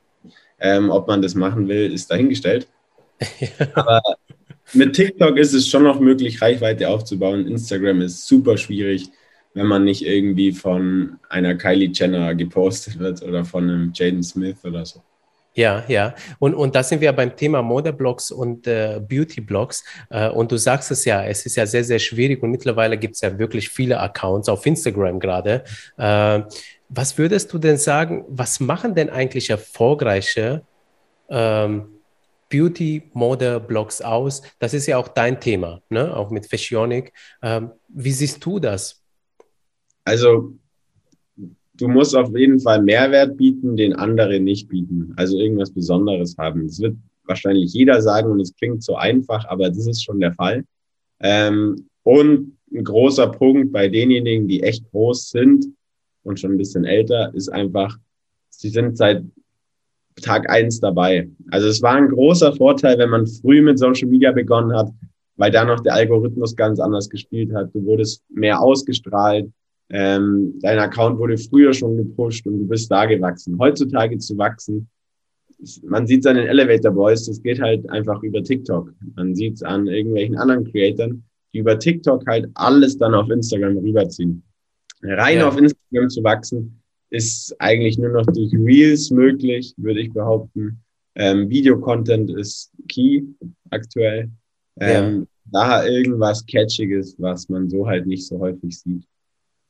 Ähm, 0.59 0.89
ob 0.89 1.07
man 1.07 1.21
das 1.21 1.35
machen 1.35 1.67
will, 1.67 1.93
ist 1.93 2.09
dahingestellt. 2.09 2.67
Aber 3.75 4.01
mit 4.73 4.93
TikTok 4.93 5.37
ist 5.37 5.53
es 5.53 5.67
schon 5.67 5.83
noch 5.83 5.99
möglich, 5.99 6.41
Reichweite 6.41 6.89
aufzubauen. 6.89 7.47
Instagram 7.47 8.01
ist 8.01 8.27
super 8.27 8.57
schwierig, 8.57 9.09
wenn 9.53 9.67
man 9.67 9.83
nicht 9.83 10.05
irgendwie 10.05 10.51
von 10.51 11.17
einer 11.29 11.55
Kylie 11.55 11.91
Jenner 11.93 12.33
gepostet 12.35 12.97
wird 12.99 13.21
oder 13.21 13.45
von 13.45 13.63
einem 13.63 13.91
Jaden 13.93 14.23
Smith 14.23 14.57
oder 14.63 14.85
so. 14.85 15.01
Ja, 15.57 15.83
ja. 15.87 16.13
Und, 16.37 16.53
und 16.53 16.75
da 16.75 16.83
sind 16.83 17.01
wir 17.01 17.11
beim 17.13 17.35
Thema 17.35 17.63
Modeblogs 17.63 18.29
und 18.29 18.67
äh, 18.67 19.01
Beautyblogs. 19.01 19.83
Äh, 20.11 20.29
und 20.29 20.51
du 20.51 20.57
sagst 20.57 20.91
es 20.91 21.03
ja, 21.03 21.25
es 21.25 21.47
ist 21.47 21.55
ja 21.55 21.65
sehr, 21.65 21.83
sehr 21.83 21.97
schwierig 21.97 22.43
und 22.43 22.51
mittlerweile 22.51 22.95
gibt 22.95 23.15
es 23.15 23.21
ja 23.21 23.39
wirklich 23.39 23.69
viele 23.69 23.99
Accounts 23.99 24.49
auf 24.49 24.67
Instagram 24.67 25.19
gerade. 25.19 25.63
Äh, 25.97 26.43
was 26.89 27.17
würdest 27.17 27.51
du 27.51 27.57
denn 27.57 27.77
sagen, 27.77 28.23
was 28.27 28.59
machen 28.59 28.93
denn 28.93 29.09
eigentlich 29.09 29.49
erfolgreiche 29.49 30.61
ähm, 31.27 32.01
Beauty-Mode-Blogs 32.51 34.01
aus? 34.01 34.43
Das 34.59 34.75
ist 34.75 34.85
ja 34.85 34.97
auch 34.97 35.07
dein 35.07 35.39
Thema, 35.39 35.81
ne? 35.89 36.15
auch 36.15 36.29
mit 36.29 36.45
Fashionic. 36.45 37.11
Ähm, 37.41 37.71
wie 37.87 38.11
siehst 38.11 38.45
du 38.45 38.59
das? 38.59 39.01
Also 40.05 40.53
du 41.77 41.87
musst 41.87 42.15
auf 42.15 42.35
jeden 42.35 42.59
Fall 42.59 42.81
Mehrwert 42.81 43.37
bieten, 43.37 43.77
den 43.77 43.93
andere 43.93 44.39
nicht 44.39 44.67
bieten. 44.67 45.13
Also 45.15 45.37
irgendwas 45.37 45.71
Besonderes 45.71 46.35
haben. 46.37 46.67
Das 46.67 46.79
wird 46.79 46.97
wahrscheinlich 47.25 47.73
jeder 47.73 48.01
sagen 48.01 48.31
und 48.31 48.39
es 48.39 48.55
klingt 48.55 48.83
so 48.83 48.95
einfach, 48.95 49.45
aber 49.47 49.69
das 49.69 49.87
ist 49.87 50.03
schon 50.03 50.19
der 50.19 50.33
Fall. 50.33 50.63
Ähm, 51.19 51.87
und 52.03 52.57
ein 52.73 52.83
großer 52.83 53.27
Punkt 53.27 53.71
bei 53.71 53.87
denjenigen, 53.87 54.47
die 54.47 54.63
echt 54.63 54.89
groß 54.91 55.29
sind 55.29 55.65
und 56.23 56.39
schon 56.39 56.51
ein 56.53 56.57
bisschen 56.57 56.85
älter, 56.85 57.33
ist 57.33 57.49
einfach, 57.49 57.97
sie 58.49 58.69
sind 58.69 58.97
seit 58.97 59.23
Tag 60.21 60.49
eins 60.49 60.79
dabei. 60.79 61.29
Also 61.51 61.67
es 61.67 61.81
war 61.81 61.95
ein 61.95 62.09
großer 62.09 62.53
Vorteil, 62.53 62.97
wenn 62.97 63.09
man 63.09 63.27
früh 63.27 63.61
mit 63.61 63.77
Social 63.77 64.07
Media 64.07 64.31
begonnen 64.31 64.75
hat, 64.75 64.89
weil 65.35 65.51
da 65.51 65.63
noch 65.63 65.79
der 65.81 65.93
Algorithmus 65.93 66.55
ganz 66.55 66.79
anders 66.79 67.09
gespielt 67.09 67.53
hat. 67.53 67.73
Du 67.73 67.85
wurdest 67.85 68.23
mehr 68.29 68.59
ausgestrahlt, 68.59 69.51
ähm, 69.89 70.59
dein 70.61 70.79
Account 70.79 71.17
wurde 71.17 71.37
früher 71.37 71.73
schon 71.73 71.97
gepusht 71.97 72.45
und 72.45 72.59
du 72.59 72.67
bist 72.67 72.91
da 72.91 73.05
gewachsen. 73.05 73.57
Heutzutage 73.57 74.17
zu 74.17 74.37
wachsen, 74.37 74.89
man 75.83 76.05
sieht 76.05 76.19
es 76.19 76.25
an 76.25 76.35
den 76.35 76.47
Elevator 76.47 76.91
Boys, 76.91 77.25
das 77.25 77.41
geht 77.41 77.59
halt 77.59 77.89
einfach 77.89 78.21
über 78.21 78.43
TikTok. 78.43 78.93
Man 79.15 79.33
sieht 79.33 79.55
es 79.55 79.63
an 79.63 79.87
irgendwelchen 79.87 80.37
anderen 80.37 80.69
Creatoren, 80.71 81.23
die 81.53 81.59
über 81.59 81.79
TikTok 81.79 82.25
halt 82.27 82.49
alles 82.53 82.97
dann 82.97 83.15
auf 83.15 83.29
Instagram 83.29 83.77
rüberziehen. 83.77 84.43
Rein 85.01 85.37
ja. 85.37 85.47
auf 85.47 85.57
Instagram 85.57 86.09
zu 86.09 86.23
wachsen, 86.23 86.81
ist 87.09 87.55
eigentlich 87.59 87.97
nur 87.97 88.09
noch 88.09 88.25
durch 88.25 88.53
Reels 88.53 89.09
möglich, 89.09 89.73
würde 89.77 90.01
ich 90.01 90.11
behaupten. 90.11 90.83
Ähm, 91.15 91.49
Videocontent 91.49 92.29
ist 92.31 92.71
key 92.87 93.23
aktuell. 93.71 94.29
Ähm, 94.79 95.19
ja. 95.19 95.25
Da 95.49 95.87
irgendwas 95.87 96.45
Catchiges, 96.45 97.15
was 97.17 97.47
man 97.49 97.69
so 97.69 97.87
halt 97.87 98.05
nicht 98.05 98.27
so 98.27 98.37
häufig 98.37 98.77
sieht. 98.79 99.07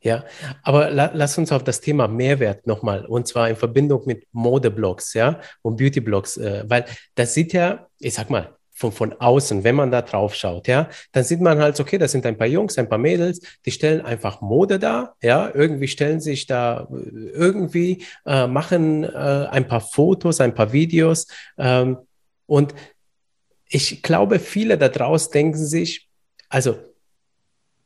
Ja, 0.07 0.23
aber 0.63 0.89
la 0.89 1.11
lass 1.13 1.37
uns 1.37 1.51
auf 1.51 1.65
das 1.65 1.81
Thema 1.81 2.07
Mehrwert 2.07 2.65
nochmal, 2.65 3.05
und 3.05 3.27
zwar 3.27 3.49
in 3.49 3.57
Verbindung 3.57 4.03
mit 4.05 4.25
Modeblogs, 4.31 5.13
ja, 5.13 5.41
und 5.61 5.75
Beautyblogs, 5.75 6.37
äh, 6.37 6.63
weil 6.65 6.85
das 7.15 7.33
sieht 7.33 7.51
ja, 7.51 7.87
ich 7.99 8.13
sag 8.13 8.29
mal, 8.29 8.55
von, 8.71 8.93
von 8.93 9.11
außen, 9.11 9.65
wenn 9.65 9.75
man 9.75 9.91
da 9.91 10.01
drauf 10.01 10.33
schaut, 10.33 10.69
ja, 10.69 10.87
dann 11.11 11.25
sieht 11.25 11.41
man 11.41 11.59
halt, 11.59 11.77
okay, 11.81 11.97
das 11.97 12.13
sind 12.13 12.25
ein 12.25 12.37
paar 12.37 12.47
Jungs, 12.47 12.77
ein 12.77 12.87
paar 12.87 12.99
Mädels, 12.99 13.41
die 13.65 13.71
stellen 13.71 13.99
einfach 13.99 14.39
Mode 14.39 14.79
da, 14.79 15.13
ja, 15.21 15.51
irgendwie 15.53 15.89
stellen 15.89 16.21
sich 16.21 16.47
da, 16.47 16.87
irgendwie 16.89 18.05
äh, 18.25 18.47
machen 18.47 19.03
äh, 19.03 19.07
ein 19.51 19.67
paar 19.67 19.81
Fotos, 19.81 20.39
ein 20.39 20.53
paar 20.53 20.71
Videos 20.71 21.27
ähm, 21.57 21.97
und 22.45 22.73
ich 23.67 24.01
glaube, 24.01 24.39
viele 24.39 24.77
da 24.77 24.87
draußen 24.87 25.33
denken 25.33 25.57
sich, 25.57 26.07
also 26.47 26.77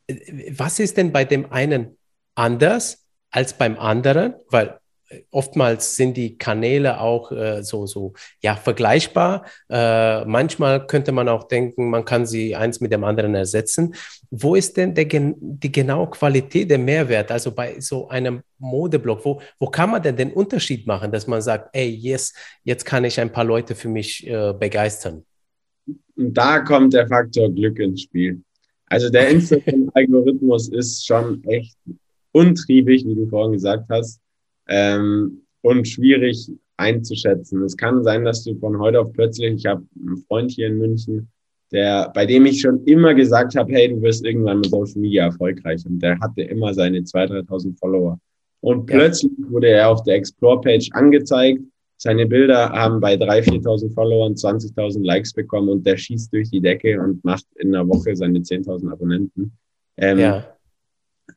äh, 0.06 0.52
was 0.56 0.78
ist 0.78 0.96
denn 0.98 1.10
bei 1.10 1.24
dem 1.24 1.50
einen 1.50 1.96
anders 2.34 3.06
als 3.30 3.54
beim 3.54 3.78
anderen, 3.78 4.34
weil 4.50 4.78
äh, 5.08 5.22
oftmals 5.30 5.96
sind 5.96 6.16
die 6.16 6.36
Kanäle 6.36 7.00
auch 7.00 7.32
äh, 7.32 7.62
so, 7.62 7.86
so, 7.86 8.12
ja, 8.40 8.56
vergleichbar. 8.56 9.46
Äh, 9.68 10.24
manchmal 10.24 10.86
könnte 10.86 11.12
man 11.12 11.28
auch 11.28 11.44
denken, 11.44 11.90
man 11.90 12.04
kann 12.04 12.26
sie 12.26 12.54
eins 12.54 12.80
mit 12.80 12.92
dem 12.92 13.04
anderen 13.04 13.34
ersetzen. 13.34 13.94
Wo 14.30 14.54
ist 14.54 14.76
denn 14.76 14.94
der, 14.94 15.06
die 15.06 15.72
genaue 15.72 16.10
Qualität 16.10 16.70
der 16.70 16.78
Mehrwert? 16.78 17.30
Also 17.30 17.52
bei 17.52 17.80
so 17.80 18.08
einem 18.08 18.42
Modeblog, 18.58 19.24
wo, 19.24 19.40
wo 19.58 19.66
kann 19.66 19.90
man 19.90 20.02
denn 20.02 20.16
den 20.16 20.32
Unterschied 20.32 20.86
machen, 20.86 21.10
dass 21.10 21.26
man 21.26 21.42
sagt, 21.42 21.70
ey, 21.72 21.88
yes, 21.88 22.34
jetzt 22.64 22.84
kann 22.84 23.04
ich 23.04 23.18
ein 23.20 23.32
paar 23.32 23.44
Leute 23.44 23.74
für 23.74 23.88
mich 23.88 24.26
äh, 24.26 24.52
begeistern? 24.52 25.24
Und 26.16 26.34
da 26.34 26.60
kommt 26.60 26.92
der 26.92 27.08
Faktor 27.08 27.50
Glück 27.50 27.78
ins 27.78 28.02
Spiel. 28.02 28.42
Also 28.86 29.08
der 29.08 29.30
Instagram-Algorithmus 29.30 30.68
ist 30.68 31.06
schon 31.06 31.42
echt 31.44 31.76
untriebig, 32.32 33.06
wie 33.06 33.14
du 33.14 33.26
vorhin 33.26 33.52
gesagt 33.52 33.86
hast, 33.90 34.20
ähm, 34.68 35.42
und 35.62 35.86
schwierig 35.86 36.50
einzuschätzen. 36.76 37.62
Es 37.62 37.76
kann 37.76 38.02
sein, 38.02 38.24
dass 38.24 38.44
du 38.44 38.54
von 38.56 38.78
heute 38.78 39.00
auf 39.00 39.12
plötzlich, 39.12 39.54
ich 39.54 39.66
habe 39.66 39.84
einen 40.00 40.16
Freund 40.18 40.50
hier 40.50 40.66
in 40.68 40.78
München, 40.78 41.28
der, 41.70 42.10
bei 42.14 42.26
dem 42.26 42.44
ich 42.46 42.60
schon 42.60 42.84
immer 42.84 43.14
gesagt 43.14 43.56
habe, 43.56 43.72
hey, 43.72 43.88
du 43.88 44.02
wirst 44.02 44.24
irgendwann 44.24 44.58
mit 44.58 44.70
Social 44.70 45.00
Media 45.00 45.24
erfolgreich. 45.24 45.84
Und 45.86 46.00
der 46.00 46.18
hatte 46.20 46.42
immer 46.42 46.74
seine 46.74 46.98
2.000, 46.98 47.48
3.000 47.48 47.78
Follower. 47.78 48.18
Und 48.60 48.86
plötzlich 48.86 49.32
wurde 49.38 49.68
er 49.68 49.88
auf 49.88 50.02
der 50.02 50.16
Explore-Page 50.16 50.90
angezeigt. 50.92 51.62
Seine 51.96 52.26
Bilder 52.26 52.70
haben 52.70 53.00
bei 53.00 53.14
3.000, 53.14 53.62
4.000 53.62 53.94
Followern 53.94 54.34
20.000 54.34 55.04
Likes 55.04 55.32
bekommen 55.32 55.68
und 55.68 55.86
der 55.86 55.96
schießt 55.96 56.32
durch 56.32 56.50
die 56.50 56.60
Decke 56.60 57.00
und 57.00 57.24
macht 57.24 57.46
in 57.56 57.74
einer 57.74 57.88
Woche 57.88 58.14
seine 58.16 58.40
10.000 58.40 58.90
Abonnenten. 58.90 59.52
Ähm, 59.96 60.18
ja. 60.18 60.44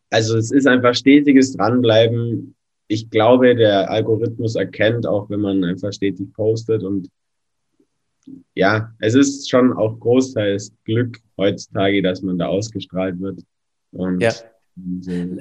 Also 0.09 0.37
es 0.37 0.51
ist 0.51 0.67
einfach 0.67 0.95
stetiges 0.95 1.53
Dranbleiben. 1.53 2.55
Ich 2.87 3.09
glaube, 3.09 3.55
der 3.55 3.89
Algorithmus 3.89 4.55
erkennt 4.55 5.07
auch, 5.07 5.29
wenn 5.29 5.41
man 5.41 5.63
einfach 5.63 5.91
stetig 5.91 6.31
postet 6.33 6.83
und 6.83 7.09
ja, 8.55 8.91
es 8.99 9.13
ist 9.13 9.49
schon 9.49 9.73
auch 9.73 9.99
großteils 9.99 10.71
Glück 10.83 11.19
heutzutage, 11.37 12.01
dass 12.01 12.21
man 12.21 12.37
da 12.37 12.47
ausgestrahlt 12.47 13.19
wird. 13.19 13.41
Und 13.91 14.19
ja. 14.19 14.33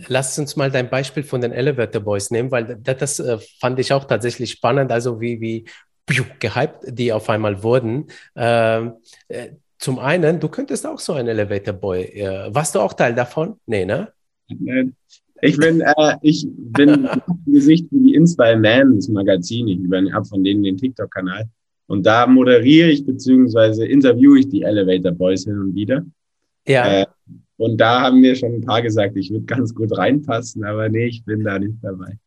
Lass 0.06 0.38
uns 0.38 0.54
mal 0.54 0.70
dein 0.70 0.90
Beispiel 0.90 1.24
von 1.24 1.40
den 1.40 1.50
Elevator 1.52 2.00
Boys 2.00 2.30
nehmen, 2.30 2.52
weil 2.52 2.76
das, 2.76 2.98
das 2.98 3.20
äh, 3.20 3.38
fand 3.58 3.80
ich 3.80 3.92
auch 3.92 4.04
tatsächlich 4.04 4.52
spannend, 4.52 4.92
also 4.92 5.20
wie, 5.20 5.40
wie 5.40 5.64
gehypt 6.38 6.84
die 6.86 7.12
auf 7.12 7.28
einmal 7.28 7.62
wurden. 7.62 8.06
Ähm, 8.36 8.94
äh, 9.28 9.50
zum 9.78 9.98
einen, 9.98 10.38
du 10.38 10.48
könntest 10.48 10.86
auch 10.86 11.00
so 11.00 11.14
ein 11.14 11.26
Elevator 11.26 11.74
Boy. 11.74 12.04
Äh, 12.04 12.54
warst 12.54 12.74
du 12.74 12.80
auch 12.80 12.92
Teil 12.92 13.14
davon? 13.14 13.58
Nee, 13.66 13.84
ne? 13.84 14.12
Ich 14.46 15.58
bin, 15.58 15.80
äh, 15.80 16.16
ich 16.22 16.46
bin 16.48 17.08
Gesicht 17.46 17.86
wie 17.90 18.08
die 18.08 18.14
Inspire 18.14 18.58
Man, 18.58 18.96
das 18.96 19.08
Magazin. 19.08 19.68
Ich 19.68 19.78
habe 20.12 20.24
von 20.24 20.44
denen 20.44 20.62
den 20.62 20.76
TikTok-Kanal. 20.76 21.48
Und 21.86 22.06
da 22.06 22.26
moderiere 22.26 22.88
ich 22.88 23.04
beziehungsweise 23.04 23.86
interviewe 23.86 24.38
ich 24.38 24.48
die 24.48 24.62
Elevator 24.62 25.12
Boys 25.12 25.44
hin 25.44 25.58
und 25.58 25.74
wieder. 25.74 26.04
Ja. 26.66 27.02
Äh, 27.02 27.06
und 27.56 27.78
da 27.78 28.00
haben 28.00 28.20
mir 28.20 28.34
schon 28.34 28.54
ein 28.54 28.60
paar 28.62 28.82
gesagt, 28.82 29.16
ich 29.16 29.30
würde 29.30 29.44
ganz 29.44 29.74
gut 29.74 29.96
reinpassen, 29.96 30.64
aber 30.64 30.88
nee, 30.88 31.06
ich 31.06 31.24
bin 31.24 31.44
da 31.44 31.58
nicht 31.58 31.76
dabei. 31.82 32.18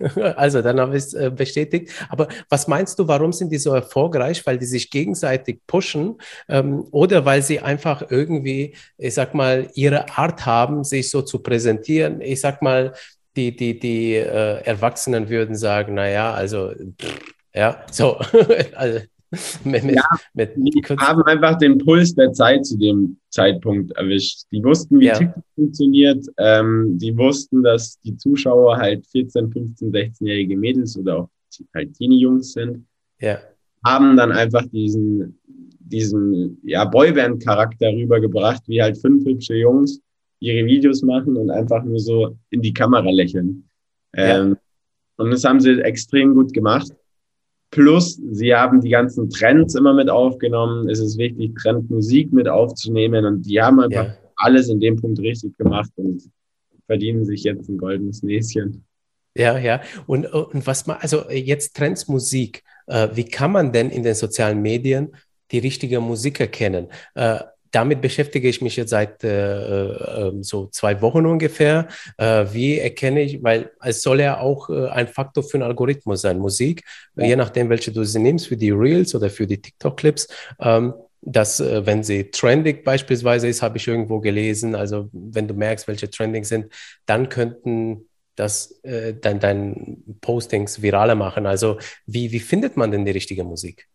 Also, 0.36 0.62
dann 0.62 0.80
habe 0.80 0.96
ich 0.96 1.04
es 1.04 1.14
äh, 1.14 1.30
bestätigt. 1.30 1.92
Aber 2.08 2.28
was 2.48 2.68
meinst 2.68 2.98
du, 2.98 3.08
warum 3.08 3.32
sind 3.32 3.50
die 3.50 3.58
so 3.58 3.74
erfolgreich? 3.74 4.44
Weil 4.46 4.58
die 4.58 4.66
sich 4.66 4.90
gegenseitig 4.90 5.60
pushen 5.66 6.16
ähm, 6.48 6.86
oder 6.90 7.24
weil 7.24 7.42
sie 7.42 7.60
einfach 7.60 8.10
irgendwie, 8.10 8.74
ich 8.98 9.14
sag 9.14 9.34
mal, 9.34 9.68
ihre 9.74 10.08
Art 10.16 10.46
haben, 10.46 10.84
sich 10.84 11.10
so 11.10 11.22
zu 11.22 11.42
präsentieren? 11.42 12.20
Ich 12.20 12.40
sag 12.40 12.62
mal, 12.62 12.92
die, 13.36 13.54
die, 13.54 13.78
die 13.78 14.14
äh, 14.14 14.62
Erwachsenen 14.64 15.28
würden 15.28 15.54
sagen, 15.54 15.94
naja, 15.94 16.32
also, 16.32 16.72
pff, 17.00 17.20
ja, 17.54 17.84
so. 17.90 18.18
also, 18.74 19.00
mit, 19.64 19.84
mit, 19.84 19.96
ja, 19.96 20.04
mit 20.34 20.52
die 20.56 20.82
haben 20.98 21.22
einfach 21.22 21.58
den 21.58 21.78
Puls 21.78 22.14
der 22.14 22.32
Zeit 22.32 22.64
zu 22.66 22.78
dem 22.78 23.18
Zeitpunkt 23.30 23.92
erwischt. 23.92 24.44
Die 24.52 24.62
wussten, 24.62 25.00
wie 25.00 25.06
ja. 25.06 25.14
TikTok 25.14 25.44
funktioniert. 25.54 26.26
Ähm, 26.38 26.98
die 26.98 27.16
wussten, 27.16 27.62
dass 27.62 27.98
die 28.00 28.16
Zuschauer 28.16 28.76
halt 28.76 29.06
14, 29.06 29.50
15, 29.50 29.92
16-jährige 29.92 30.56
Mädels 30.56 30.96
oder 30.96 31.18
auch 31.18 31.30
halt 31.74 31.94
Teenie-Jungs 31.94 32.52
sind. 32.52 32.86
Ja. 33.20 33.38
Haben 33.84 34.16
dann 34.16 34.32
einfach 34.32 34.66
diesen, 34.66 35.38
diesen 35.80 36.58
ja, 36.64 36.84
Boyband-Charakter 36.84 37.92
rübergebracht, 37.92 38.62
wie 38.66 38.82
halt 38.82 38.98
fünf 38.98 39.24
hübsche 39.24 39.54
Jungs 39.54 40.00
ihre 40.40 40.66
Videos 40.66 41.02
machen 41.02 41.36
und 41.36 41.50
einfach 41.50 41.82
nur 41.84 41.98
so 41.98 42.36
in 42.50 42.60
die 42.60 42.74
Kamera 42.74 43.10
lächeln. 43.10 43.68
Ähm, 44.14 44.50
ja. 44.50 44.56
Und 45.16 45.30
das 45.30 45.44
haben 45.44 45.60
sie 45.60 45.80
extrem 45.80 46.34
gut 46.34 46.52
gemacht. 46.52 46.92
Plus, 47.70 48.20
sie 48.30 48.54
haben 48.54 48.80
die 48.80 48.90
ganzen 48.90 49.28
Trends 49.28 49.74
immer 49.74 49.92
mit 49.92 50.08
aufgenommen. 50.08 50.88
Es 50.88 51.00
ist 51.00 51.18
wichtig, 51.18 51.54
Trendmusik 51.56 52.32
mit 52.32 52.48
aufzunehmen. 52.48 53.24
Und 53.24 53.42
die 53.42 53.60
haben 53.60 53.80
einfach 53.80 54.06
ja. 54.06 54.16
alles 54.36 54.68
in 54.68 54.80
dem 54.80 54.96
Punkt 54.96 55.18
richtig 55.20 55.56
gemacht 55.58 55.90
und 55.96 56.22
verdienen 56.86 57.24
sich 57.24 57.42
jetzt 57.42 57.68
ein 57.68 57.78
goldenes 57.78 58.22
Näschen. 58.22 58.84
Ja, 59.36 59.58
ja. 59.58 59.82
Und, 60.06 60.26
und 60.26 60.66
was 60.66 60.86
man, 60.86 60.96
also 61.00 61.28
jetzt 61.30 61.76
Trends 61.76 62.08
Musik. 62.08 62.62
Äh, 62.86 63.08
wie 63.14 63.24
kann 63.24 63.52
man 63.52 63.72
denn 63.72 63.90
in 63.90 64.02
den 64.02 64.14
sozialen 64.14 64.62
Medien 64.62 65.14
die 65.50 65.58
richtige 65.58 66.00
Musik 66.00 66.40
erkennen? 66.40 66.88
Damit 67.70 68.00
beschäftige 68.00 68.48
ich 68.48 68.60
mich 68.60 68.76
jetzt 68.76 68.90
seit 68.90 69.24
äh, 69.24 69.88
äh, 69.88 70.32
so 70.40 70.66
zwei 70.66 71.00
Wochen 71.02 71.26
ungefähr. 71.26 71.88
Äh, 72.18 72.46
wie 72.52 72.78
erkenne 72.78 73.22
ich, 73.22 73.42
weil 73.42 73.70
es 73.82 74.02
soll 74.02 74.20
ja 74.20 74.40
auch 74.40 74.70
äh, 74.70 74.88
ein 74.88 75.08
Faktor 75.08 75.42
für 75.42 75.56
einen 75.58 75.64
Algorithmus 75.64 76.22
sein, 76.22 76.38
Musik, 76.38 76.84
ja. 77.16 77.26
je 77.26 77.36
nachdem, 77.36 77.68
welche 77.68 77.92
du 77.92 78.04
sie 78.04 78.18
nimmst, 78.18 78.48
für 78.48 78.56
die 78.56 78.70
Reels 78.70 79.14
oder 79.14 79.30
für 79.30 79.46
die 79.46 79.60
TikTok-Clips. 79.60 80.28
Ähm, 80.60 80.94
dass, 81.22 81.60
äh, 81.60 81.84
wenn 81.84 82.04
sie 82.04 82.30
trendig 82.30 82.84
beispielsweise 82.84 83.48
ist, 83.48 83.60
habe 83.60 83.78
ich 83.78 83.88
irgendwo 83.88 84.20
gelesen, 84.20 84.74
also 84.74 85.08
wenn 85.12 85.48
du 85.48 85.54
merkst, 85.54 85.88
welche 85.88 86.08
trending 86.08 86.44
sind, 86.44 86.72
dann 87.04 87.28
könnten 87.28 88.08
das 88.36 88.78
äh, 88.82 89.14
dein, 89.14 89.40
dein 89.40 90.04
Postings 90.20 90.82
viraler 90.82 91.14
machen. 91.14 91.46
Also 91.46 91.78
wie, 92.06 92.30
wie 92.32 92.40
findet 92.40 92.76
man 92.76 92.90
denn 92.90 93.04
die 93.04 93.10
richtige 93.10 93.44
Musik? 93.44 93.88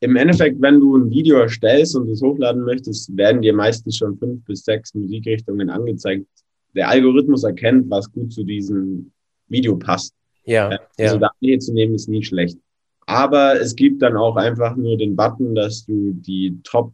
Im 0.00 0.16
Endeffekt, 0.16 0.60
wenn 0.60 0.80
du 0.80 0.96
ein 0.96 1.10
Video 1.10 1.38
erstellst 1.38 1.96
und 1.96 2.08
es 2.10 2.22
hochladen 2.22 2.62
möchtest, 2.62 3.16
werden 3.16 3.42
dir 3.42 3.54
meistens 3.54 3.96
schon 3.96 4.16
fünf 4.18 4.44
bis 4.44 4.64
sechs 4.64 4.94
Musikrichtungen 4.94 5.70
angezeigt. 5.70 6.26
Der 6.74 6.88
Algorithmus 6.88 7.44
erkennt, 7.44 7.88
was 7.88 8.10
gut 8.12 8.32
zu 8.32 8.44
diesem 8.44 9.10
Video 9.48 9.76
passt. 9.76 10.14
Ja. 10.44 10.78
Also 10.98 11.18
ja. 11.18 11.30
da 11.40 11.58
zu 11.58 11.72
nehmen 11.72 11.94
ist 11.94 12.08
nie 12.08 12.22
schlecht. 12.22 12.58
Aber 13.06 13.58
es 13.58 13.74
gibt 13.74 14.02
dann 14.02 14.16
auch 14.16 14.36
einfach 14.36 14.76
nur 14.76 14.98
den 14.98 15.16
Button, 15.16 15.54
dass 15.54 15.86
du 15.86 16.12
die 16.12 16.58
Top 16.64 16.92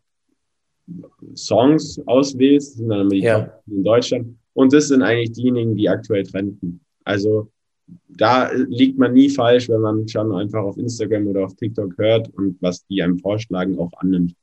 Songs 1.34 2.00
auswählst, 2.06 2.72
das 2.72 2.78
sind 2.78 2.88
dann 2.88 3.00
immer 3.02 3.10
die 3.10 3.20
ja. 3.20 3.40
Top 3.40 3.62
in 3.66 3.84
Deutschland. 3.84 4.38
Und 4.54 4.72
das 4.72 4.88
sind 4.88 5.02
eigentlich 5.02 5.32
diejenigen, 5.32 5.74
die 5.74 5.88
aktuell 5.88 6.24
trenden. 6.24 6.80
Also 7.04 7.50
da 8.08 8.50
liegt 8.52 8.98
man 8.98 9.12
nie 9.12 9.30
falsch, 9.30 9.68
wenn 9.68 9.80
man 9.80 10.08
schon 10.08 10.34
einfach 10.34 10.62
auf 10.62 10.76
Instagram 10.76 11.26
oder 11.26 11.44
auf 11.44 11.54
TikTok 11.56 11.96
hört 11.98 12.28
und 12.34 12.56
was 12.60 12.86
die 12.86 13.02
einem 13.02 13.18
vorschlagen, 13.18 13.78
auch 13.78 13.90
annimmt. 13.98 14.34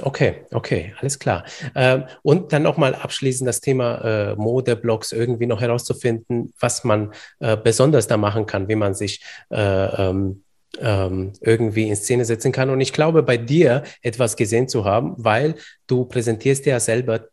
Okay, 0.00 0.44
okay, 0.52 0.94
alles 1.00 1.18
klar. 1.18 1.44
Ähm, 1.74 2.04
und 2.22 2.52
dann 2.52 2.62
nochmal 2.62 2.94
abschließend 2.94 3.48
das 3.48 3.60
Thema 3.60 3.98
äh, 4.04 4.36
Modeblogs 4.36 5.12
irgendwie 5.12 5.46
noch 5.46 5.60
herauszufinden, 5.60 6.52
was 6.60 6.84
man 6.84 7.12
äh, 7.40 7.56
besonders 7.56 8.06
da 8.06 8.16
machen 8.16 8.46
kann, 8.46 8.68
wie 8.68 8.76
man 8.76 8.94
sich 8.94 9.22
äh, 9.50 9.56
ähm, 9.58 10.44
ähm, 10.78 11.32
irgendwie 11.40 11.88
in 11.88 11.96
Szene 11.96 12.24
setzen 12.24 12.52
kann. 12.52 12.70
Und 12.70 12.80
ich 12.80 12.92
glaube, 12.92 13.22
bei 13.22 13.36
dir 13.36 13.82
etwas 14.02 14.36
gesehen 14.36 14.68
zu 14.68 14.84
haben, 14.84 15.14
weil 15.16 15.56
du 15.86 16.04
präsentierst 16.04 16.66
ja 16.66 16.78
selber 16.80 17.28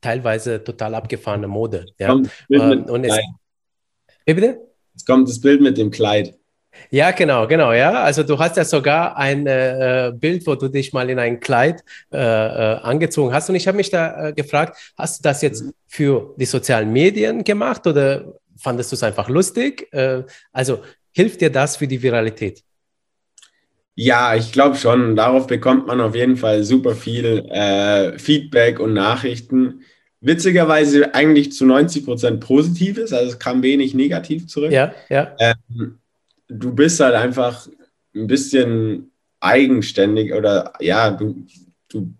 teilweise 0.00 0.62
total 0.62 0.94
abgefahrene 0.94 1.48
Mode. 1.48 1.86
Ja? 1.98 2.12
Und 2.12 3.04
es, 3.04 3.18
wie 4.28 4.34
bitte? 4.34 4.60
Jetzt 4.92 5.06
kommt 5.06 5.26
das 5.26 5.40
Bild 5.40 5.62
mit 5.62 5.78
dem 5.78 5.90
Kleid. 5.90 6.34
Ja, 6.90 7.12
genau, 7.12 7.46
genau, 7.46 7.72
ja. 7.72 8.02
Also 8.02 8.22
du 8.22 8.38
hast 8.38 8.58
ja 8.58 8.64
sogar 8.64 9.16
ein 9.16 9.46
äh, 9.46 10.12
Bild, 10.14 10.46
wo 10.46 10.54
du 10.54 10.68
dich 10.68 10.92
mal 10.92 11.08
in 11.08 11.18
ein 11.18 11.40
Kleid 11.40 11.82
äh, 12.12 12.18
äh, 12.18 12.76
angezogen 12.80 13.32
hast. 13.32 13.48
Und 13.48 13.56
ich 13.56 13.66
habe 13.66 13.78
mich 13.78 13.88
da 13.88 14.28
äh, 14.28 14.32
gefragt, 14.34 14.76
hast 14.98 15.18
du 15.18 15.22
das 15.22 15.40
jetzt 15.40 15.64
für 15.86 16.34
die 16.36 16.44
sozialen 16.44 16.92
Medien 16.92 17.42
gemacht 17.42 17.86
oder 17.86 18.34
fandest 18.56 18.92
du 18.92 18.96
es 18.96 19.02
einfach 19.02 19.30
lustig? 19.30 19.88
Äh, 19.92 20.24
also 20.52 20.82
hilft 21.12 21.40
dir 21.40 21.50
das 21.50 21.76
für 21.76 21.88
die 21.88 22.02
Viralität? 22.02 22.62
Ja, 23.94 24.34
ich 24.34 24.52
glaube 24.52 24.76
schon. 24.76 25.16
Darauf 25.16 25.46
bekommt 25.46 25.86
man 25.86 26.02
auf 26.02 26.14
jeden 26.14 26.36
Fall 26.36 26.64
super 26.64 26.94
viel 26.94 27.46
äh, 27.50 28.18
Feedback 28.18 28.78
und 28.78 28.92
Nachrichten 28.92 29.80
witzigerweise 30.20 31.14
eigentlich 31.14 31.52
zu 31.52 31.64
90 31.64 32.04
Prozent 32.04 32.40
Positives, 32.40 33.12
also 33.12 33.32
es 33.32 33.38
kam 33.38 33.62
wenig 33.62 33.94
negativ 33.94 34.46
zurück. 34.48 34.72
Ja, 34.72 34.94
ja. 35.08 35.34
Ähm, 35.38 35.98
du 36.48 36.74
bist 36.74 37.00
halt 37.00 37.14
einfach 37.14 37.68
ein 38.14 38.26
bisschen 38.26 39.10
eigenständig 39.40 40.34
oder 40.34 40.72
ja, 40.80 41.10
du, 41.10 41.46
du 41.88 42.12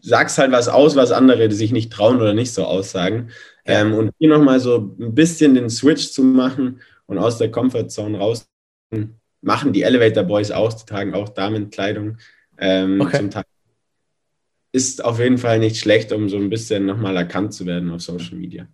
sagst 0.00 0.38
halt 0.38 0.52
was 0.52 0.68
aus, 0.68 0.96
was 0.96 1.10
andere 1.10 1.50
sich 1.50 1.72
nicht 1.72 1.92
trauen 1.92 2.20
oder 2.20 2.34
nicht 2.34 2.52
so 2.52 2.64
aussagen. 2.64 3.30
Ja. 3.66 3.80
Ähm, 3.80 3.94
und 3.94 4.12
hier 4.18 4.28
nochmal 4.28 4.60
so 4.60 4.94
ein 4.98 5.14
bisschen 5.14 5.54
den 5.54 5.70
Switch 5.70 6.10
zu 6.10 6.22
machen 6.22 6.80
und 7.06 7.18
aus 7.18 7.38
der 7.38 7.50
Comfortzone 7.50 8.18
raus 8.18 8.46
machen 9.42 9.72
die 9.72 9.82
Elevator 9.82 10.24
Boys 10.24 10.50
auch, 10.50 10.72
die 10.72 10.84
tragen 10.84 11.14
auch 11.14 11.28
Damenkleidung 11.30 12.18
ähm, 12.58 13.00
okay. 13.00 13.18
zum 13.18 13.30
Teil 13.30 13.44
ist 14.72 15.04
auf 15.04 15.18
jeden 15.18 15.38
Fall 15.38 15.58
nicht 15.58 15.76
schlecht, 15.76 16.12
um 16.12 16.28
so 16.28 16.36
ein 16.36 16.50
bisschen 16.50 16.86
nochmal 16.86 17.16
erkannt 17.16 17.54
zu 17.54 17.66
werden 17.66 17.90
auf 17.90 18.00
Social 18.00 18.36
Media. 18.36 18.66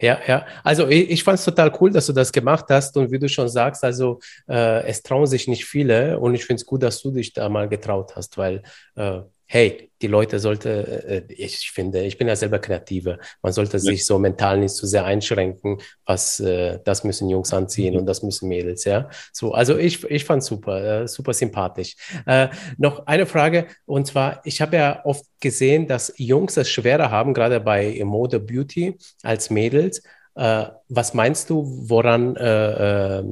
Ja, 0.00 0.18
ja. 0.26 0.46
Also 0.64 0.88
ich, 0.88 1.10
ich 1.10 1.24
fand 1.24 1.38
es 1.38 1.44
total 1.44 1.72
cool, 1.80 1.90
dass 1.90 2.06
du 2.06 2.12
das 2.12 2.32
gemacht 2.32 2.66
hast. 2.68 2.96
Und 2.96 3.10
wie 3.10 3.18
du 3.18 3.28
schon 3.28 3.48
sagst, 3.48 3.84
also 3.84 4.20
äh, 4.48 4.84
es 4.86 5.02
trauen 5.02 5.26
sich 5.26 5.46
nicht 5.46 5.64
viele. 5.64 6.18
Und 6.18 6.34
ich 6.34 6.44
finde 6.44 6.60
es 6.60 6.66
gut, 6.66 6.82
dass 6.82 7.00
du 7.00 7.10
dich 7.10 7.32
da 7.32 7.48
mal 7.48 7.68
getraut 7.68 8.16
hast, 8.16 8.36
weil 8.36 8.62
äh, 8.96 9.20
hey, 9.46 9.90
die 10.02 10.06
Leute 10.06 10.38
sollte, 10.38 11.26
äh, 11.28 11.32
ich 11.32 11.70
finde, 11.70 12.02
ich 12.04 12.18
bin 12.18 12.28
ja 12.28 12.36
selber 12.36 12.58
Kreative, 12.58 13.18
man 13.42 13.52
sollte 13.52 13.78
ja. 13.78 13.82
sich 13.82 14.04
so 14.04 14.18
mental 14.18 14.58
nicht 14.58 14.74
zu 14.74 14.86
sehr 14.86 15.04
einschränken, 15.04 15.78
was 16.04 16.40
äh, 16.40 16.78
das 16.84 17.04
müssen 17.04 17.30
Jungs 17.30 17.52
anziehen 17.52 17.94
mhm. 17.94 18.00
und 18.00 18.06
das 18.06 18.22
müssen 18.22 18.48
Mädels, 18.48 18.84
ja. 18.84 19.08
So, 19.32 19.52
also 19.52 19.78
ich, 19.78 20.04
ich 20.04 20.24
fand 20.24 20.42
super, 20.42 21.02
äh, 21.02 21.08
super 21.08 21.32
sympathisch. 21.32 21.96
Äh, 22.26 22.48
noch 22.76 23.06
eine 23.06 23.26
Frage, 23.26 23.66
und 23.86 24.06
zwar, 24.06 24.40
ich 24.44 24.60
habe 24.60 24.76
ja 24.76 25.04
oft 25.04 25.24
gesehen, 25.40 25.86
dass 25.86 26.12
Jungs 26.16 26.56
es 26.56 26.68
schwerer 26.68 27.10
haben, 27.10 27.32
gerade 27.34 27.60
bei 27.60 28.00
Mode 28.04 28.40
Beauty 28.40 28.98
als 29.22 29.50
Mädels. 29.50 30.02
Äh, 30.34 30.66
was 30.88 31.14
meinst 31.14 31.48
du, 31.50 31.64
woran, 31.88 32.36
äh, 32.36 33.22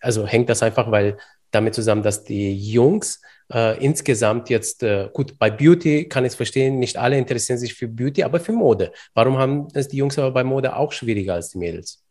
also 0.00 0.26
hängt 0.26 0.48
das 0.48 0.62
einfach, 0.62 0.90
weil 0.90 1.16
damit 1.50 1.74
zusammen, 1.74 2.02
dass 2.02 2.24
die 2.24 2.56
Jungs 2.56 3.20
äh, 3.52 3.82
insgesamt 3.84 4.50
jetzt, 4.50 4.82
äh, 4.82 5.08
gut, 5.12 5.38
bei 5.38 5.50
Beauty 5.50 6.08
kann 6.08 6.24
ich 6.24 6.32
es 6.32 6.34
verstehen, 6.34 6.78
nicht 6.78 6.96
alle 6.96 7.18
interessieren 7.18 7.58
sich 7.58 7.74
für 7.74 7.88
Beauty, 7.88 8.22
aber 8.22 8.40
für 8.40 8.52
Mode. 8.52 8.92
Warum 9.14 9.38
haben 9.38 9.68
es 9.74 9.88
die 9.88 9.96
Jungs 9.96 10.18
aber 10.18 10.30
bei 10.30 10.44
Mode 10.44 10.76
auch 10.76 10.92
schwieriger 10.92 11.34
als 11.34 11.50
die 11.50 11.58
Mädels? 11.58 12.02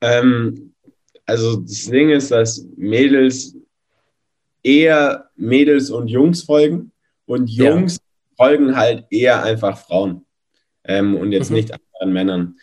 Ähm, 0.00 0.74
also 1.26 1.56
das 1.56 1.84
Ding 1.84 2.10
ist, 2.10 2.30
dass 2.30 2.66
Mädels 2.76 3.56
eher 4.62 5.30
Mädels 5.36 5.90
und 5.90 6.08
Jungs 6.08 6.42
folgen 6.42 6.92
und 7.26 7.48
Jungs 7.48 7.96
ja. 7.96 8.44
folgen 8.44 8.76
halt 8.76 9.06
eher 9.10 9.42
einfach 9.42 9.78
Frauen 9.78 10.26
ähm, 10.84 11.16
und 11.16 11.32
jetzt 11.32 11.50
mhm. 11.50 11.56
nicht 11.56 11.72
anderen 11.72 12.12
Männern 12.12 12.58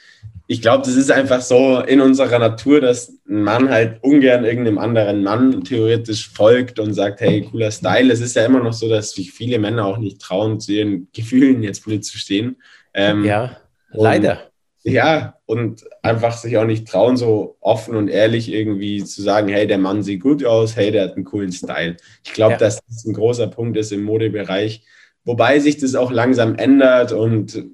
ich 0.50 0.62
glaube, 0.62 0.86
das 0.86 0.96
ist 0.96 1.12
einfach 1.12 1.42
so 1.42 1.82
in 1.82 2.00
unserer 2.00 2.40
Natur, 2.40 2.80
dass 2.80 3.10
ein 3.28 3.44
Mann 3.44 3.70
halt 3.70 4.02
ungern 4.02 4.46
irgendeinem 4.46 4.78
anderen 4.78 5.22
Mann 5.22 5.64
theoretisch 5.66 6.30
folgt 6.30 6.80
und 6.80 6.94
sagt, 6.94 7.20
hey, 7.20 7.42
cooler 7.52 7.70
Style. 7.70 8.12
Es 8.14 8.22
ist 8.22 8.36
ja 8.38 8.46
immer 8.46 8.64
noch 8.64 8.72
so, 8.72 8.88
dass 8.88 9.12
sich 9.12 9.34
viele 9.34 9.60
Männer 9.60 9.86
auch 9.86 9.98
nicht 9.98 10.22
trauen, 10.22 10.62
zu 10.62 10.72
ihren 10.72 11.10
Gefühlen 11.14 11.64
jetzt 11.64 11.84
blöd 11.84 12.06
zu 12.06 12.18
stehen. 12.18 12.56
Ähm, 12.94 13.26
ja, 13.26 13.58
leider. 13.92 14.40
Ja, 14.84 15.36
und 15.46 15.84
einfach 16.02 16.38
sich 16.38 16.58
auch 16.58 16.66
nicht 16.66 16.88
trauen, 16.88 17.18
so 17.18 17.58
offen 17.60 17.98
und 17.98 18.08
ehrlich 18.08 18.50
irgendwie 18.50 19.04
zu 19.04 19.22
sagen, 19.22 19.50
hey, 19.50 19.68
der 19.68 19.80
Mann 19.80 20.02
sieht 20.02 20.22
gut 20.22 20.46
aus, 20.46 20.78
hey, 20.78 20.92
der 20.92 21.04
hat 21.04 21.16
einen 21.16 21.26
coolen 21.26 21.52
Style. 21.52 21.98
Ich 22.24 22.32
glaube, 22.32 22.54
ja. 22.54 22.58
dass 22.58 22.80
das 22.88 23.04
ein 23.04 23.12
großer 23.12 23.48
Punkt 23.48 23.76
ist 23.76 23.92
im 23.92 24.04
Modebereich, 24.04 24.86
wobei 25.26 25.60
sich 25.60 25.78
das 25.78 25.96
auch 25.96 26.10
langsam 26.10 26.56
ändert 26.56 27.12
und 27.12 27.66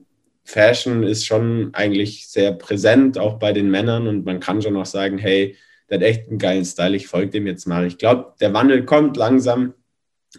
Fashion 0.44 1.04
ist 1.04 1.26
schon 1.26 1.70
eigentlich 1.74 2.28
sehr 2.28 2.52
präsent, 2.54 3.18
auch 3.18 3.40
bei 3.40 3.54
den 3.54 3.72
Männern 3.72 4.08
und 4.08 4.26
man 4.26 4.40
kann 4.40 4.62
schon 4.62 4.76
auch 4.78 4.86
sagen, 4.86 5.18
hey, 5.18 5.56
der 5.90 6.00
hat 6.00 6.04
echt 6.04 6.30
einen 6.30 6.40
geilen 6.40 6.66
Style, 6.66 6.96
ich 6.96 7.08
folge 7.08 7.32
dem 7.32 7.48
jetzt 7.48 7.66
mal. 7.66 7.86
Ich 7.86 7.98
glaube, 7.98 8.34
der 8.40 8.54
Wandel 8.54 8.86
kommt 8.86 9.16
langsam, 9.18 9.74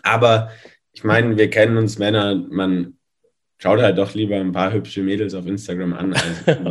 aber 0.03 0.51
ich 0.93 1.05
meine, 1.05 1.37
wir 1.37 1.51
kennen 1.51 1.77
uns 1.77 1.99
Männer, 1.99 2.35
man 2.35 2.99
schaut 3.65 3.81
halt 3.81 3.97
doch 3.97 4.13
lieber 4.13 4.37
ein 4.37 4.53
paar 4.53 4.73
hübsche 4.73 5.03
Mädels 5.03 5.33
auf 5.33 5.47
Instagram 5.47 5.95
an. 5.95 6.15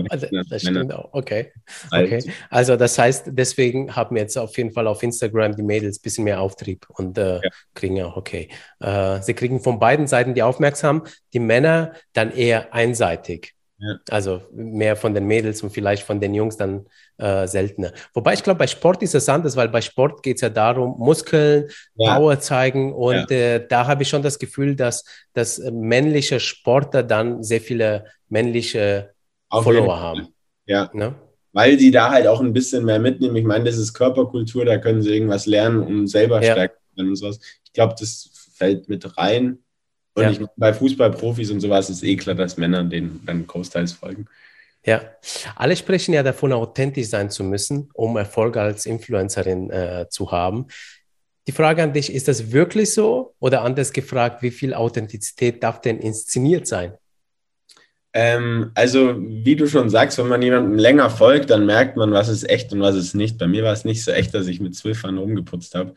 Also 0.09 0.27
das 0.49 0.61
stimmt 0.61 0.93
auch. 0.93 1.09
Okay. 1.11 1.51
okay. 1.91 2.23
Also 2.51 2.75
das 2.75 2.99
heißt, 2.99 3.31
deswegen 3.31 3.95
haben 3.95 4.15
jetzt 4.15 4.37
auf 4.37 4.55
jeden 4.57 4.71
Fall 4.71 4.85
auf 4.85 5.01
Instagram 5.01 5.55
die 5.55 5.63
Mädels 5.63 5.97
ein 5.97 6.01
bisschen 6.03 6.23
mehr 6.23 6.39
Auftrieb 6.39 6.85
und 6.89 7.17
äh, 7.17 7.37
ja. 7.37 7.49
kriegen 7.73 7.99
auch, 8.03 8.15
okay. 8.15 8.47
Äh, 8.79 9.21
sie 9.23 9.33
kriegen 9.33 9.59
von 9.59 9.79
beiden 9.79 10.05
Seiten 10.05 10.35
die 10.35 10.43
Aufmerksamkeit, 10.43 11.11
die 11.33 11.39
Männer 11.39 11.93
dann 12.13 12.31
eher 12.31 12.75
einseitig. 12.75 13.55
Ja. 13.79 13.97
Also 14.09 14.41
mehr 14.53 14.95
von 14.95 15.13
den 15.13 15.25
Mädels 15.25 15.61
und 15.61 15.71
vielleicht 15.71 16.03
von 16.03 16.21
den 16.21 16.33
Jungs 16.33 16.57
dann 16.57 16.85
äh, 17.17 17.47
seltener. 17.47 17.91
Wobei 18.13 18.33
ich 18.33 18.43
glaube, 18.43 18.59
bei 18.59 18.67
Sport 18.67 19.03
ist 19.03 19.15
es 19.15 19.27
anders, 19.27 19.55
weil 19.55 19.69
bei 19.69 19.81
Sport 19.81 20.23
geht 20.23 20.37
es 20.37 20.41
ja 20.41 20.49
darum, 20.49 20.95
Muskeln, 20.99 21.69
ja. 21.95 22.15
Power 22.15 22.39
zeigen 22.39 22.93
und 22.93 23.29
ja. 23.29 23.55
äh, 23.55 23.67
da 23.67 23.87
habe 23.87 24.03
ich 24.03 24.09
schon 24.09 24.21
das 24.21 24.39
Gefühl, 24.39 24.75
dass, 24.75 25.03
dass 25.33 25.59
männliche 25.59 26.39
Sportler 26.39 27.03
dann 27.03 27.43
sehr 27.43 27.61
viele 27.61 28.05
männliche 28.29 29.13
Auf 29.49 29.63
Follower 29.63 29.99
haben. 29.99 30.27
Ja. 30.65 30.89
Ne? 30.93 31.15
Weil 31.51 31.77
sie 31.77 31.91
da 31.91 32.11
halt 32.11 32.27
auch 32.27 32.41
ein 32.41 32.53
bisschen 32.53 32.85
mehr 32.85 32.99
mitnehmen. 32.99 33.35
Ich 33.35 33.45
meine, 33.45 33.65
das 33.65 33.77
ist 33.77 33.93
Körperkultur, 33.93 34.65
da 34.65 34.77
können 34.77 35.01
sie 35.01 35.13
irgendwas 35.13 35.45
lernen, 35.45 35.83
um 35.83 36.07
selber 36.07 36.41
stärker 36.41 36.75
zu 36.75 36.97
werden 36.97 37.09
und 37.09 37.15
sowas. 37.15 37.39
Ich 37.65 37.73
glaube, 37.73 37.95
das 37.99 38.29
fällt 38.55 38.87
mit 38.87 39.17
rein. 39.17 39.62
Und 40.15 40.23
ja. 40.23 40.29
ich, 40.31 40.39
bei 40.55 40.73
Fußballprofis 40.73 41.51
und 41.51 41.59
sowas 41.59 41.89
ist 41.89 42.03
eh 42.03 42.15
klar, 42.15 42.35
dass 42.35 42.57
Männer 42.57 42.83
denen 42.83 43.21
dann 43.25 43.47
großteils 43.47 43.93
folgen. 43.93 44.27
Ja, 44.85 45.01
alle 45.55 45.75
sprechen 45.75 46.13
ja 46.13 46.23
davon, 46.23 46.51
authentisch 46.51 47.07
sein 47.07 47.29
zu 47.29 47.43
müssen, 47.43 47.89
um 47.93 48.17
Erfolg 48.17 48.57
als 48.57 48.85
Influencerin 48.85 49.69
äh, 49.69 50.07
zu 50.09 50.31
haben. 50.31 50.67
Die 51.47 51.53
Frage 51.53 51.83
an 51.83 51.93
dich, 51.93 52.13
ist 52.13 52.27
das 52.27 52.51
wirklich 52.51 52.93
so? 52.93 53.33
Oder 53.39 53.61
anders 53.61 53.93
gefragt, 53.93 54.41
wie 54.43 54.51
viel 54.51 54.73
Authentizität 54.73 55.63
darf 55.63 55.81
denn 55.81 55.99
inszeniert 55.99 56.67
sein? 56.67 56.93
Ähm, 58.13 58.71
also, 58.75 59.15
wie 59.17 59.55
du 59.55 59.67
schon 59.67 59.89
sagst, 59.89 60.19
wenn 60.19 60.27
man 60.27 60.41
jemandem 60.41 60.77
länger 60.77 61.09
folgt, 61.09 61.49
dann 61.49 61.65
merkt 61.65 61.97
man, 61.97 62.11
was 62.11 62.29
ist 62.29 62.47
echt 62.47 62.71
und 62.71 62.81
was 62.81 62.95
ist 62.95 63.15
nicht. 63.15 63.37
Bei 63.39 63.47
mir 63.47 63.63
war 63.63 63.73
es 63.73 63.85
nicht 63.85 64.03
so 64.03 64.11
echt, 64.11 64.33
dass 64.33 64.47
ich 64.47 64.59
mit 64.59 64.81
Jahren 64.83 65.17
rumgeputzt 65.17 65.73
habe. 65.75 65.95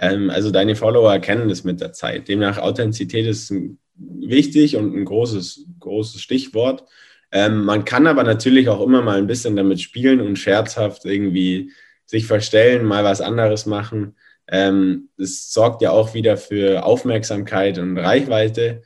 Ähm, 0.00 0.30
also 0.30 0.50
deine 0.50 0.76
Follower 0.76 1.12
erkennen 1.12 1.48
das 1.48 1.64
mit 1.64 1.80
der 1.80 1.92
Zeit. 1.92 2.28
Demnach 2.28 2.58
Authentizität 2.58 3.26
ist 3.26 3.52
wichtig 3.96 4.76
und 4.76 4.94
ein 4.94 5.04
großes, 5.04 5.66
großes 5.80 6.20
Stichwort. 6.20 6.84
Ähm, 7.32 7.64
man 7.64 7.84
kann 7.84 8.06
aber 8.06 8.22
natürlich 8.22 8.68
auch 8.68 8.80
immer 8.80 9.02
mal 9.02 9.18
ein 9.18 9.26
bisschen 9.26 9.56
damit 9.56 9.80
spielen 9.80 10.20
und 10.20 10.38
scherzhaft 10.38 11.04
irgendwie 11.04 11.72
sich 12.06 12.26
verstellen, 12.26 12.84
mal 12.84 13.04
was 13.04 13.20
anderes 13.20 13.66
machen. 13.66 14.16
Ähm, 14.50 15.10
es 15.18 15.52
sorgt 15.52 15.82
ja 15.82 15.90
auch 15.90 16.14
wieder 16.14 16.36
für 16.38 16.84
Aufmerksamkeit 16.84 17.78
und 17.78 17.98
Reichweite. 17.98 18.82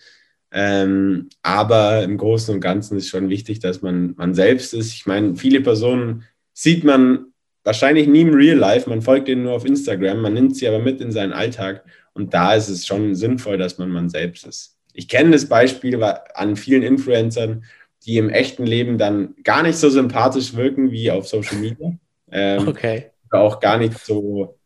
Ähm, 0.50 1.28
aber 1.42 2.02
im 2.02 2.18
Großen 2.18 2.54
und 2.54 2.60
Ganzen 2.60 2.98
ist 2.98 3.08
schon 3.08 3.28
wichtig, 3.28 3.60
dass 3.60 3.80
man, 3.80 4.14
man 4.16 4.34
selbst 4.34 4.74
ist. 4.74 4.92
Ich 4.92 5.06
meine, 5.06 5.36
viele 5.36 5.60
Personen 5.60 6.24
sieht 6.52 6.84
man 6.84 7.31
wahrscheinlich 7.64 8.08
nie 8.08 8.22
im 8.22 8.34
Real 8.34 8.56
Life, 8.56 8.88
man 8.88 9.02
folgt 9.02 9.28
ihnen 9.28 9.44
nur 9.44 9.52
auf 9.52 9.64
Instagram, 9.64 10.20
man 10.20 10.34
nimmt 10.34 10.56
sie 10.56 10.68
aber 10.68 10.78
mit 10.78 11.00
in 11.00 11.12
seinen 11.12 11.32
Alltag 11.32 11.84
und 12.14 12.34
da 12.34 12.54
ist 12.54 12.68
es 12.68 12.86
schon 12.86 13.14
sinnvoll, 13.14 13.58
dass 13.58 13.78
man 13.78 13.90
man 13.90 14.08
selbst 14.08 14.46
ist. 14.46 14.76
Ich 14.92 15.08
kenne 15.08 15.30
das 15.30 15.48
Beispiel 15.48 16.02
an 16.02 16.56
vielen 16.56 16.82
Influencern, 16.82 17.64
die 18.04 18.18
im 18.18 18.30
echten 18.30 18.66
Leben 18.66 18.98
dann 18.98 19.34
gar 19.44 19.62
nicht 19.62 19.76
so 19.76 19.88
sympathisch 19.88 20.54
wirken 20.54 20.90
wie 20.90 21.10
auf 21.10 21.26
Social 21.28 21.58
Media. 21.58 21.92
Ähm, 22.34 22.66
okay. 22.66 23.10
Auch 23.30 23.60
gar 23.60 23.76
nicht 23.76 23.98
so, 23.98 24.58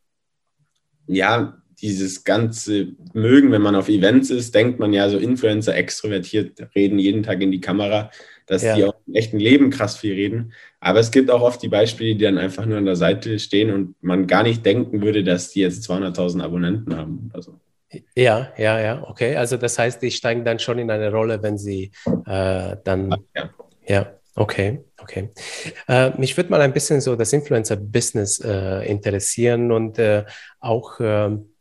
ja, 1.09 1.61
dieses 1.81 2.23
ganze 2.23 2.93
Mögen, 3.13 3.51
wenn 3.51 3.61
man 3.61 3.75
auf 3.75 3.89
Events 3.89 4.31
ist, 4.31 4.55
denkt 4.55 4.79
man 4.79 4.93
ja 4.93 5.11
so 5.11 5.19
Influencer 5.19 5.75
extrovertiert 5.75 6.61
reden 6.77 7.01
jeden 7.01 7.25
Tag 7.25 7.43
in 7.43 7.51
die 7.51 7.61
Kamera 7.61 8.13
dass 8.47 8.63
ja. 8.63 8.75
die 8.75 8.85
auch 8.85 8.95
im 9.07 9.15
echten 9.15 9.39
Leben 9.39 9.71
krass 9.71 9.97
viel 9.97 10.15
reden. 10.15 10.53
Aber 10.81 11.01
es 11.01 11.11
gibt 11.11 11.31
auch 11.31 11.43
oft 11.43 11.63
die 11.63 11.69
Beispiele, 11.69 12.15
die 12.15 12.25
dann 12.25 12.39
einfach 12.39 12.65
nur 12.65 12.79
an 12.79 12.87
der 12.87 12.97
Seite 12.97 13.39
stehen 13.39 13.71
und 13.73 13.95
man 14.01 14.27
gar 14.27 14.43
nicht 14.43 14.65
denken 14.65 15.03
würde, 15.03 15.25
dass 15.25 15.51
die 15.51 15.61
jetzt 15.61 15.89
200.000 15.89 16.43
Abonnenten 16.43 16.97
haben 16.97 17.31
oder 17.33 17.43
so. 17.43 17.61
Ja, 18.15 18.53
ja, 18.57 18.81
ja, 18.81 19.05
okay. 19.09 19.37
Also 19.37 19.57
das 19.57 19.79
heißt, 19.79 20.03
die 20.03 20.11
steigen 20.11 20.45
dann 20.45 20.59
schon 20.59 20.79
in 20.79 20.91
eine 20.91 21.11
Rolle, 21.11 21.43
wenn 21.43 21.59
sie 21.59 21.93
äh, 22.27 22.77
dann. 22.85 23.15
Ja. 23.35 23.51
ja. 23.87 24.13
Okay, 24.39 24.85
okay. 25.01 25.31
Äh, 25.89 26.11
mich 26.19 26.37
würde 26.37 26.51
mal 26.51 26.61
ein 26.61 26.75
bisschen 26.75 27.01
so 27.01 27.17
das 27.17 27.33
Influencer-Business 27.33 28.41
äh, 28.41 28.87
interessieren 28.87 29.73
und 29.73 29.99
äh, 29.99 30.27
auch 30.61 31.01
ähm, 31.01 31.55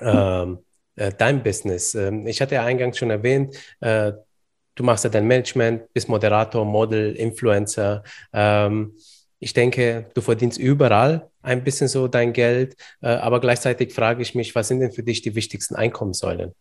ähm, 0.00 0.58
äh, 0.96 1.12
dein 1.16 1.44
Business. 1.44 1.94
Ähm, 1.94 2.26
ich 2.26 2.40
hatte 2.40 2.56
ja 2.56 2.64
eingangs 2.64 2.98
schon 2.98 3.10
erwähnt, 3.10 3.56
äh, 3.80 4.12
du 4.74 4.82
machst 4.84 5.04
ja 5.04 5.10
dein 5.10 5.26
Management, 5.26 5.92
bist 5.92 6.08
Moderator, 6.08 6.64
Model, 6.64 7.12
Influencer. 7.12 8.02
Ähm, 8.32 8.94
ich 9.38 9.52
denke, 9.52 10.06
du 10.14 10.20
verdienst 10.20 10.58
überall 10.58 11.28
ein 11.42 11.64
bisschen 11.64 11.88
so 11.88 12.06
dein 12.06 12.32
Geld, 12.32 12.76
äh, 13.00 13.08
aber 13.08 13.40
gleichzeitig 13.40 13.92
frage 13.92 14.22
ich 14.22 14.34
mich, 14.34 14.54
was 14.54 14.68
sind 14.68 14.80
denn 14.80 14.92
für 14.92 15.02
dich 15.02 15.22
die 15.22 15.34
wichtigsten 15.34 15.74
Einkommenssäulen? 15.74 16.52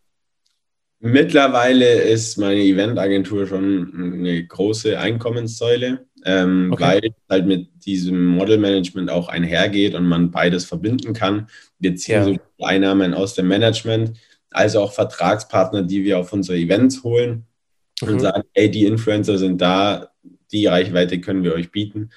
Mittlerweile 1.03 2.01
ist 2.01 2.37
meine 2.37 2.61
Eventagentur 2.61 3.47
schon 3.47 4.19
eine 4.19 4.45
große 4.45 4.99
Einkommenssäule, 4.99 6.05
ähm, 6.25 6.69
okay. 6.71 6.83
weil 6.83 7.01
halt 7.27 7.47
mit 7.47 7.69
diesem 7.85 8.25
Modelmanagement 8.27 9.09
auch 9.09 9.27
einhergeht 9.27 9.95
und 9.95 10.05
man 10.05 10.29
beides 10.29 10.65
verbinden 10.65 11.13
kann. 11.13 11.47
Wir 11.79 11.95
ziehen 11.95 12.13
ja. 12.13 12.23
so 12.23 12.37
Einnahmen 12.65 13.15
aus 13.15 13.33
dem 13.33 13.47
Management, 13.47 14.17
als 14.51 14.75
auch 14.75 14.93
Vertragspartner, 14.93 15.81
die 15.83 16.03
wir 16.03 16.19
auf 16.19 16.33
unsere 16.33 16.57
Events 16.57 17.03
holen 17.03 17.47
und 18.01 18.15
mhm. 18.15 18.19
sagen, 18.19 18.43
ey, 18.53 18.69
die 18.69 18.85
Influencer 18.85 19.37
sind 19.37 19.61
da, 19.61 20.11
die 20.51 20.65
Reichweite 20.67 21.21
können 21.21 21.43
wir 21.43 21.53
euch 21.53 21.71
bieten. 21.71 22.11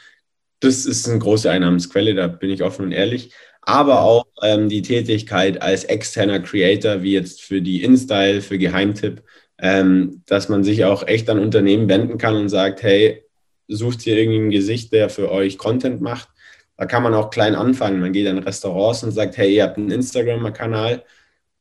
Das 0.60 0.86
ist 0.86 1.08
eine 1.08 1.18
große 1.18 1.50
Einnahmensquelle, 1.50 2.14
da 2.14 2.26
bin 2.26 2.50
ich 2.50 2.62
offen 2.62 2.86
und 2.86 2.92
ehrlich. 2.92 3.32
Aber 3.62 4.02
auch 4.02 4.26
ähm, 4.42 4.68
die 4.68 4.82
Tätigkeit 4.82 5.62
als 5.62 5.84
externer 5.84 6.40
Creator, 6.40 7.02
wie 7.02 7.12
jetzt 7.12 7.42
für 7.42 7.62
die 7.62 7.82
InStyle, 7.82 8.40
für 8.42 8.58
Geheimtipp, 8.58 9.22
ähm, 9.58 10.22
dass 10.26 10.48
man 10.48 10.64
sich 10.64 10.84
auch 10.84 11.06
echt 11.06 11.30
an 11.30 11.38
Unternehmen 11.38 11.88
wenden 11.88 12.18
kann 12.18 12.36
und 12.36 12.48
sagt, 12.48 12.82
hey, 12.82 13.24
sucht 13.68 14.02
hier 14.02 14.18
irgendwie 14.18 14.40
ein 14.40 14.50
Gesicht, 14.50 14.92
der 14.92 15.08
für 15.08 15.30
euch 15.30 15.58
Content 15.58 16.00
macht. 16.00 16.28
Da 16.76 16.86
kann 16.86 17.02
man 17.02 17.14
auch 17.14 17.30
klein 17.30 17.54
anfangen. 17.54 18.00
Man 18.00 18.12
geht 18.12 18.26
in 18.26 18.38
Restaurants 18.38 19.02
und 19.02 19.12
sagt, 19.12 19.36
hey, 19.36 19.54
ihr 19.54 19.62
habt 19.62 19.78
einen 19.78 19.90
Instagram-Kanal, 19.90 21.04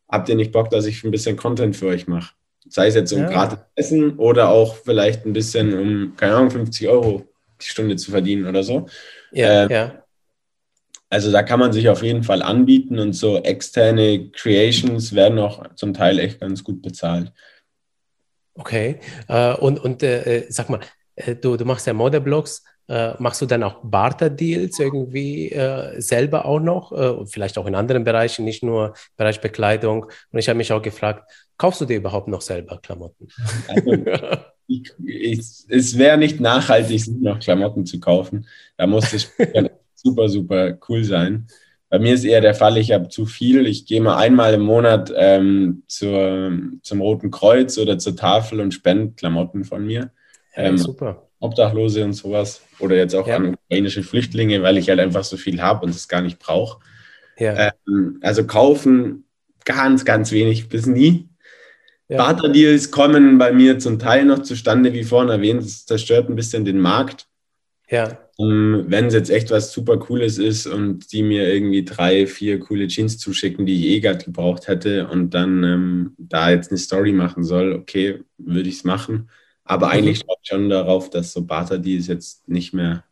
habt 0.10 0.30
ihr 0.30 0.36
nicht 0.36 0.52
Bock, 0.52 0.70
dass 0.70 0.86
ich 0.86 1.04
ein 1.04 1.12
bisschen 1.12 1.38
Content 1.38 1.76
für 1.76 1.88
euch 1.88 2.08
mache? 2.08 2.34
Sei 2.70 2.88
es 2.88 2.96
jetzt 2.96 3.12
um 3.14 3.22
ja. 3.22 3.30
gratis 3.30 3.60
Essen 3.76 4.18
oder 4.18 4.50
auch 4.50 4.76
vielleicht 4.76 5.26
ein 5.26 5.34
bisschen 5.34 5.78
um, 5.78 6.16
keine 6.16 6.36
Ahnung, 6.36 6.52
50 6.52 6.88
Euro 6.88 7.26
die 7.62 7.66
Stunde 7.66 7.96
zu 7.96 8.12
verdienen 8.12 8.48
oder 8.48 8.64
so. 8.64 8.88
Ja, 9.32 9.64
ähm, 9.64 9.70
ja. 9.72 10.04
Also 11.10 11.32
da 11.32 11.44
kann 11.44 11.60
man 11.60 11.72
sich 11.72 11.90
auf 11.90 12.02
jeden 12.02 12.24
Fall 12.24 12.42
anbieten 12.42 12.98
und 12.98 13.14
so 13.14 13.38
externe 13.38 14.32
Creations 14.32 15.14
werden 15.14 15.38
auch 15.38 15.64
zum 15.76 15.94
Teil 15.94 16.18
echt 16.18 16.40
ganz 16.40 16.64
gut 16.64 16.82
bezahlt. 16.82 17.32
Okay. 18.56 19.00
Äh, 19.28 19.54
und 19.54 19.80
und 19.80 20.02
äh, 20.02 20.40
äh 20.40 20.46
sag 20.50 20.70
mal, 20.70 20.80
äh, 21.16 21.36
du, 21.36 21.56
du 21.56 21.66
machst 21.66 21.86
ja 21.86 21.94
Modeblogs. 21.94 22.64
Äh, 22.88 23.14
machst 23.20 23.42
du 23.42 23.46
dann 23.46 23.64
auch 23.64 23.80
Barter-Deals 23.84 24.80
irgendwie 24.80 25.52
äh, 25.52 26.00
selber 26.02 26.46
auch 26.46 26.60
noch? 26.60 26.92
Äh, 26.92 27.26
vielleicht 27.26 27.58
auch 27.58 27.66
in 27.66 27.76
anderen 27.76 28.04
Bereichen, 28.04 28.44
nicht 28.44 28.64
nur 28.64 28.94
Bereich 29.16 29.40
Bekleidung. 29.40 30.06
Und 30.32 30.40
ich 30.40 30.50
habe 30.50 30.58
mich 30.58 30.74
auch 30.74 30.82
gefragt, 30.82 31.30
kaufst 31.58 31.82
du 31.82 31.86
dir 31.86 31.98
überhaupt 31.98 32.28
noch 32.28 32.42
selber 32.42 32.80
Klamotten? 32.82 33.28
Also, 33.68 34.04
ich, 34.68 34.92
ich, 35.06 35.40
es 35.70 35.98
wäre 35.98 36.18
nicht 36.18 36.40
nachhaltig, 36.40 37.08
noch 37.22 37.40
Klamotten 37.40 37.86
zu 37.86 38.00
kaufen. 38.00 38.48
Da 38.78 38.88
muss 38.88 39.14
es 39.14 39.32
super, 39.96 40.28
super 40.28 40.78
cool 40.90 41.04
sein. 41.04 41.48
Bei 41.90 42.00
mir 42.00 42.16
ist 42.16 42.24
eher 42.24 42.42
der 42.42 42.56
Fall, 42.56 42.78
ich 42.78 42.92
habe 42.92 43.08
zu 43.10 43.28
viel. 43.28 43.68
Ich 43.68 43.86
gehe 43.86 44.02
mal 44.02 44.18
einmal 44.18 44.56
im 44.56 44.62
Monat 44.62 45.14
ähm, 45.16 45.84
zur, 45.88 46.52
zum 46.82 47.02
Roten 47.02 47.30
Kreuz 47.30 47.78
oder 47.78 48.00
zur 48.00 48.16
Tafel 48.16 48.62
und 48.62 48.74
spende 48.74 49.14
Klamotten 49.14 49.64
von 49.64 49.86
mir. 49.86 50.12
Ähm, 50.56 50.78
super. 50.78 51.30
Obdachlose 51.44 52.04
und 52.04 52.14
sowas 52.14 52.62
oder 52.80 52.96
jetzt 52.96 53.16
auch 53.16 53.28
ja. 53.28 53.36
an 53.36 53.56
ukrainische 53.56 54.04
Flüchtlinge, 54.04 54.62
weil 54.64 54.78
ich 54.78 54.90
halt 54.90 55.00
einfach 55.00 55.24
so 55.24 55.38
viel 55.38 55.62
habe 55.62 55.86
und 55.86 55.92
es 55.92 56.08
gar 56.08 56.22
nicht 56.22 56.40
brauche. 56.40 56.80
Ja. 57.38 57.74
Ähm, 57.88 58.20
also 58.22 58.46
kaufen 58.46 59.26
ganz, 59.66 60.06
ganz 60.06 60.32
wenig 60.32 60.70
bis 60.70 60.86
nie. 60.86 61.28
ja. 62.08 62.18
Barter-Deals 62.18 62.92
kommen 62.92 63.38
bei 63.38 63.52
mir 63.52 63.80
zum 63.80 64.00
Teil 64.00 64.26
noch 64.26 64.40
zustande, 64.40 64.94
wie 64.94 65.04
vorhin 65.04 65.30
erwähnt, 65.30 65.64
es 65.64 65.86
zerstört 65.86 66.30
ein 66.30 66.36
bisschen 66.36 66.66
den 66.66 66.80
Markt. 66.80 67.28
Ja. 67.90 68.18
Um, 68.38 68.86
wenn 68.88 69.08
es 69.08 69.14
jetzt 69.14 69.30
echt 69.30 69.52
was 69.52 69.72
super 69.72 69.98
Cooles 69.98 70.40
ist 70.40 70.66
und 70.66 71.12
die 71.12 71.22
mir 71.22 71.54
irgendwie 71.54 71.86
drei, 71.86 72.26
vier 72.26 72.60
coole 72.60 72.88
Jeans 72.88 73.20
zuschicken, 73.20 73.68
die 73.68 73.76
ich 73.76 73.86
eh 73.92 74.00
gerade 74.00 74.26
gebraucht 74.26 74.68
hätte 74.68 75.08
und 75.08 75.36
dann 75.36 75.64
ähm, 75.64 76.16
da 76.18 76.50
jetzt 76.50 76.72
eine 76.72 76.80
Story 76.80 77.12
machen 77.12 77.44
soll, 77.44 77.74
okay, 77.74 78.24
würde 78.38 78.70
ich 78.70 78.78
es 78.78 78.84
machen. 78.84 79.30
Aber 79.66 79.88
mhm. 79.88 79.94
eigentlich 79.94 80.20
schaue 80.20 80.36
ich 80.42 80.50
schon 80.50 80.70
darauf, 80.70 81.10
dass 81.10 81.34
so 81.34 81.44
Barter-Deals 81.44 82.08
jetzt 82.08 82.48
nicht 82.48 82.74
mehr, 82.74 83.04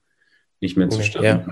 nicht 0.59 0.77
mehr 0.77 0.89
zustande 0.89 1.27
ja. 1.27 1.45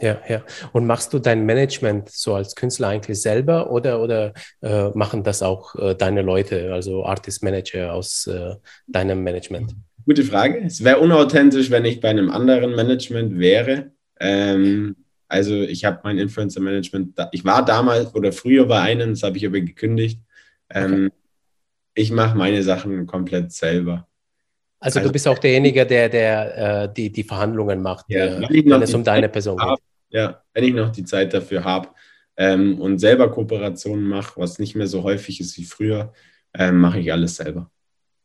Ja, 0.00 0.20
ja. 0.28 0.42
Und 0.72 0.86
machst 0.86 1.12
du 1.12 1.20
dein 1.20 1.46
Management 1.46 2.10
so 2.10 2.34
als 2.34 2.56
Künstler 2.56 2.88
eigentlich 2.88 3.22
selber 3.22 3.70
oder, 3.70 4.02
oder 4.02 4.34
äh, 4.60 4.90
machen 4.90 5.22
das 5.22 5.42
auch 5.42 5.76
äh, 5.76 5.94
deine 5.94 6.22
Leute, 6.22 6.72
also 6.72 7.04
Artist 7.04 7.44
Manager 7.44 7.92
aus 7.92 8.26
äh, 8.26 8.56
deinem 8.88 9.22
Management? 9.22 9.76
Gute 10.04 10.24
Frage. 10.24 10.62
Es 10.64 10.82
wäre 10.82 10.98
unauthentisch, 10.98 11.70
wenn 11.70 11.84
ich 11.84 12.00
bei 12.00 12.10
einem 12.10 12.30
anderen 12.30 12.74
Management 12.74 13.38
wäre. 13.38 13.92
Ähm, 14.18 14.96
also 15.28 15.54
ich 15.62 15.84
habe 15.84 16.00
mein 16.02 16.18
Influencer 16.18 16.60
Management, 16.60 17.16
ich 17.32 17.44
war 17.44 17.64
damals 17.64 18.14
oder 18.14 18.32
früher 18.32 18.66
bei 18.66 18.80
einem, 18.80 19.10
das 19.10 19.22
habe 19.22 19.36
ich 19.36 19.46
aber 19.46 19.60
gekündigt. 19.60 20.20
Ähm, 20.70 21.06
okay. 21.06 21.10
Ich 21.94 22.10
mache 22.10 22.36
meine 22.36 22.62
Sachen 22.64 23.06
komplett 23.06 23.52
selber. 23.52 24.08
Also, 24.84 24.98
also, 24.98 25.08
du 25.08 25.12
bist 25.14 25.26
auch 25.26 25.38
derjenige, 25.38 25.86
der, 25.86 26.10
der 26.10 26.82
äh, 26.82 26.92
die, 26.92 27.10
die 27.10 27.24
Verhandlungen 27.24 27.80
macht, 27.80 28.04
ja, 28.08 28.26
äh, 28.26 28.48
wenn 28.50 28.82
es 28.82 28.92
um 28.92 29.02
deine 29.02 29.30
Person 29.30 29.56
geht. 29.56 29.78
Ja, 30.10 30.42
wenn 30.52 30.64
ich 30.64 30.74
noch 30.74 30.92
die 30.92 31.04
Zeit 31.04 31.32
dafür 31.32 31.64
habe 31.64 31.88
ähm, 32.36 32.78
und 32.78 32.98
selber 32.98 33.30
Kooperationen 33.30 34.06
mache, 34.06 34.38
was 34.38 34.58
nicht 34.58 34.74
mehr 34.76 34.86
so 34.86 35.02
häufig 35.02 35.40
ist 35.40 35.56
wie 35.56 35.64
früher, 35.64 36.12
ähm, 36.52 36.80
mache 36.80 37.00
ich 37.00 37.10
alles 37.10 37.36
selber. 37.36 37.70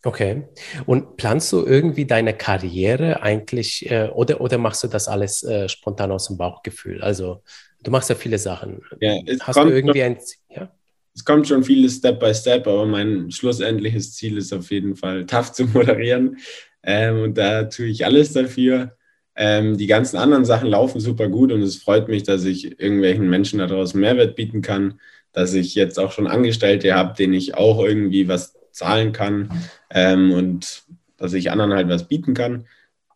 Okay. 0.03 0.49
Und 0.86 1.16
planst 1.16 1.49
du 1.53 1.66
irgendwie 1.66 2.05
deine 2.05 2.34
Karriere 2.34 3.22
eigentlich 3.22 3.89
äh, 3.89 4.10
oder, 4.10 4.41
oder 4.41 4.57
machst 4.57 4.84
du 4.84 4.89
das 4.89 5.07
alles 5.07 5.43
äh, 5.43 5.70
spontan 5.70 6.12
aus 6.12 6.28
dem 6.28 6.38
Bauchgefühl? 6.38 7.01
Also 7.01 7.41
du 7.84 7.89
machst 7.89 8.10
ja 8.10 8.16
viele 8.16 8.38
Sachen. 8.38 8.82
Ja, 8.99 9.18
Hast 9.43 9.57
du 9.57 9.70
irgendwie 9.70 10.03
ein 10.03 10.18
ja? 10.49 10.70
Es 11.14 11.26
kommt 11.26 11.47
schon 11.47 11.64
vieles 11.64 11.97
Step 11.97 12.20
by 12.20 12.34
Step, 12.34 12.68
aber 12.68 12.86
mein 12.86 13.32
schlussendliches 13.32 14.16
Ziel 14.16 14.38
ist 14.38 14.53
auf 14.53 14.72
jeden 14.72 14.95
Fall, 14.95 15.26
tough 15.26 15.51
zu 15.51 15.66
moderieren. 15.66 16.38
Ähm, 16.84 17.22
und 17.22 17.38
da 17.38 17.66
tue 17.66 17.88
ich 17.88 18.05
alles 18.05 18.34
dafür. 18.34 18.95
Ähm, 19.36 19.78
die 19.78 19.88
ganzen 19.88 20.18
anderen 20.18 20.45
Sachen 20.45 20.70
laufen 20.70 20.99
super 20.99 21.30
gut 21.30 21.51
und 21.51 21.62
es 21.62 21.78
freut 21.78 22.07
mich, 22.07 22.24
dass 22.24 22.43
ich 22.45 22.80
irgendwelchen 22.80 23.30
Menschen 23.30 23.60
daraus 23.60 23.93
Mehrwert 23.93 24.36
bieten 24.36 24.62
kann, 24.62 24.99
dass 25.32 25.53
ich 25.53 25.76
jetzt 25.76 25.99
auch 25.99 26.12
schon 26.12 26.28
Angestellte 26.28 26.93
habe, 26.93 27.16
denen 27.16 27.34
ich 27.34 27.55
auch 27.55 27.84
irgendwie 27.84 28.28
was 28.28 28.55
zahlen 28.72 29.12
kann 29.12 29.49
ähm, 29.89 30.32
und 30.32 30.84
dass 31.18 31.34
ich 31.34 31.51
anderen 31.51 31.74
halt 31.74 31.89
was 31.89 32.07
bieten 32.07 32.34
kann. 32.34 32.66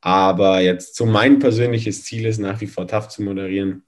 Aber 0.01 0.59
jetzt 0.59 0.95
so 0.95 1.05
mein 1.05 1.39
persönliches 1.39 2.03
Ziel 2.03 2.25
ist 2.25 2.39
nach 2.39 2.59
wie 2.61 2.67
vor 2.67 2.87
tough 2.87 3.07
zu 3.07 3.23
moderieren 3.23 3.83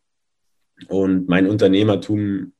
und 0.87 1.27
mein 1.27 1.47
Unternehmertum 1.47 2.53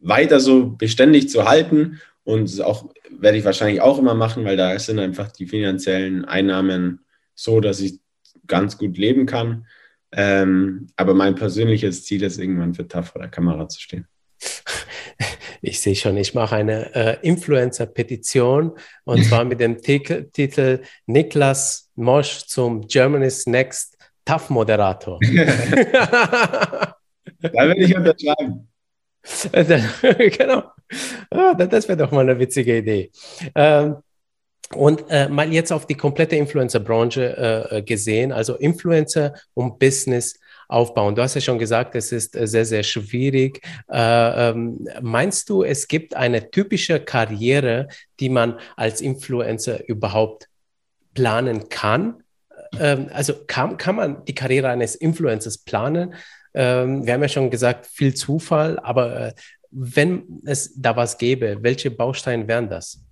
weiter 0.00 0.40
so 0.40 0.70
beständig 0.70 1.28
zu 1.28 1.44
halten. 1.44 2.00
Und 2.24 2.60
auch 2.62 2.90
werde 3.10 3.38
ich 3.38 3.44
wahrscheinlich 3.44 3.80
auch 3.80 3.98
immer 3.98 4.14
machen, 4.14 4.44
weil 4.44 4.56
da 4.56 4.78
sind 4.78 4.98
einfach 4.98 5.30
die 5.30 5.46
finanziellen 5.46 6.24
Einnahmen 6.24 7.04
so, 7.34 7.60
dass 7.60 7.80
ich 7.80 8.00
ganz 8.46 8.78
gut 8.78 8.98
leben 8.98 9.26
kann. 9.26 9.66
Ähm, 10.12 10.88
aber 10.96 11.14
mein 11.14 11.34
persönliches 11.34 12.04
Ziel 12.04 12.22
ist, 12.22 12.38
irgendwann 12.38 12.74
für 12.74 12.88
TAF 12.88 13.10
vor 13.10 13.20
der 13.20 13.30
Kamera 13.30 13.68
zu 13.68 13.80
stehen. 13.80 14.06
Ich 15.62 15.80
sehe 15.80 15.96
schon, 15.96 16.18
ich 16.18 16.34
mache 16.34 16.54
eine 16.54 16.94
äh, 16.94 17.16
Influencer-Petition 17.26 18.72
und 19.04 19.24
zwar 19.24 19.44
mit 19.44 19.58
dem 19.58 19.80
Titel, 19.80 20.28
Titel 20.30 20.82
Niklas 21.06 21.90
Mosch 21.96 22.44
zum 22.46 22.86
Germany's 22.86 23.46
Next 23.46 23.96
TAF-Moderator. 24.26 25.18
da 25.24 26.94
würde 27.40 27.80
ich 27.80 27.96
unterschreiben. 27.96 28.68
genau. 30.38 30.62
Ah, 31.30 31.54
das 31.54 31.88
wäre 31.88 31.98
doch 31.98 32.10
mal 32.12 32.20
eine 32.20 32.38
witzige 32.38 32.78
Idee. 32.78 33.10
Ähm, 33.54 33.96
und 34.74 35.04
äh, 35.10 35.28
mal 35.28 35.52
jetzt 35.52 35.72
auf 35.72 35.86
die 35.86 35.94
komplette 35.94 36.36
Influencer-Branche 36.36 37.70
äh, 37.70 37.82
gesehen, 37.82 38.32
also 38.32 38.56
Influencer 38.56 39.34
und 39.54 39.78
Business 39.78 40.38
aufbauen. 40.68 41.14
Du 41.14 41.22
hast 41.22 41.34
ja 41.34 41.40
schon 41.40 41.58
gesagt, 41.58 41.94
es 41.94 42.10
ist 42.10 42.34
äh, 42.34 42.46
sehr, 42.46 42.64
sehr 42.64 42.82
schwierig. 42.82 43.60
Äh, 43.88 44.50
ähm, 44.50 44.88
meinst 45.00 45.48
du, 45.48 45.62
es 45.62 45.86
gibt 45.86 46.14
eine 46.16 46.50
typische 46.50 46.98
Karriere, 47.00 47.88
die 48.18 48.28
man 48.28 48.58
als 48.76 49.00
Influencer 49.00 49.88
überhaupt 49.88 50.48
planen 51.14 51.68
kann? 51.68 52.22
Ähm, 52.80 53.08
also 53.12 53.34
kann, 53.46 53.76
kann 53.76 53.94
man 53.94 54.24
die 54.24 54.34
Karriere 54.34 54.68
eines 54.68 54.96
Influencers 54.96 55.58
planen? 55.58 56.14
Ähm, 56.56 57.04
wir 57.04 57.12
haben 57.12 57.22
ja 57.22 57.28
schon 57.28 57.50
gesagt, 57.50 57.86
viel 57.86 58.14
Zufall, 58.14 58.78
aber 58.78 59.28
äh, 59.28 59.32
wenn 59.70 60.40
es 60.46 60.72
da 60.74 60.96
was 60.96 61.18
gäbe, 61.18 61.58
welche 61.60 61.90
Bausteine 61.90 62.48
wären 62.48 62.70
das? 62.70 63.04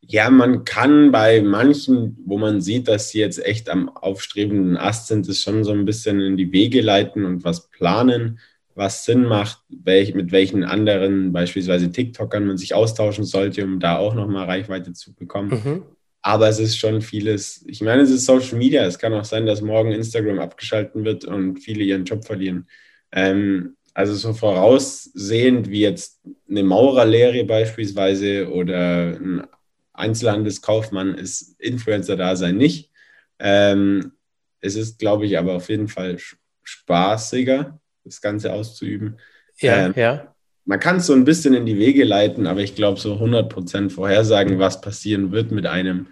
Ja, 0.00 0.30
man 0.30 0.64
kann 0.64 1.10
bei 1.10 1.42
manchen, 1.42 2.16
wo 2.24 2.38
man 2.38 2.60
sieht, 2.60 2.86
dass 2.86 3.10
sie 3.10 3.18
jetzt 3.18 3.44
echt 3.44 3.68
am 3.68 3.88
aufstrebenden 3.88 4.76
Ast 4.76 5.08
sind, 5.08 5.28
es 5.28 5.42
schon 5.42 5.64
so 5.64 5.72
ein 5.72 5.84
bisschen 5.84 6.20
in 6.20 6.36
die 6.36 6.52
Wege 6.52 6.82
leiten 6.82 7.24
und 7.24 7.42
was 7.42 7.68
planen, 7.70 8.38
was 8.76 9.04
Sinn 9.04 9.24
macht, 9.24 9.62
welch, 9.68 10.14
mit 10.14 10.30
welchen 10.30 10.62
anderen, 10.62 11.32
beispielsweise 11.32 11.90
TikTokern, 11.90 12.46
man 12.46 12.58
sich 12.58 12.74
austauschen 12.74 13.24
sollte, 13.24 13.64
um 13.64 13.80
da 13.80 13.96
auch 13.96 14.14
nochmal 14.14 14.44
Reichweite 14.44 14.92
zu 14.92 15.14
bekommen. 15.14 15.50
Mhm. 15.50 15.82
Aber 16.22 16.48
es 16.48 16.58
ist 16.58 16.78
schon 16.78 17.00
vieles, 17.02 17.64
ich 17.66 17.80
meine, 17.80 18.02
es 18.02 18.10
ist 18.10 18.24
Social 18.24 18.56
Media. 18.56 18.84
Es 18.84 18.98
kann 18.98 19.12
auch 19.12 19.24
sein, 19.24 19.46
dass 19.46 19.60
morgen 19.62 19.92
Instagram 19.92 20.38
abgeschalten 20.38 21.04
wird 21.04 21.24
und 21.24 21.58
viele 21.58 21.84
ihren 21.84 22.04
Job 22.04 22.24
verlieren. 22.24 22.66
Ähm, 23.14 23.76
also 23.94 24.14
so 24.14 24.34
voraussehend 24.34 25.70
wie 25.70 25.80
jetzt 25.80 26.20
eine 26.50 26.64
Maurerlehre 26.64 27.44
beispielsweise 27.44 28.50
oder 28.50 29.16
ein 29.16 29.46
Einzelhandelskaufmann 29.92 31.14
ist 31.14 31.54
Influencer-Dasein 31.60 32.56
nicht. 32.56 32.90
Ähm, 33.38 34.12
es 34.60 34.74
ist, 34.74 34.98
glaube 34.98 35.26
ich, 35.26 35.38
aber 35.38 35.54
auf 35.54 35.68
jeden 35.68 35.86
Fall 35.86 36.18
spaßiger, 36.64 37.78
das 38.02 38.20
Ganze 38.20 38.52
auszuüben. 38.52 39.18
Ja, 39.58 39.86
ähm, 39.86 39.94
ja. 39.96 40.34
Man 40.64 40.80
kann 40.80 40.96
es 40.96 41.06
so 41.06 41.12
ein 41.12 41.24
bisschen 41.24 41.54
in 41.54 41.66
die 41.66 41.78
Wege 41.78 42.04
leiten, 42.04 42.46
aber 42.48 42.60
ich 42.60 42.74
glaube, 42.74 42.98
so 42.98 43.14
100% 43.14 43.90
vorhersagen, 43.90 44.58
was 44.58 44.80
passieren 44.80 45.30
wird 45.30 45.52
mit 45.52 45.66
einem, 45.66 46.08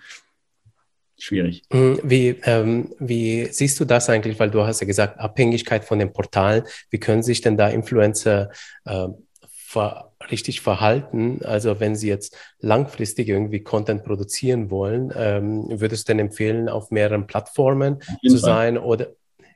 schwierig. 1.23 1.63
Hm, 1.73 1.99
wie, 2.03 2.37
ähm, 2.45 2.95
wie 2.99 3.47
siehst 3.47 3.79
du 3.81 3.85
das 3.85 4.09
eigentlich? 4.11 4.39
Weil 4.39 4.51
du 4.51 4.63
hast 4.63 4.81
ja 4.81 4.87
gesagt, 4.87 5.19
Abhängigkeit 5.19 5.85
von 5.85 5.99
den 5.99 6.13
Portalen. 6.13 6.65
Wie 6.91 6.99
können 6.99 7.23
sich 7.23 7.41
denn 7.41 7.57
da 7.57 7.69
Influencer 7.69 8.51
äh, 8.85 9.09
ver 9.49 10.13
richtig 10.31 10.61
verhalten? 10.61 11.41
Also 11.45 11.81
wenn 11.81 11.97
sie 11.97 12.09
jetzt 12.09 12.37
langfristig 12.61 13.29
irgendwie 13.29 13.63
Content 13.63 14.05
produzieren 14.05 14.71
wollen, 14.71 15.13
ähm, 15.17 15.67
würdest 15.69 16.09
du 16.09 16.13
denn 16.13 16.21
empfehlen, 16.21 16.69
auf 16.69 16.91
mehreren 16.91 17.27
Plattformen 17.27 18.01
zu 18.27 18.39
Fall. 18.39 18.39
sein 18.39 18.79
oder 18.79 19.09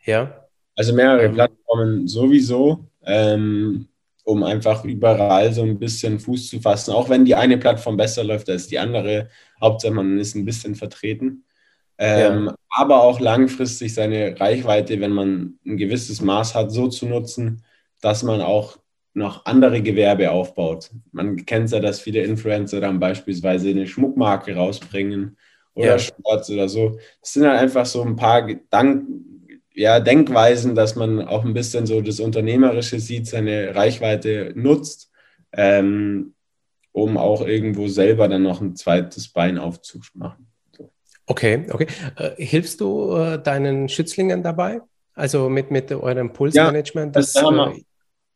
ja? 0.05 0.47
Also 0.75 0.95
mehrere 0.95 1.25
ähm, 1.25 1.35
Plattformen 1.35 2.07
sowieso. 2.07 2.87
Ähm, 3.05 3.89
um 4.27 4.43
einfach 4.43 4.85
überall 4.85 5.53
so 5.53 5.63
ein 5.63 5.79
bisschen 5.79 6.19
Fuß 6.19 6.49
zu 6.49 6.61
fassen. 6.61 6.93
Auch 6.93 7.09
wenn 7.09 7.25
die 7.25 7.37
eine 7.37 7.59
Plattform 7.59 7.97
besser 7.97 8.25
läuft 8.25 8.51
als 8.51 8.67
die 8.67 8.79
andere, 8.79 9.29
Hauptsache 9.61 9.93
man 9.93 10.19
ist 10.19 10.35
ein 10.35 10.45
bisschen 10.45 10.75
vertreten. 10.75 11.45
Ähm, 11.99 12.47
ja. 12.47 12.55
Aber 12.71 13.03
auch 13.03 13.21
langfristig 13.21 13.95
seine 13.95 14.39
Reichweite, 14.39 15.01
wenn 15.01 15.13
man 15.13 15.59
ein 15.65 15.77
gewisses 15.77 16.21
Maß 16.21 16.55
hat, 16.55 16.71
so 16.71 16.89
zu 16.89 17.07
nutzen, 17.07 17.63
dass 18.01 18.23
man 18.23 18.41
auch 18.41 18.79
noch 19.15 19.47
andere 19.47 19.81
Gewerbe 19.83 20.31
aufbaut. 20.31 20.91
Man 21.13 21.47
kennt 21.47 21.71
ja, 21.71 21.81
dass 21.81 22.01
viele 22.01 22.23
Influencer 22.23 22.81
dann 22.81 23.01
beispielsweise 23.01 23.71
eine 23.71 23.87
Schmuckmarke 23.87 24.55
rausbringen 24.55 25.39
oder 25.75 25.93
ja. 25.93 25.99
Sports 25.99 26.51
oder 26.51 26.69
so. 26.69 26.99
Das 27.23 27.33
sind 27.33 27.47
halt 27.47 27.59
einfach 27.59 27.87
so 27.87 28.03
ein 28.03 28.17
paar 28.17 28.47
Dank 28.69 29.07
ja, 29.77 30.01
Denkweisen, 30.01 30.75
dass 30.75 30.97
man 30.97 31.21
auch 31.21 31.45
ein 31.45 31.53
bisschen 31.53 31.87
so 31.87 32.01
das 32.01 32.19
Unternehmerische 32.19 32.99
sieht, 32.99 33.27
seine 33.27 33.75
Reichweite 33.75 34.53
nutzt, 34.55 35.11
ähm, 35.53 36.35
um 36.93 37.19
auch 37.19 37.47
irgendwo 37.47 37.87
selber 37.87 38.27
dann 38.27 38.43
noch 38.43 38.63
ein 38.63 38.75
zweites 38.75 39.29
Bein 39.29 39.59
aufzumachen. 39.59 40.46
Okay, 41.27 41.67
okay. 41.71 41.87
Äh, 42.17 42.31
hilfst 42.37 42.81
du 42.81 43.17
äh, 43.17 43.43
deinen 43.43 43.89
Schützlingen 43.89 44.43
dabei? 44.43 44.81
Also 45.15 45.49
mit, 45.49 45.71
mit 45.71 45.91
eurem 45.93 46.33
Pulsmanagement? 46.33 47.15
Ja, 47.15 47.21
das, 47.21 47.33
das 47.33 47.43
haben 47.43 47.57
wir, 47.57 47.73
äh, 47.73 47.85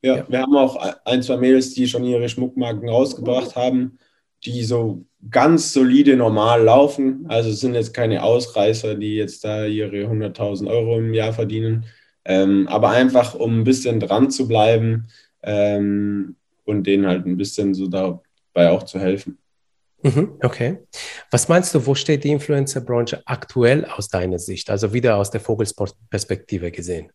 ja, 0.03 0.17
ja, 0.17 0.27
wir 0.29 0.41
haben 0.41 0.57
auch 0.57 0.77
ein, 1.05 1.23
zwei 1.23 1.37
Mädels, 1.37 1.75
die 1.75 1.87
schon 1.87 2.05
ihre 2.05 2.29
Schmuckmarken 2.29 2.89
rausgebracht 2.89 3.55
haben, 3.55 3.99
die 4.45 4.65
so 4.65 5.05
ganz 5.31 5.73
solide 5.73 6.17
normal 6.17 6.63
laufen. 6.63 7.27
Also 7.29 7.51
es 7.51 7.61
sind 7.61 7.75
jetzt 7.75 7.93
keine 7.93 8.23
Ausreißer, 8.23 8.95
die 8.95 9.17
jetzt 9.17 9.45
da 9.45 9.67
ihre 9.67 10.07
100.000 10.07 10.69
Euro 10.69 10.99
im 10.99 11.13
Jahr 11.13 11.33
verdienen. 11.33 11.85
Ähm, 12.25 12.67
aber 12.69 12.91
einfach, 12.91 13.35
um 13.35 13.61
ein 13.61 13.65
bisschen 13.65 14.01
dran 14.01 14.31
zu 14.31 14.49
bleiben 14.49 15.09
ähm, 15.43 16.37
und 16.65 16.87
denen 16.87 17.07
halt 17.07 17.27
ein 17.27 17.37
bisschen 17.37 17.75
so 17.75 17.87
dabei 17.87 18.71
auch 18.71 18.85
zu 18.85 18.99
helfen. 18.99 19.39
Mhm, 20.03 20.39
okay. 20.43 20.79
Was 21.31 21.49
meinst 21.49 21.75
du, 21.75 21.87
wo 21.87 21.95
steht 21.95 22.25
die 22.25 22.31
Influencer-Branche 22.31 23.23
aktuell 23.27 23.85
aus 23.85 24.09
deiner 24.09 24.39
Sicht? 24.39 24.71
Also 24.71 24.93
wieder 24.93 25.17
aus 25.17 25.31
der 25.31 25.41
Vogelsport-Perspektive 25.41 26.71
gesehen. 26.71 27.11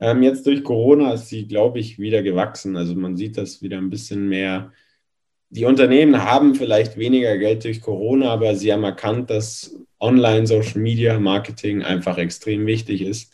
Ähm, 0.00 0.22
jetzt 0.22 0.46
durch 0.46 0.64
Corona 0.64 1.14
ist 1.14 1.28
sie, 1.28 1.46
glaube 1.46 1.78
ich, 1.78 1.98
wieder 1.98 2.22
gewachsen. 2.22 2.76
Also 2.76 2.94
man 2.94 3.16
sieht 3.16 3.36
das 3.36 3.62
wieder 3.62 3.78
ein 3.78 3.90
bisschen 3.90 4.28
mehr. 4.28 4.72
Die 5.50 5.66
Unternehmen 5.66 6.24
haben 6.24 6.54
vielleicht 6.54 6.96
weniger 6.96 7.36
Geld 7.38 7.64
durch 7.64 7.80
Corona, 7.80 8.30
aber 8.32 8.56
sie 8.56 8.72
haben 8.72 8.84
erkannt, 8.84 9.30
dass 9.30 9.76
Online-Social-Media-Marketing 10.00 11.82
einfach 11.82 12.18
extrem 12.18 12.66
wichtig 12.66 13.02
ist 13.02 13.32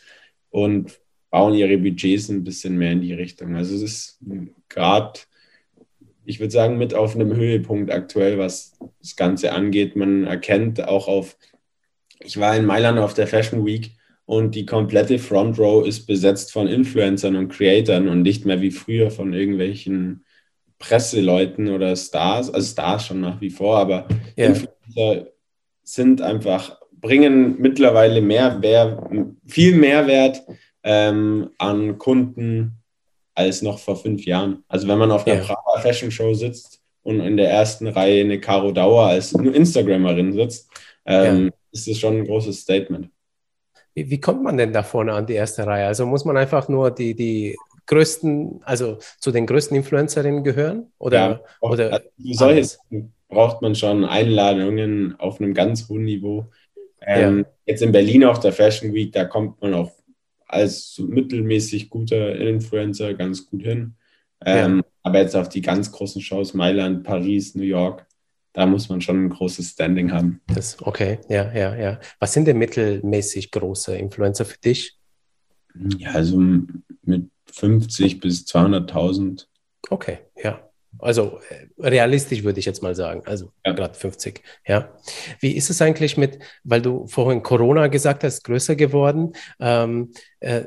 und 0.49 0.99
bauen 1.31 1.55
ihre 1.55 1.77
Budgets 1.77 2.29
ein 2.29 2.43
bisschen 2.43 2.77
mehr 2.77 2.91
in 2.91 3.01
die 3.01 3.13
Richtung. 3.13 3.55
Also 3.55 3.75
es 3.75 3.81
ist 3.81 4.19
gerade 4.69 5.19
ich 6.25 6.39
würde 6.39 6.51
sagen, 6.51 6.77
mit 6.77 6.93
auf 6.93 7.15
einem 7.15 7.35
Höhepunkt 7.35 7.91
aktuell, 7.91 8.37
was 8.37 8.77
das 9.01 9.15
Ganze 9.15 9.53
angeht. 9.53 9.95
Man 9.95 10.25
erkennt 10.25 10.87
auch 10.87 11.07
auf, 11.07 11.37
ich 12.19 12.39
war 12.39 12.55
in 12.55 12.65
Mailand 12.65 12.99
auf 12.99 13.13
der 13.13 13.27
Fashion 13.27 13.65
Week 13.65 13.91
und 14.25 14.55
die 14.55 14.65
komplette 14.65 15.19
Front 15.19 15.57
Row 15.59 15.85
ist 15.85 16.05
besetzt 16.05 16.51
von 16.51 16.67
Influencern 16.67 17.35
und 17.35 17.49
Creatern 17.49 18.07
und 18.07 18.21
nicht 18.21 18.45
mehr 18.45 18.61
wie 18.61 18.71
früher 18.71 19.11
von 19.11 19.33
irgendwelchen 19.33 20.25
Presseleuten 20.79 21.69
oder 21.69 21.95
Stars, 21.95 22.49
also 22.51 22.71
Stars 22.71 23.05
schon 23.05 23.21
nach 23.21 23.39
wie 23.41 23.49
vor, 23.49 23.77
aber 23.77 24.07
yeah. 24.37 24.49
Influencer 24.49 25.27
sind 25.83 26.21
einfach, 26.21 26.79
bringen 26.91 27.57
mittlerweile 27.59 28.21
mehr, 28.21 28.57
mehr 28.59 29.09
viel 29.45 29.75
Mehrwert 29.75 30.43
ähm, 30.83 31.49
an 31.57 31.97
Kunden 31.97 32.80
als 33.33 33.61
noch 33.61 33.79
vor 33.79 33.95
fünf 33.95 34.25
Jahren. 34.25 34.63
Also 34.67 34.87
wenn 34.87 34.97
man 34.97 35.11
auf 35.11 35.25
einer 35.25 35.37
ja. 35.37 35.43
Prager 35.43 35.81
Fashion 35.81 36.11
Show 36.11 36.33
sitzt 36.33 36.81
und 37.03 37.19
in 37.19 37.37
der 37.37 37.49
ersten 37.49 37.87
Reihe 37.87 38.21
eine 38.23 38.39
Caro 38.39 38.71
Dauer 38.71 39.07
als 39.07 39.33
Instagramerin 39.33 40.33
sitzt, 40.33 40.69
ähm, 41.05 41.45
ja. 41.45 41.51
ist 41.71 41.87
das 41.87 41.97
schon 41.97 42.17
ein 42.17 42.25
großes 42.25 42.61
Statement. 42.61 43.09
Wie, 43.93 44.09
wie, 44.09 44.21
kommt 44.21 44.43
man 44.43 44.57
denn 44.57 44.71
da 44.71 44.83
vorne 44.83 45.13
an 45.13 45.25
die 45.25 45.33
erste 45.33 45.65
Reihe? 45.65 45.87
Also 45.87 46.05
muss 46.05 46.23
man 46.23 46.37
einfach 46.37 46.69
nur 46.69 46.91
die, 46.91 47.13
die 47.13 47.57
größten, 47.87 48.61
also 48.63 48.97
zu 49.19 49.31
den 49.31 49.45
größten 49.45 49.75
Influencerinnen 49.75 50.43
gehören? 50.43 50.91
Oder, 50.97 51.17
ja, 51.17 51.41
auch, 51.59 51.71
oder 51.71 51.93
also 51.93 52.07
solches 52.19 52.79
braucht 53.27 53.61
man 53.61 53.75
schon 53.75 54.05
Einladungen 54.05 55.15
auf 55.19 55.41
einem 55.41 55.53
ganz 55.53 55.89
hohen 55.89 56.05
Niveau. 56.05 56.45
Ähm, 57.01 57.39
ja. 57.39 57.45
Jetzt 57.65 57.81
in 57.81 57.91
Berlin 57.91 58.23
auf 58.25 58.39
der 58.39 58.53
Fashion 58.53 58.93
Week, 58.93 59.11
da 59.11 59.25
kommt 59.25 59.61
man 59.61 59.73
auch 59.73 59.91
als 60.51 61.01
mittelmäßig 61.05 61.89
guter 61.89 62.35
Influencer 62.35 63.13
ganz 63.13 63.45
gut 63.45 63.63
hin. 63.63 63.95
Ähm, 64.45 64.77
ja. 64.77 64.83
Aber 65.03 65.19
jetzt 65.19 65.35
auf 65.35 65.49
die 65.49 65.61
ganz 65.61 65.91
großen 65.91 66.21
Shows, 66.21 66.53
Mailand, 66.53 67.03
Paris, 67.03 67.55
New 67.55 67.63
York, 67.63 68.05
da 68.53 68.65
muss 68.65 68.89
man 68.89 69.01
schon 69.01 69.25
ein 69.25 69.29
großes 69.29 69.71
Standing 69.71 70.11
haben. 70.11 70.41
Das, 70.47 70.81
okay, 70.81 71.19
ja, 71.29 71.51
ja, 71.53 71.75
ja. 71.75 71.99
Was 72.19 72.33
sind 72.33 72.47
denn 72.47 72.57
mittelmäßig 72.57 73.51
große 73.51 73.95
Influencer 73.95 74.45
für 74.45 74.59
dich? 74.59 74.97
Ja, 75.97 76.11
also 76.11 76.37
mit 77.03 77.29
50 77.45 78.19
bis 78.19 78.45
200.000. 78.45 79.45
Okay, 79.89 80.19
ja. 80.43 80.70
Also 80.99 81.39
äh, 81.49 81.87
realistisch 81.87 82.43
würde 82.43 82.59
ich 82.59 82.65
jetzt 82.65 82.83
mal 82.83 82.95
sagen. 82.95 83.23
Also 83.25 83.51
ja. 83.65 83.73
gerade 83.73 83.93
50. 83.93 84.41
Ja. 84.65 84.89
Wie 85.39 85.55
ist 85.55 85.69
es 85.69 85.81
eigentlich 85.81 86.17
mit, 86.17 86.39
weil 86.63 86.81
du 86.81 87.07
vorhin 87.07 87.43
Corona 87.43 87.87
gesagt 87.87 88.23
hast, 88.23 88.43
größer 88.43 88.75
geworden? 88.75 89.33
Ähm, 89.59 90.11
äh, 90.39 90.63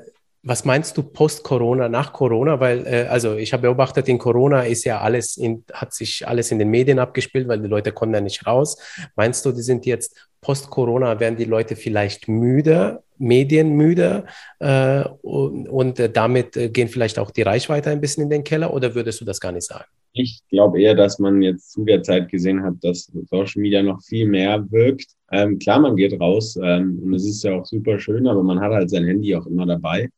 was 0.47 0.67
meinst 0.67 0.97
du 0.99 1.03
post-Corona, 1.03 1.89
nach 1.89 2.13
Corona? 2.13 2.61
Weil, 2.61 2.87
äh, 2.87 3.07
also 3.09 3.37
ich 3.37 3.53
habe 3.53 3.63
beobachtet, 3.63 4.09
in 4.09 4.19
Corona 4.19 4.63
ist 4.63 4.85
ja 4.85 5.01
alles 5.01 5.39
in, 5.39 5.65
hat 5.73 5.95
sich 5.95 6.29
alles 6.29 6.51
in 6.51 6.59
den 6.59 6.69
Medien 6.69 6.99
abgespielt, 6.99 7.49
weil 7.49 7.61
die 7.61 7.69
Leute 7.69 7.93
kommen 7.93 8.13
ja 8.13 8.21
nicht 8.21 8.47
raus. 8.47 8.77
Meinst 9.17 9.45
du, 9.47 9.53
die 9.53 9.63
sind 9.63 9.87
jetzt 9.87 10.29
post-Corona, 10.43 11.19
werden 11.19 11.37
die 11.37 11.47
Leute 11.47 11.77
vielleicht 11.77 12.29
müde, 12.29 13.03
medienmüde 13.17 14.27
äh, 14.59 15.05
und, 15.23 15.69
und 15.69 15.99
äh, 15.99 16.11
damit 16.11 16.57
äh, 16.57 16.69
gehen 16.69 16.89
vielleicht 16.89 17.19
auch 17.19 17.31
die 17.31 17.43
Reichweite 17.43 17.91
ein 17.91 18.03
bisschen 18.03 18.25
in 18.25 18.31
den 18.31 18.45
Keller 18.45 18.75
oder 18.75 18.95
würdest 18.95 19.23
du 19.23 19.25
das 19.25 19.41
gar 19.41 19.53
nicht 19.53 19.67
sagen? 19.67 19.87
Ich 20.17 20.43
glaube 20.49 20.81
eher, 20.81 20.95
dass 20.95 21.19
man 21.19 21.43
jetzt 21.43 21.73
zu 21.73 21.85
der 21.85 22.03
Zeit 22.05 22.29
gesehen 22.29 22.63
hat, 22.63 22.75
dass 22.83 23.11
Social 23.29 23.61
Media 23.61 23.83
noch 23.83 24.01
viel 24.01 24.27
mehr 24.27 24.65
wirkt. 24.71 25.09
Ähm, 25.33 25.59
klar, 25.59 25.81
man 25.81 25.97
geht 25.97 26.19
raus 26.21 26.57
ähm, 26.63 27.01
und 27.03 27.15
es 27.15 27.27
ist 27.27 27.43
ja 27.43 27.59
auch 27.59 27.67
super 27.67 27.99
schön, 27.99 28.29
aber 28.29 28.45
man 28.45 28.61
hat 28.61 28.73
halt 28.73 28.91
sein 28.91 29.05
Handy 29.05 29.35
auch 29.35 29.47
immer 29.47 29.67
dabei. 29.67 30.09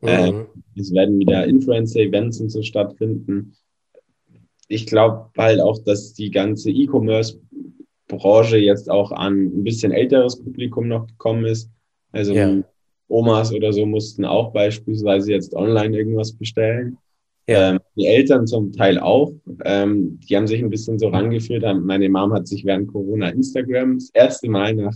Mhm. 0.00 0.08
Ähm, 0.08 0.46
es 0.74 0.92
werden 0.92 1.20
wieder 1.20 1.46
Influencer-Events 1.46 2.40
und 2.40 2.48
so 2.50 2.62
stattfinden. 2.62 3.54
Ich 4.66 4.86
glaube 4.86 5.30
halt 5.38 5.60
auch, 5.60 5.78
dass 5.84 6.12
die 6.12 6.32
ganze 6.32 6.72
E-Commerce-Branche 6.72 8.56
jetzt 8.56 8.90
auch 8.90 9.12
an 9.12 9.44
ein 9.44 9.62
bisschen 9.62 9.92
älteres 9.92 10.42
Publikum 10.42 10.88
noch 10.88 11.06
gekommen 11.06 11.44
ist. 11.44 11.70
Also 12.10 12.34
ja. 12.34 12.64
Omas 13.06 13.52
oder 13.52 13.72
so 13.72 13.86
mussten 13.86 14.24
auch 14.24 14.52
beispielsweise 14.52 15.30
jetzt 15.30 15.54
online 15.54 15.96
irgendwas 15.96 16.32
bestellen. 16.32 16.98
Ja. 17.48 17.70
Ähm, 17.70 17.80
die 17.94 18.06
Eltern 18.06 18.46
zum 18.46 18.72
Teil 18.72 18.98
auch. 18.98 19.32
Ähm, 19.64 20.18
die 20.28 20.36
haben 20.36 20.46
sich 20.46 20.60
ein 20.60 20.70
bisschen 20.70 20.98
so 20.98 21.08
rangeführt. 21.08 21.64
Meine 21.80 22.08
Mom 22.08 22.32
hat 22.32 22.48
sich 22.48 22.64
während 22.64 22.92
Corona 22.92 23.28
Instagram 23.28 23.98
das 23.98 24.10
erste 24.12 24.48
Mal 24.48 24.74
nach, 24.74 24.94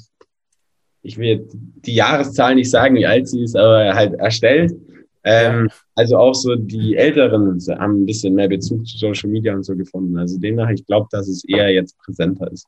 ich 1.02 1.16
will 1.16 1.46
die 1.52 1.94
Jahreszahl 1.94 2.56
nicht 2.56 2.70
sagen, 2.70 2.96
wie 2.96 3.06
alt 3.06 3.28
sie 3.28 3.44
ist, 3.44 3.56
aber 3.56 3.94
halt 3.94 4.14
erstellt. 4.14 4.74
Ähm, 5.22 5.68
ja. 5.68 5.76
Also 5.94 6.16
auch 6.16 6.34
so 6.34 6.56
die 6.56 6.96
Älteren 6.96 7.60
haben 7.78 8.02
ein 8.02 8.06
bisschen 8.06 8.34
mehr 8.34 8.48
Bezug 8.48 8.86
zu 8.86 8.96
Social 8.98 9.30
Media 9.30 9.54
und 9.54 9.64
so 9.64 9.76
gefunden. 9.76 10.18
Also 10.18 10.38
demnach, 10.38 10.70
ich 10.70 10.84
glaube, 10.86 11.08
dass 11.10 11.28
es 11.28 11.44
eher 11.44 11.70
jetzt 11.70 11.96
präsenter 11.98 12.50
ist. 12.50 12.66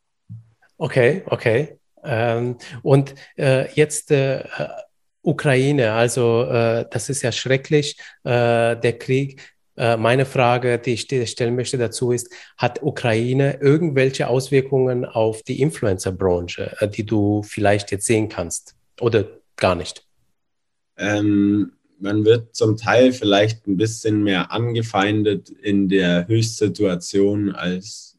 Okay, 0.79 1.23
okay. 1.27 1.79
Ähm, 2.05 2.57
und 2.83 3.15
äh, 3.37 3.73
jetzt 3.75 4.11
äh, 4.11 4.45
Ukraine, 5.23 5.93
also 5.93 6.43
äh, 6.45 6.85
das 6.91 7.09
ist 7.09 7.23
ja 7.23 7.33
schrecklich, 7.33 7.97
äh, 8.25 8.77
der 8.77 8.99
Krieg. 8.99 9.52
Äh, 9.77 9.97
meine 9.97 10.27
Frage, 10.27 10.79
die 10.79 10.93
ich 10.93 11.31
stellen 11.31 11.57
möchte 11.57 11.79
dazu 11.79 12.13
ist, 12.13 12.31
hat 12.59 12.83
Ukraine 12.83 13.59
irgendwelche 13.61 14.29
Auswirkungen 14.29 15.05
auf 15.05 15.43
die 15.43 15.61
Influencer-Branche, 15.61 16.77
äh, 16.81 16.89
die 16.89 17.07
du 17.07 17.43
vielleicht 17.43 17.91
jetzt 17.91 18.07
sehen 18.07 18.29
kannst 18.29 18.77
oder 19.01 19.25
gar 19.57 19.75
nicht? 19.75 20.05
Ähm, 20.99 21.73
man 21.99 22.25
wird 22.25 22.55
zum 22.55 22.77
Teil 22.77 23.13
vielleicht 23.13 23.67
ein 23.67 23.77
bisschen 23.77 24.23
mehr 24.23 24.53
angefeindet 24.53 25.49
in 25.49 25.89
der 25.89 26.29
Höchstsituation 26.29 27.55
als, 27.55 28.19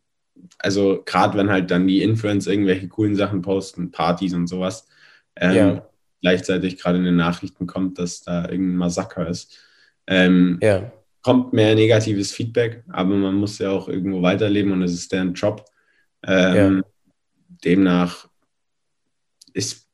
also 0.57 1.03
gerade 1.05 1.37
wenn 1.37 1.51
halt 1.51 1.69
dann 1.69 1.87
die 1.87 2.01
Influencer 2.01 2.51
irgendwelche 2.51 2.87
coolen 2.87 3.15
Sachen 3.15 3.43
posten, 3.43 3.91
Partys 3.91 4.33
und 4.33 4.47
sowas. 4.47 4.87
Ähm, 5.35 5.55
ja. 5.55 5.89
Gleichzeitig 6.21 6.77
gerade 6.77 6.97
in 6.97 7.03
den 7.03 7.17
Nachrichten 7.17 7.67
kommt, 7.67 7.99
dass 7.99 8.23
da 8.23 8.43
irgendein 8.49 8.77
Massaker 8.77 9.27
ist. 9.27 9.59
Ähm, 10.07 10.57
ja 10.63 10.91
kommt 11.23 11.53
mehr 11.53 11.73
negatives 11.73 12.31
Feedback, 12.31 12.83
aber 12.89 13.15
man 13.15 13.35
muss 13.35 13.57
ja 13.57 13.71
auch 13.71 13.87
irgendwo 13.87 14.21
weiterleben 14.21 14.71
und 14.71 14.83
es 14.83 14.93
ist 14.93 15.11
deren 15.11 15.33
Job. 15.33 15.65
Ähm, 16.25 16.77
ja. 16.77 16.81
Demnach 17.63 18.27
ist 19.53 19.87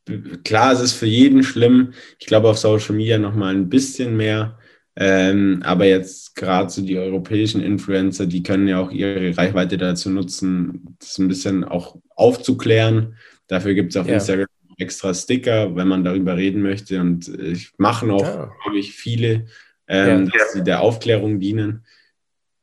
klar, 0.44 0.74
es 0.74 0.82
ist 0.82 0.94
für 0.94 1.06
jeden 1.06 1.44
schlimm. 1.44 1.94
Ich 2.20 2.26
glaube 2.26 2.50
auf 2.50 2.58
Social 2.58 2.96
Media 2.96 3.18
nochmal 3.18 3.54
ein 3.54 3.70
bisschen 3.70 4.18
mehr. 4.18 4.58
Ähm, 4.96 5.62
aber 5.64 5.86
jetzt 5.86 6.36
gerade 6.36 6.70
so 6.70 6.82
die 6.82 6.98
europäischen 6.98 7.62
Influencer, 7.62 8.26
die 8.26 8.44
können 8.44 8.68
ja 8.68 8.82
auch 8.82 8.92
ihre 8.92 9.38
Reichweite 9.38 9.78
dazu 9.78 10.10
nutzen, 10.10 10.98
das 11.00 11.18
ein 11.20 11.28
bisschen 11.28 11.64
auch 11.64 11.98
aufzuklären. 12.16 13.16
Dafür 13.48 13.76
gibt 13.76 13.92
es 13.92 13.98
auf 13.98 14.08
ja. 14.08 14.16
Instagram 14.16 14.48
extra 14.78 15.14
Sticker, 15.14 15.76
wenn 15.76 15.88
man 15.88 16.04
darüber 16.04 16.36
reden 16.36 16.62
möchte. 16.62 17.00
Und 17.00 17.28
ich 17.28 17.72
machen 17.78 18.12
auch, 18.12 18.24
ja. 18.24 18.52
glaube 18.64 18.80
ich, 18.80 18.94
viele 18.94 19.46
ähm, 19.90 20.30
ja. 20.32 20.40
dass 20.40 20.54
sie 20.54 20.64
der 20.64 20.82
Aufklärung 20.82 21.40
dienen. 21.40 21.86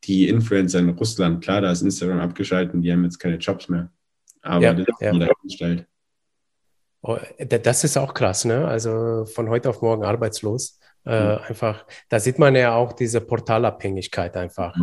Die 0.05 0.29
Influencer 0.29 0.79
in 0.79 0.91
Russland, 0.91 1.43
klar, 1.43 1.61
da 1.61 1.73
ist 1.73 1.83
Instagram 1.83 2.21
abgeschaltet, 2.21 2.83
die 2.83 2.93
haben 2.93 3.05
jetzt 3.05 3.19
keine 3.19 3.37
Jobs 3.37 3.69
mehr. 3.69 3.91
Aber 4.41 4.63
ja, 4.63 4.73
das 4.73 4.87
ist 5.45 5.61
ja. 5.61 5.77
Oh, 7.03 7.19
das 7.39 7.85
ist 7.85 7.97
auch 7.97 8.15
krass, 8.15 8.45
ne? 8.45 8.67
Also 8.67 9.27
von 9.27 9.49
heute 9.49 9.71
auf 9.71 9.83
morgen 9.83 10.05
arbeitslos. 10.05 10.79
Äh, 11.05 11.11
einfach, 11.11 11.87
da 12.09 12.19
sieht 12.19 12.39
man 12.39 12.57
ja 12.57 12.75
auch 12.75 12.93
diese 12.93 13.21
Portalabhängigkeit 13.21 14.37
einfach. 14.37 14.77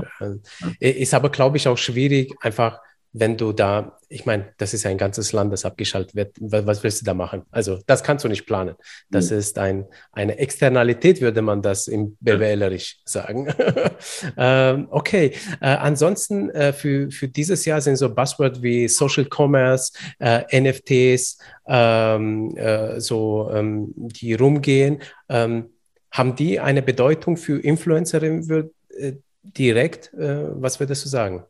Äh, 0.80 0.90
ist 0.90 1.14
aber, 1.14 1.30
glaube 1.30 1.58
ich, 1.58 1.68
auch 1.68 1.78
schwierig, 1.78 2.34
einfach 2.42 2.80
wenn 3.14 3.38
du 3.38 3.52
da, 3.54 4.00
ich 4.10 4.26
meine, 4.26 4.54
das 4.58 4.74
ist 4.74 4.84
ja 4.84 4.90
ein 4.90 4.98
ganzes 4.98 5.32
Land, 5.34 5.54
das 5.54 5.66
abgeschaltet 5.66 6.16
wird. 6.16 6.36
Was 6.40 6.84
willst 6.84 7.02
du 7.02 7.06
da 7.06 7.14
machen? 7.14 7.44
Also, 7.52 7.80
das 7.86 8.04
kannst 8.04 8.26
du 8.26 8.28
nicht 8.28 8.48
planen. 8.48 8.76
Das 9.12 9.30
mhm. 9.30 9.38
ist 9.38 9.60
ein, 9.60 9.86
eine 10.12 10.40
Externalität, 10.40 11.22
würde 11.22 11.44
man 11.44 11.62
das 11.62 11.88
im 11.88 12.18
BWLerisch 12.20 12.98
sagen. 13.06 13.54
ähm, 14.38 14.88
okay. 14.90 15.34
Äh, 15.62 15.68
ansonsten 15.68 16.50
äh, 16.50 16.74
für, 16.74 17.12
für 17.12 17.28
dieses 17.28 17.66
Jahr 17.66 17.82
sind 17.82 17.98
so 17.98 18.14
Buzzwords 18.14 18.64
wie 18.64 18.88
Social 18.88 19.28
Commerce, 19.32 19.94
äh, 20.18 20.60
NFTs, 20.60 21.38
ähm, 21.68 22.58
äh, 22.58 23.00
so, 23.00 23.52
ähm, 23.54 23.94
die 23.96 24.34
rumgehen. 24.34 25.04
Ähm, 25.30 25.70
haben 26.12 26.36
die 26.36 26.60
eine 26.60 26.82
Bedeutung 26.82 27.38
für 27.38 27.60
Influencerinnen 27.60 28.72
äh, 28.98 29.14
direkt? 29.44 30.14
Äh, 30.14 30.62
was 30.62 30.80
würdest 30.80 31.06
du 31.06 31.10
sagen? 31.10 31.44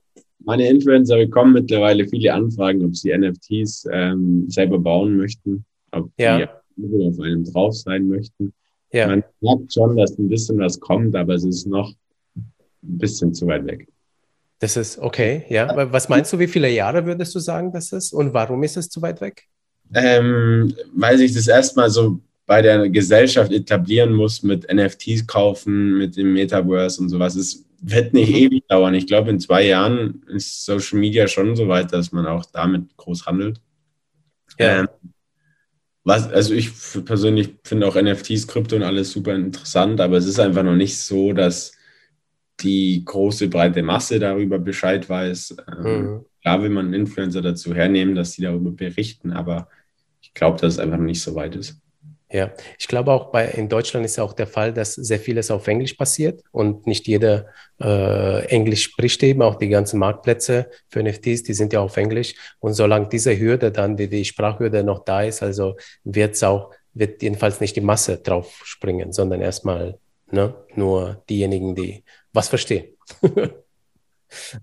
Meine 0.46 0.68
Influencer 0.70 1.18
bekommen 1.18 1.54
mittlerweile 1.54 2.08
viele 2.08 2.34
Anfragen, 2.34 2.84
ob 2.86 2.96
sie 2.96 3.18
NFTs 3.18 3.88
ähm, 3.91 4.46
selber 4.50 4.80
bauen 4.80 5.16
möchten, 5.16 5.66
ob 5.91 6.10
ja. 6.18 6.50
die 6.76 7.08
auf 7.08 7.20
einem 7.20 7.44
drauf 7.46 7.76
sein 7.76 8.08
möchten. 8.08 8.54
Ja. 8.91 9.08
Man 9.08 9.24
merkt 9.41 9.74
schon, 9.74 9.98
dass 9.98 10.18
ein 10.18 10.30
bisschen 10.30 10.60
was 10.60 10.80
kommt, 10.80 11.16
aber 11.16 11.34
es 11.34 11.44
ist 11.44 11.66
noch 11.66 11.91
ein 12.36 12.52
bisschen 12.82 13.34
zu 13.34 13.48
weit 13.48 13.66
weg. 13.66 13.88
Das 14.60 14.78
ist 14.78 15.00
okay, 15.00 15.44
ja. 15.50 15.91
Was 15.91 16.10
meinst 16.10 16.32
du, 16.32 16.39
wie 16.39 16.48
viele 16.48 16.70
Jahre 16.70 17.06
würdest 17.06 17.36
du 17.36 17.39
sagen, 17.39 17.72
das 17.74 17.91
ist 17.91 18.14
und 18.14 18.34
warum 18.34 18.64
ist 18.64 18.78
es 18.78 18.89
zu 18.89 19.02
weit 19.02 19.20
weg? 19.20 19.44
Ähm, 19.94 20.74
weil 20.94 21.18
sich 21.18 21.34
das 21.34 21.48
erstmal 21.48 21.89
so 21.89 22.20
bei 22.46 22.62
der 22.62 22.89
Gesellschaft 22.89 23.52
etablieren 23.52 24.14
muss 24.14 24.44
mit 24.44 24.72
NFTs 24.72 25.26
kaufen, 25.28 25.98
mit 25.98 26.16
dem 26.18 26.34
Metaverse 26.34 27.02
und 27.02 27.10
sowas. 27.10 27.36
Es 27.36 27.66
wird 27.84 28.14
nicht 28.14 28.30
mhm. 28.30 28.36
ewig 28.36 28.68
dauern. 28.68 28.94
Ich 28.94 29.08
glaube, 29.08 29.30
in 29.30 29.40
zwei 29.40 29.66
Jahren 29.66 30.24
ist 30.28 30.66
Social 30.66 31.00
Media 31.00 31.28
schon 31.28 31.56
so 31.56 31.68
weit, 31.68 31.92
dass 31.92 32.12
man 32.12 32.26
auch 32.26 32.46
damit 32.46 32.96
groß 32.98 33.26
handelt. 33.26 33.62
Ja. 34.58 34.82
Ähm, 34.82 34.88
was, 36.06 36.28
also 36.30 36.54
ich 36.54 36.72
persönlich 37.06 37.56
finde 37.64 37.88
auch 37.88 37.96
NFTs, 37.96 38.48
Krypto 38.48 38.76
und 38.76 38.84
alles 38.84 39.12
super 39.12 39.36
interessant, 39.36 40.02
aber 40.02 40.18
es 40.18 40.26
ist 40.26 40.40
einfach 40.40 40.64
noch 40.64 40.76
nicht 40.76 40.98
so, 40.98 41.34
dass 41.34 41.74
die 42.60 43.04
große 43.06 43.48
breite 43.48 43.84
Masse 43.84 44.20
darüber 44.20 44.60
Bescheid 44.60 45.10
weiß. 45.10 45.58
Ähm, 45.68 45.84
mhm. 45.84 46.26
Klar 46.42 46.62
will 46.62 46.70
man 46.70 46.94
Influencer 46.94 47.42
dazu 47.42 47.74
hernehmen, 47.74 48.16
dass 48.16 48.34
sie 48.34 48.42
darüber 48.42 48.72
berichten, 48.72 49.32
aber 49.32 49.70
ich 50.22 50.34
glaube, 50.34 50.60
dass 50.60 50.74
es 50.74 50.80
einfach 50.80 50.98
noch 50.98 51.06
nicht 51.06 51.22
so 51.22 51.36
weit 51.36 51.56
ist. 51.56 51.82
Ja, 52.34 52.52
ich 52.80 52.88
glaube 52.88 53.12
auch 53.12 53.26
bei 53.32 53.48
in 53.48 53.70
Deutschland 53.70 54.08
ist 54.08 54.20
auch 54.20 54.34
der 54.34 54.48
Fall, 54.48 54.74
dass 54.74 54.96
sehr 54.96 55.20
vieles 55.20 55.52
auf 55.52 55.68
Englisch 55.68 55.94
passiert 55.94 56.42
und 56.52 56.88
nicht 56.88 57.06
jeder 57.08 57.46
äh, 57.80 58.44
Englisch 58.48 58.86
spricht 58.86 59.22
eben. 59.22 59.44
Auch 59.44 59.54
die 59.54 59.70
ganzen 59.70 60.00
Marktplätze 60.00 60.68
für 60.90 61.04
NFTs, 61.04 61.44
die 61.44 61.54
sind 61.54 61.74
ja 61.74 61.82
auf 61.82 61.96
Englisch. 61.96 62.34
Und 62.60 62.74
solange 62.74 63.08
diese 63.08 63.40
Hürde 63.40 63.72
dann, 63.72 63.98
die, 63.98 64.10
die 64.10 64.26
Sprachhürde 64.26 64.84
noch 64.84 65.06
da 65.06 65.22
ist, 65.22 65.44
also 65.44 65.76
wird 66.04 66.34
es 66.34 66.42
auch, 66.42 66.72
wird 66.96 67.22
jedenfalls 67.22 67.62
nicht 67.62 67.76
die 67.76 67.82
Masse 67.82 68.18
drauf 68.18 68.62
springen, 68.64 69.14
sondern 69.14 69.40
erstmal 69.40 70.00
ne, 70.32 70.56
nur 70.74 71.22
diejenigen, 71.30 71.76
die 71.76 72.04
was 72.34 72.50
verstehen. 72.50 72.98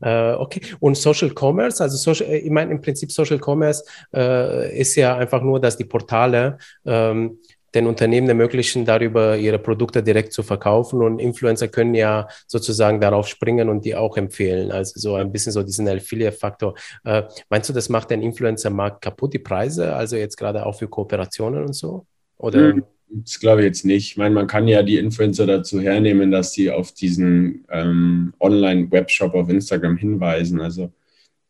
Äh, 0.00 0.32
okay, 0.32 0.60
und 0.80 0.96
Social 0.96 1.30
Commerce, 1.30 1.82
also 1.82 1.96
Social, 1.96 2.28
äh, 2.28 2.38
ich 2.38 2.50
meine 2.50 2.72
im 2.72 2.80
Prinzip 2.80 3.12
Social 3.12 3.38
Commerce 3.38 3.84
äh, 4.12 4.78
ist 4.78 4.96
ja 4.96 5.16
einfach 5.16 5.42
nur, 5.42 5.60
dass 5.60 5.76
die 5.76 5.84
Portale 5.84 6.58
ähm, 6.84 7.38
den 7.74 7.86
Unternehmen 7.86 8.28
ermöglichen, 8.28 8.84
darüber 8.84 9.36
ihre 9.36 9.58
Produkte 9.58 10.02
direkt 10.02 10.32
zu 10.32 10.42
verkaufen. 10.42 11.02
Und 11.02 11.18
Influencer 11.18 11.68
können 11.68 11.94
ja 11.94 12.28
sozusagen 12.46 13.00
darauf 13.00 13.28
springen 13.28 13.68
und 13.68 13.84
die 13.84 13.94
auch 13.94 14.16
empfehlen. 14.16 14.70
Also 14.72 14.98
so 14.98 15.14
ein 15.14 15.32
bisschen 15.32 15.52
so 15.52 15.62
diesen 15.62 15.88
Affiliate-Faktor. 15.88 16.74
Äh, 17.04 17.22
meinst 17.48 17.68
du, 17.68 17.72
das 17.72 17.88
macht 17.88 18.10
den 18.10 18.22
Influencer-Markt 18.22 19.02
kaputt, 19.02 19.34
die 19.34 19.38
Preise? 19.38 19.94
Also 19.94 20.16
jetzt 20.16 20.36
gerade 20.36 20.66
auch 20.66 20.78
für 20.78 20.88
Kooperationen 20.88 21.64
und 21.64 21.74
so? 21.74 22.06
Oder? 22.38 22.74
Das 23.12 23.40
glaube 23.40 23.60
ich 23.60 23.66
jetzt 23.66 23.84
nicht. 23.84 24.12
Ich 24.12 24.16
meine, 24.16 24.34
man 24.34 24.46
kann 24.46 24.68
ja 24.68 24.82
die 24.82 24.96
Influencer 24.96 25.46
dazu 25.46 25.80
hernehmen, 25.80 26.30
dass 26.30 26.52
sie 26.52 26.70
auf 26.70 26.92
diesen 26.92 27.64
ähm, 27.68 28.32
Online-Webshop 28.38 29.34
auf 29.34 29.48
Instagram 29.48 29.96
hinweisen. 29.96 30.60
Also 30.60 30.92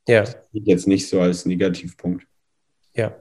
ja. 0.09 0.23
das 0.23 0.37
jetzt 0.53 0.89
nicht 0.89 1.07
so 1.09 1.21
als 1.21 1.45
Negativpunkt. 1.45 2.27
Ja, 2.95 3.15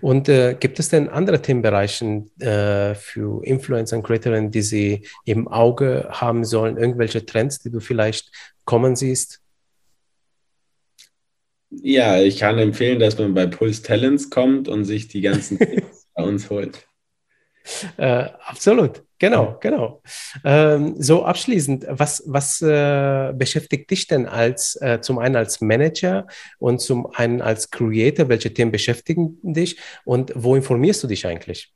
und 0.00 0.28
äh, 0.28 0.56
gibt 0.58 0.78
es 0.78 0.88
denn 0.88 1.08
andere 1.08 1.40
Themenbereiche 1.40 2.24
äh, 2.40 2.94
für 2.94 3.44
Influencer 3.44 3.96
und 3.96 4.02
Creatorinnen, 4.02 4.50
die 4.50 4.62
Sie 4.62 5.06
im 5.24 5.46
Auge 5.48 6.08
haben 6.10 6.44
sollen? 6.44 6.76
Irgendwelche 6.76 7.24
Trends, 7.24 7.60
die 7.60 7.70
du 7.70 7.80
vielleicht 7.80 8.30
kommen 8.64 8.96
siehst? 8.96 9.40
Ja, 11.70 12.20
ich 12.20 12.38
kann 12.38 12.58
empfehlen, 12.58 12.98
dass 12.98 13.18
man 13.18 13.34
bei 13.34 13.46
Pulse 13.46 13.82
Talents 13.82 14.30
kommt 14.30 14.68
und 14.68 14.84
sich 14.84 15.08
die 15.08 15.20
ganzen 15.20 15.58
Tipps 15.58 16.08
bei 16.14 16.22
uns 16.22 16.50
holt. 16.50 16.86
Äh, 17.96 18.28
absolut, 18.44 19.04
genau, 19.22 19.56
genau. 19.60 20.02
Ähm, 20.44 20.96
so 20.98 21.24
abschließend, 21.24 21.86
was, 21.88 22.24
was 22.26 22.60
äh, 22.60 23.32
beschäftigt 23.32 23.88
dich 23.88 24.08
denn 24.08 24.26
als 24.26 24.76
äh, 24.82 25.00
zum 25.00 25.18
einen 25.18 25.36
als 25.36 25.60
Manager 25.60 26.26
und 26.58 26.80
zum 26.80 27.06
einen 27.06 27.40
als 27.40 27.70
Creator? 27.70 28.28
Welche 28.28 28.52
Themen 28.52 28.72
beschäftigen 28.72 29.38
dich 29.42 29.78
und 30.04 30.32
wo 30.34 30.56
informierst 30.56 31.04
du 31.04 31.06
dich 31.06 31.24
eigentlich? 31.24 31.72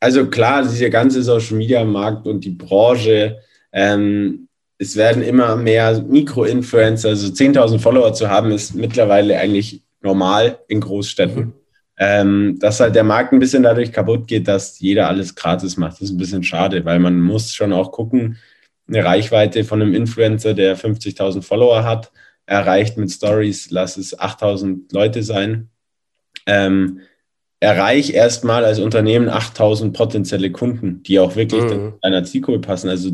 Also 0.00 0.26
klar, 0.28 0.62
dieser 0.62 0.90
ganze 0.90 1.22
Social 1.22 1.56
Media 1.56 1.82
Markt 1.82 2.26
und 2.26 2.44
die 2.44 2.50
Branche, 2.50 3.38
ähm, 3.72 4.48
es 4.76 4.96
werden 4.96 5.22
immer 5.22 5.56
mehr 5.56 6.02
Mikro-Influencer, 6.02 7.08
also 7.08 7.32
10.000 7.32 7.78
Follower 7.78 8.12
zu 8.12 8.28
haben, 8.28 8.52
ist 8.52 8.74
mittlerweile 8.74 9.38
eigentlich 9.38 9.82
normal 10.02 10.58
in 10.68 10.80
Großstädten. 10.80 11.46
Mhm 11.46 11.52
ähm, 11.98 12.58
dass 12.60 12.78
halt 12.78 12.94
der 12.94 13.04
Markt 13.04 13.32
ein 13.32 13.40
bisschen 13.40 13.64
dadurch 13.64 13.92
kaputt 13.92 14.28
geht, 14.28 14.46
dass 14.46 14.78
jeder 14.78 15.08
alles 15.08 15.34
gratis 15.34 15.76
macht. 15.76 15.94
Das 15.94 16.02
ist 16.02 16.12
ein 16.12 16.18
bisschen 16.18 16.44
schade, 16.44 16.84
weil 16.84 17.00
man 17.00 17.20
muss 17.20 17.54
schon 17.54 17.72
auch 17.72 17.90
gucken, 17.90 18.38
eine 18.86 19.04
Reichweite 19.04 19.64
von 19.64 19.82
einem 19.82 19.94
Influencer, 19.94 20.54
der 20.54 20.76
50.000 20.76 21.42
Follower 21.42 21.82
hat, 21.82 22.12
erreicht 22.46 22.96
mit 22.96 23.10
Stories, 23.10 23.70
lass 23.70 23.96
es 23.96 24.18
8.000 24.18 24.92
Leute 24.92 25.22
sein. 25.22 25.68
Ähm, 26.46 27.00
erreich 27.60 28.14
erstmal 28.14 28.64
als 28.64 28.78
Unternehmen 28.78 29.28
8000 29.28 29.94
potenzielle 29.94 30.52
Kunden, 30.52 31.02
die 31.02 31.18
auch 31.18 31.34
wirklich 31.34 31.62
mhm. 31.64 31.68
zu 31.68 31.98
deiner 32.00 32.22
Zielgruppe 32.22 32.60
passen. 32.60 32.88
Also 32.88 33.10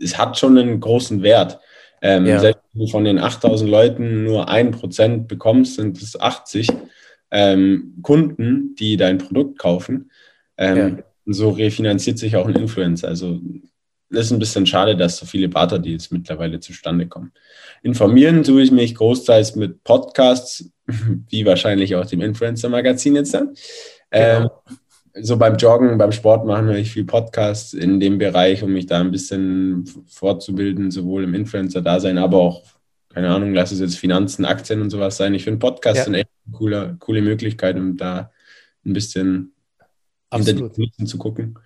es 0.00 0.16
hat 0.16 0.38
schon 0.38 0.56
einen 0.56 0.78
großen 0.78 1.22
Wert. 1.22 1.58
Ähm, 2.00 2.24
ja. 2.26 2.38
Selbst 2.38 2.62
wenn 2.72 2.86
du 2.86 2.90
von 2.90 3.04
den 3.04 3.18
8000 3.18 3.68
Leuten 3.68 4.22
nur 4.22 4.48
ein 4.48 4.70
Prozent 4.70 5.26
bekommst, 5.26 5.74
sind 5.74 6.00
es 6.00 6.18
80 6.18 6.68
ähm, 7.32 7.94
Kunden, 8.02 8.76
die 8.76 8.96
dein 8.96 9.18
Produkt 9.18 9.58
kaufen. 9.58 10.10
Ähm, 10.56 10.76
ja. 10.76 11.04
So 11.24 11.50
refinanziert 11.50 12.18
sich 12.18 12.36
auch 12.36 12.46
ein 12.46 12.54
Influencer. 12.54 13.08
Also 13.08 13.40
das 14.10 14.26
ist 14.26 14.32
ein 14.32 14.38
bisschen 14.38 14.66
schade, 14.66 14.96
dass 14.96 15.16
so 15.16 15.24
viele 15.24 15.48
Barter-Deals 15.48 16.10
mittlerweile 16.10 16.60
zustande 16.60 17.06
kommen. 17.06 17.32
Informieren 17.82 18.42
tue 18.44 18.62
ich 18.62 18.70
mich 18.70 18.94
großteils 18.94 19.56
mit 19.56 19.82
Podcasts, 19.82 20.70
wie 21.30 21.46
wahrscheinlich 21.46 21.96
auch 21.96 22.04
dem 22.04 22.20
Influencer-Magazin 22.20 23.16
jetzt 23.16 23.32
dann. 23.32 23.54
Genau. 24.10 24.42
Ähm, 24.42 24.50
so 25.14 25.36
beim 25.36 25.56
Joggen, 25.56 25.98
beim 25.98 26.12
Sport 26.12 26.46
machen 26.46 26.68
wir 26.68 26.84
viel 26.84 27.04
Podcasts 27.04 27.74
in 27.74 28.00
dem 28.00 28.18
Bereich, 28.18 28.62
um 28.62 28.72
mich 28.72 28.86
da 28.86 29.00
ein 29.00 29.10
bisschen 29.10 29.84
fortzubilden, 30.06 30.90
sowohl 30.90 31.24
im 31.24 31.34
Influencer-Dasein, 31.34 32.18
aber 32.18 32.38
auch 32.38 32.62
keine 33.12 33.28
Ahnung, 33.28 33.52
lass 33.52 33.72
es 33.72 33.80
jetzt 33.80 33.98
Finanzen, 33.98 34.46
Aktien 34.46 34.80
und 34.80 34.90
sowas 34.90 35.18
sein. 35.18 35.34
Ich 35.34 35.44
finde 35.44 35.58
Podcasts 35.58 35.98
ja. 35.98 36.04
sind 36.04 36.14
echt 36.14 36.28
eine 36.46 36.96
coole, 36.98 37.22
Möglichkeit, 37.22 37.76
um 37.76 37.96
da 37.96 38.30
ein 38.84 38.92
bisschen 38.92 39.52
Absolut. 40.30 40.74
hinter 40.76 40.92
die 40.98 41.04
zu 41.04 41.18
gucken. 41.18 41.58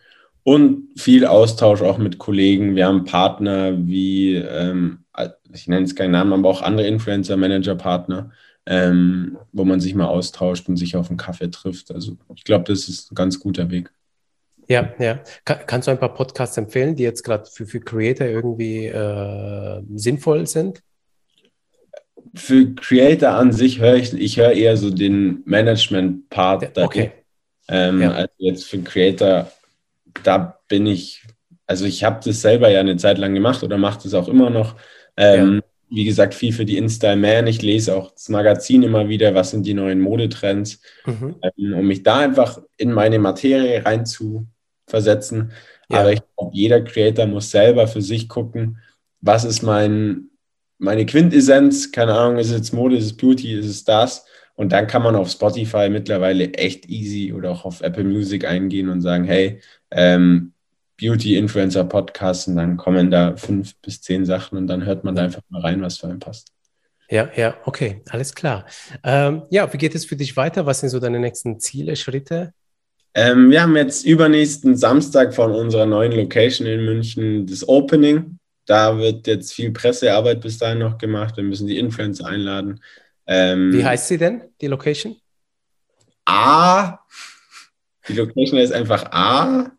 Und 0.43 0.89
viel 0.97 1.27
Austausch 1.27 1.83
auch 1.83 1.99
mit 1.99 2.19
Kollegen. 2.19 2.77
Wir 2.77 2.87
haben 2.87 3.05
Partner 3.05 3.77
wie, 3.87 4.37
ähm, 4.37 5.05
ich 5.53 5.67
nenne 5.67 5.81
jetzt 5.83 5.97
keinen 5.97 6.13
Namen, 6.13 6.33
aber 6.33 6.49
auch 6.49 6.63
andere 6.63 6.87
Influencer, 6.87 7.37
Manager, 7.37 7.75
Partner, 7.75 8.31
ähm, 8.65 9.39
wo 9.53 9.65
man 9.65 9.81
sich 9.81 9.95
mal 9.95 10.07
austauscht 10.07 10.69
und 10.69 10.77
sich 10.77 10.95
auf 10.95 11.09
einen 11.09 11.17
Kaffee 11.17 11.51
trifft. 11.51 11.91
Also 11.91 12.17
ich 12.35 12.45
glaube, 12.45 12.65
das 12.65 12.89
ist 12.89 13.11
ein 13.11 13.17
ganz 13.17 13.41
guter 13.41 13.71
Weg. 13.71 13.91
Ja, 14.69 14.93
ja. 14.99 15.21
Kann, 15.45 15.59
kannst 15.67 15.89
du 15.89 15.93
ein 15.93 16.01
paar 16.01 16.15
Podcasts 16.15 16.57
empfehlen, 16.57 16.97
die 16.97 17.05
jetzt 17.05 17.23
gerade 17.23 17.49
für, 17.51 17.67
für 17.67 17.81
Creator 17.81 18.27
irgendwie 18.27 18.87
äh, 18.87 19.83
sinnvoll 19.95 20.47
sind? 20.47 20.83
Für 22.37 22.75
Creator 22.75 23.31
an 23.31 23.53
sich 23.53 23.81
höre 23.81 23.97
ich, 23.97 24.13
ich 24.13 24.37
höre 24.37 24.53
eher 24.53 24.77
so 24.77 24.91
den 24.91 25.43
Management-Part. 25.47 26.79
Okay. 26.79 27.13
Ähm, 27.69 28.03
ja. 28.03 28.13
Also 28.13 28.33
jetzt 28.39 28.65
für 28.65 28.79
Creator, 28.79 29.51
da 30.23 30.59
bin 30.69 30.87
ich, 30.87 31.25
also 31.67 31.85
ich 31.85 32.05
habe 32.05 32.21
das 32.25 32.43
selber 32.43 32.69
ja 32.71 32.81
eine 32.81 32.97
Zeit 32.97 33.19
lang 33.19 33.35
gemacht 33.35 33.63
oder 33.63 33.79
mache 33.79 34.03
das 34.03 34.15
auch 34.15 34.29
immer 34.29 34.51
noch. 34.51 34.77
Ähm, 35.17 35.57
ja. 35.57 35.61
Wie 35.89 36.05
gesagt, 36.05 36.35
viel 36.35 36.53
für 36.53 36.65
die 36.65 36.77
Insta 36.77 37.15
Man. 37.17 37.47
Ich 37.47 37.63
lese 37.63 37.95
auch 37.97 38.11
das 38.11 38.29
Magazin 38.29 38.83
immer 38.83 39.09
wieder, 39.09 39.35
was 39.35 39.53
sind 39.53 39.65
die 39.65 39.75
neuen 39.75 40.01
Modetrends, 40.01 40.81
mhm. 41.05 41.37
ähm, 41.43 41.75
um 41.75 41.87
mich 41.87 42.03
da 42.03 42.19
einfach 42.19 42.61
in 42.77 42.93
meine 42.93 43.19
Materie 43.19 43.85
rein 43.85 44.05
zu 44.05 44.47
versetzen. 44.87 45.53
Ja. 45.89 46.01
Aber 46.01 46.13
ich 46.13 46.21
glaube, 46.37 46.51
jeder 46.55 46.81
Creator 46.83 47.27
muss 47.27 47.51
selber 47.51 47.87
für 47.87 48.03
sich 48.03 48.29
gucken, 48.29 48.79
was 49.21 49.45
ist 49.45 49.63
mein 49.63 50.31
meine 50.79 51.07
Quintessenz, 51.07 51.91
keine 51.93 52.15
Ahnung, 52.15 52.39
ist 52.39 52.51
es 52.51 52.57
jetzt 52.57 52.73
Mode, 52.73 52.97
ist 52.97 53.05
es 53.05 53.17
Beauty, 53.17 53.59
ist 53.59 53.67
es 53.67 53.85
das? 53.85 54.25
Und 54.55 54.73
dann 54.73 54.87
kann 54.87 55.03
man 55.03 55.15
auf 55.15 55.31
Spotify 55.31 55.89
mittlerweile 55.91 56.53
echt 56.55 56.89
easy 56.89 57.33
oder 57.33 57.51
auch 57.51 57.65
auf 57.65 57.83
Apple 57.83 58.05
Music 58.05 58.45
eingehen 58.47 58.89
und 58.89 59.03
sagen, 59.03 59.25
hey, 59.25 59.61
ähm, 59.91 60.53
Beauty 60.99 61.37
Influencer 61.37 61.85
Podcast 61.85 62.49
und 62.49 62.57
dann 62.57 62.77
kommen 62.77 63.11
da 63.11 63.37
fünf 63.37 63.77
bis 63.83 64.01
zehn 64.01 64.25
Sachen 64.25 64.57
und 64.57 64.67
dann 64.67 64.85
hört 64.87 65.05
man 65.05 65.15
da 65.15 65.25
einfach 65.25 65.43
mal 65.51 65.61
rein, 65.61 65.83
was 65.83 65.99
für 65.99 66.09
einen 66.09 66.21
passt. 66.21 66.53
Ja, 67.09 67.29
ja, 67.37 67.57
okay, 67.65 68.03
alles 68.09 68.35
klar. 68.35 68.67
Ähm, 69.05 69.43
ja, 69.51 69.71
wie 69.73 69.79
geht 69.79 69.95
es 69.95 70.07
für 70.07 70.17
dich 70.17 70.37
weiter? 70.37 70.67
Was 70.67 70.81
sind 70.81 70.89
so 70.89 70.99
deine 70.99 71.21
nächsten 71.21 71.61
Ziele, 71.61 71.95
Schritte? 71.95 72.53
Ähm, 73.15 73.51
wir 73.51 73.63
haben 73.63 73.77
jetzt 73.77 74.05
übernächsten 74.05 74.77
Samstag 74.77 75.35
von 75.35 75.53
unserer 75.53 75.87
neuen 75.87 76.13
Location 76.13 76.67
in 76.67 76.85
München 76.85 77.47
das 77.47 77.67
Opening. 77.69 78.39
Da 78.67 78.99
wird 78.99 79.27
jetzt 79.27 79.53
viel 79.53 79.71
Pressearbeit 79.71 80.41
bis 80.41 80.59
dahin 80.59 80.81
noch 80.81 80.99
gemacht. 80.99 81.37
Wir 81.37 81.45
müssen 81.45 81.67
die 81.67 81.79
Influencer 81.79 82.27
einladen. 82.27 82.81
Ähm, 83.27 83.73
Wie 83.73 83.85
heißt 83.85 84.09
sie 84.09 84.19
denn, 84.19 84.43
die 84.61 84.67
Location? 84.67 85.17
A. 86.25 86.99
Die 88.09 88.15
Location 88.15 88.59
ist 88.59 88.73
einfach 88.73 89.05
A. 89.13 89.71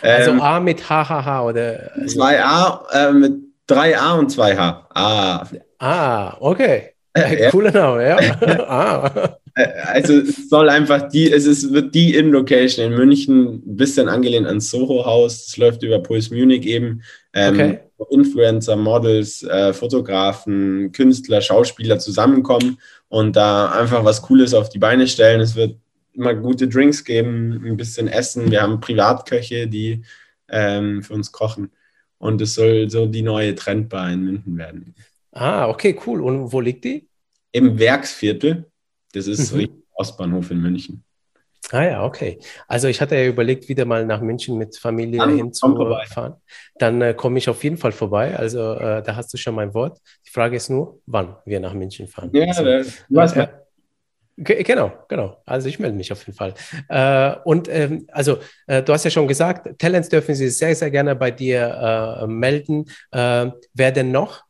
Also 0.00 0.30
ähm, 0.30 0.40
A 0.40 0.60
mit 0.60 0.88
HHH 0.88 1.44
oder? 1.44 1.90
2A 1.96 2.90
äh, 2.92 3.12
mit 3.12 3.32
3A 3.68 4.18
und 4.18 4.30
2H. 4.30 4.84
A. 4.94 5.48
Ah, 5.78 6.36
okay. 6.40 6.90
Äh, 7.14 7.50
Cooler 7.50 7.72
Name, 7.72 8.08
ja. 8.08 8.18
ah. 8.68 9.38
Äh, 9.54 9.68
also 9.84 10.18
es 10.18 10.48
soll 10.48 10.68
einfach 10.68 11.08
die, 11.08 11.30
es 11.30 11.46
ist, 11.46 11.72
wird 11.72 11.94
die 11.94 12.14
In-Location 12.14 12.92
in 12.92 12.98
München, 12.98 13.62
ein 13.66 13.76
bisschen 13.76 14.08
angelehnt 14.08 14.46
ans 14.46 14.70
Soho-Haus. 14.70 15.48
Es 15.48 15.56
läuft 15.56 15.82
über 15.82 15.98
Puls 16.00 16.30
Munich 16.30 16.66
eben. 16.66 17.02
Ähm, 17.32 17.54
okay. 17.54 17.80
Influencer, 18.10 18.76
Models, 18.76 19.42
äh, 19.42 19.72
Fotografen, 19.72 20.92
Künstler, 20.92 21.40
Schauspieler 21.40 21.98
zusammenkommen 21.98 22.78
und 23.08 23.36
da 23.36 23.70
einfach 23.72 24.04
was 24.04 24.22
Cooles 24.22 24.54
auf 24.54 24.68
die 24.68 24.78
Beine 24.78 25.06
stellen. 25.06 25.40
Es 25.40 25.56
wird 25.56 25.76
immer 26.12 26.34
gute 26.34 26.68
Drinks 26.68 27.04
geben, 27.04 27.62
ein 27.64 27.76
bisschen 27.76 28.08
Essen. 28.08 28.50
Wir 28.50 28.62
haben 28.62 28.80
Privatköche, 28.80 29.68
die 29.68 30.02
ähm, 30.48 31.02
für 31.02 31.14
uns 31.14 31.32
kochen. 31.32 31.70
Und 32.18 32.40
es 32.40 32.54
soll 32.54 32.90
so 32.90 33.06
die 33.06 33.22
neue 33.22 33.54
Trendbar 33.54 34.10
in 34.10 34.24
München 34.24 34.58
werden. 34.58 34.94
Ah, 35.32 35.68
okay, 35.68 35.98
cool. 36.06 36.20
Und 36.20 36.52
wo 36.52 36.60
liegt 36.60 36.84
die? 36.84 37.08
Im 37.52 37.78
Werksviertel. 37.78 38.66
Das 39.12 39.26
ist 39.26 39.54
mhm. 39.54 39.82
Ostbahnhof 39.94 40.50
in 40.50 40.60
München. 40.60 41.04
Ah 41.70 41.84
ja, 41.84 42.04
okay. 42.04 42.38
Also 42.66 42.88
ich 42.88 43.00
hatte 43.00 43.16
ja 43.16 43.26
überlegt, 43.26 43.68
wieder 43.68 43.84
mal 43.84 44.06
nach 44.06 44.20
München 44.20 44.56
mit 44.56 44.76
Familie 44.78 45.18
Dann 45.18 45.36
hinzufahren. 45.36 46.34
Dann 46.78 47.02
äh, 47.02 47.14
komme 47.14 47.38
ich 47.38 47.48
auf 47.48 47.62
jeden 47.62 47.76
Fall 47.76 47.92
vorbei. 47.92 48.36
Also 48.36 48.74
äh, 48.74 49.02
da 49.02 49.16
hast 49.16 49.32
du 49.32 49.36
schon 49.36 49.54
mein 49.54 49.74
Wort. 49.74 49.98
Die 50.26 50.30
Frage 50.30 50.56
ist 50.56 50.70
nur, 50.70 51.00
wann 51.06 51.36
wir 51.44 51.60
nach 51.60 51.74
München 51.74 52.08
fahren. 52.08 52.30
Ja, 52.32 52.46
also, 52.46 52.90
du 53.08 53.20
hast 53.20 53.36
äh, 53.36 53.48
Genau, 54.40 54.92
genau. 55.08 55.42
Also 55.46 55.68
ich 55.68 55.80
melde 55.80 55.96
mich 55.96 56.12
auf 56.12 56.24
jeden 56.24 56.36
Fall. 56.36 56.54
Äh, 56.88 57.34
und 57.44 57.68
ähm, 57.68 58.06
also 58.12 58.38
äh, 58.68 58.82
du 58.84 58.92
hast 58.92 59.04
ja 59.04 59.10
schon 59.10 59.26
gesagt, 59.26 59.78
Talents 59.80 60.08
dürfen 60.08 60.34
Sie 60.36 60.48
sehr, 60.48 60.76
sehr 60.76 60.92
gerne 60.92 61.16
bei 61.16 61.32
dir 61.32 62.20
äh, 62.22 62.26
melden. 62.28 62.84
Äh, 63.10 63.50
wer 63.74 63.90
denn 63.90 64.12
noch? 64.12 64.44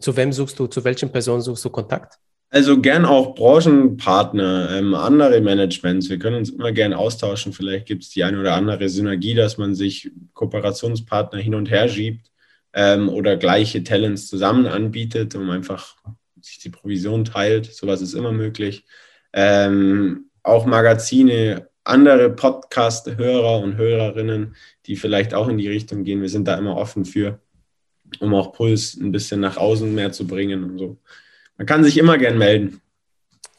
Zu 0.00 0.16
wem 0.16 0.32
suchst 0.32 0.58
du, 0.58 0.66
zu 0.66 0.82
welchen 0.82 1.12
Personen 1.12 1.42
suchst 1.42 1.64
du 1.64 1.70
Kontakt? 1.70 2.18
Also 2.54 2.82
gern 2.82 3.06
auch 3.06 3.34
Branchenpartner, 3.34 4.68
ähm, 4.72 4.94
andere 4.94 5.40
Managements. 5.40 6.10
Wir 6.10 6.18
können 6.18 6.36
uns 6.36 6.50
immer 6.50 6.70
gern 6.70 6.92
austauschen. 6.92 7.54
Vielleicht 7.54 7.86
gibt 7.86 8.02
es 8.02 8.10
die 8.10 8.24
eine 8.24 8.38
oder 8.38 8.52
andere 8.52 8.90
Synergie, 8.90 9.34
dass 9.34 9.56
man 9.56 9.74
sich 9.74 10.10
Kooperationspartner 10.34 11.38
hin 11.38 11.54
und 11.54 11.70
her 11.70 11.88
schiebt 11.88 12.30
ähm, 12.74 13.08
oder 13.08 13.38
gleiche 13.38 13.82
Talents 13.82 14.28
zusammen 14.28 14.66
anbietet, 14.66 15.34
um 15.34 15.48
einfach 15.48 15.96
sich 16.42 16.58
die 16.58 16.68
Provision 16.68 17.24
teilt. 17.24 17.72
Sowas 17.72 18.02
ist 18.02 18.12
immer 18.12 18.32
möglich. 18.32 18.84
Ähm, 19.32 20.26
auch 20.42 20.66
Magazine, 20.66 21.70
andere 21.84 22.28
Podcast-Hörer 22.28 23.60
und 23.60 23.78
Hörerinnen, 23.78 24.56
die 24.84 24.96
vielleicht 24.96 25.32
auch 25.32 25.48
in 25.48 25.56
die 25.56 25.68
Richtung 25.68 26.04
gehen. 26.04 26.20
Wir 26.20 26.28
sind 26.28 26.46
da 26.46 26.58
immer 26.58 26.76
offen 26.76 27.06
für 27.06 27.40
um 28.20 28.34
auch 28.34 28.52
Puls 28.52 28.94
ein 29.00 29.10
bisschen 29.10 29.40
nach 29.40 29.56
außen 29.56 29.94
mehr 29.94 30.12
zu 30.12 30.26
bringen 30.26 30.64
und 30.64 30.78
so. 30.78 30.98
Man 31.56 31.66
kann 31.66 31.84
sich 31.84 31.98
immer 31.98 32.18
gern 32.18 32.38
melden. 32.38 32.80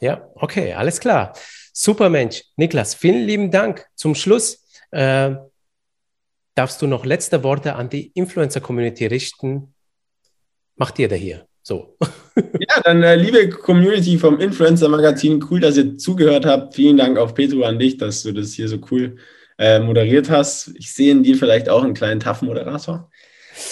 Ja, 0.00 0.28
okay, 0.34 0.74
alles 0.74 1.00
klar. 1.00 1.34
Super 1.72 2.08
Mensch. 2.08 2.44
Niklas, 2.56 2.94
vielen 2.94 3.26
lieben 3.26 3.50
Dank. 3.50 3.86
Zum 3.94 4.14
Schluss 4.14 4.64
äh, 4.90 5.34
darfst 6.54 6.82
du 6.82 6.86
noch 6.86 7.04
letzte 7.04 7.42
Worte 7.42 7.74
an 7.74 7.88
die 7.88 8.08
Influencer-Community 8.14 9.06
richten. 9.06 9.74
Macht 10.76 10.98
ihr 10.98 11.08
da 11.08 11.16
hier. 11.16 11.46
So. 11.62 11.96
Ja, 12.36 12.80
dann 12.82 13.04
äh, 13.04 13.14
liebe 13.14 13.48
Community 13.48 14.18
vom 14.18 14.40
Influencer-Magazin, 14.40 15.44
cool, 15.48 15.60
dass 15.60 15.76
ihr 15.76 15.96
zugehört 15.96 16.44
habt. 16.44 16.74
Vielen 16.74 16.96
Dank 16.96 17.16
auch 17.16 17.32
Petro 17.32 17.62
an 17.62 17.78
dich, 17.78 17.96
dass 17.96 18.24
du 18.24 18.32
das 18.32 18.54
hier 18.54 18.68
so 18.68 18.78
cool 18.90 19.18
äh, 19.56 19.78
moderiert 19.78 20.30
hast. 20.30 20.72
Ich 20.76 20.92
sehe 20.92 21.12
in 21.12 21.22
dir 21.22 21.36
vielleicht 21.36 21.68
auch 21.68 21.84
einen 21.84 21.94
kleinen 21.94 22.18
Taffen-Moderator. 22.18 23.08
Oh, 23.08 23.13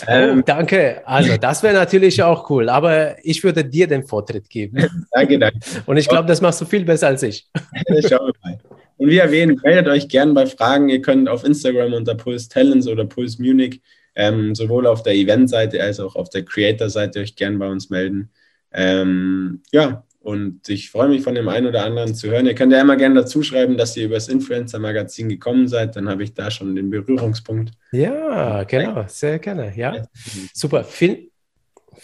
ähm, 0.07 0.43
danke. 0.45 1.03
Also, 1.07 1.37
das 1.37 1.63
wäre 1.63 1.75
natürlich 1.75 2.23
auch 2.23 2.49
cool, 2.51 2.69
aber 2.69 3.17
ich 3.25 3.43
würde 3.43 3.65
dir 3.65 3.87
den 3.87 4.05
Vortritt 4.05 4.49
geben. 4.49 4.87
danke, 5.13 5.39
danke. 5.39 5.59
Und 5.87 5.97
ich 5.97 6.09
glaube, 6.09 6.29
das 6.29 6.41
machst 6.41 6.61
du 6.61 6.65
viel 6.65 6.85
besser 6.85 7.09
als 7.09 7.23
ich. 7.23 7.47
Schauen 8.09 8.27
wir 8.27 8.35
mal. 8.43 8.59
Und 8.99 9.09
wie 9.09 9.19
erwähnt, 9.19 9.63
meldet 9.65 9.89
euch 9.89 10.09
gerne 10.09 10.33
bei 10.33 10.47
Fragen. 10.47 10.89
Ihr 10.89 11.03
könnt 11.03 11.29
auf 11.29 11.45
Instagram 11.45 11.93
unter 11.93 12.15
Puls 12.15 12.49
Talents 12.49 12.87
oder 12.87 13.05
Puls 13.05 13.39
Munich 13.39 13.81
ähm, 14.15 14.55
sowohl 14.55 14.87
auf 14.87 15.03
der 15.03 15.15
Event-Seite 15.15 15.83
als 15.83 16.01
auch 16.01 16.17
auf 16.17 16.29
der 16.31 16.45
Creator-Seite 16.45 17.21
euch 17.21 17.35
gerne 17.35 17.59
bei 17.59 17.69
uns 17.69 17.91
melden. 17.91 18.31
Ähm, 18.73 19.63
ja, 19.73 20.05
und 20.23 20.69
ich 20.69 20.91
freue 20.91 21.09
mich 21.09 21.23
von 21.23 21.35
dem 21.35 21.49
einen 21.49 21.67
oder 21.67 21.85
anderen 21.85 22.15
zu 22.15 22.31
hören. 22.31 22.47
Ihr 22.47 22.55
könnt 22.55 22.73
ja 22.73 22.81
immer 22.81 22.97
gerne 22.97 23.17
dazu 23.17 23.43
schreiben, 23.43 23.77
dass 23.77 23.97
ihr 23.97 24.07
über 24.07 24.15
das 24.15 24.29
Influencer-Magazin 24.29 25.29
gekommen 25.29 25.67
seid. 25.69 25.97
Dann 25.97 26.09
habe 26.09 26.23
ich 26.23 26.35
da 26.35 26.51
schon 26.51 26.75
den 26.77 26.91
Berührungspunkt. 26.91 27.73
Ja, 27.91 28.63
genau. 28.65 29.05
Sehr 29.09 29.39
gerne. 29.39 29.73
Ja, 29.77 30.07
super. 30.55 30.85
Vielen, 30.85 31.32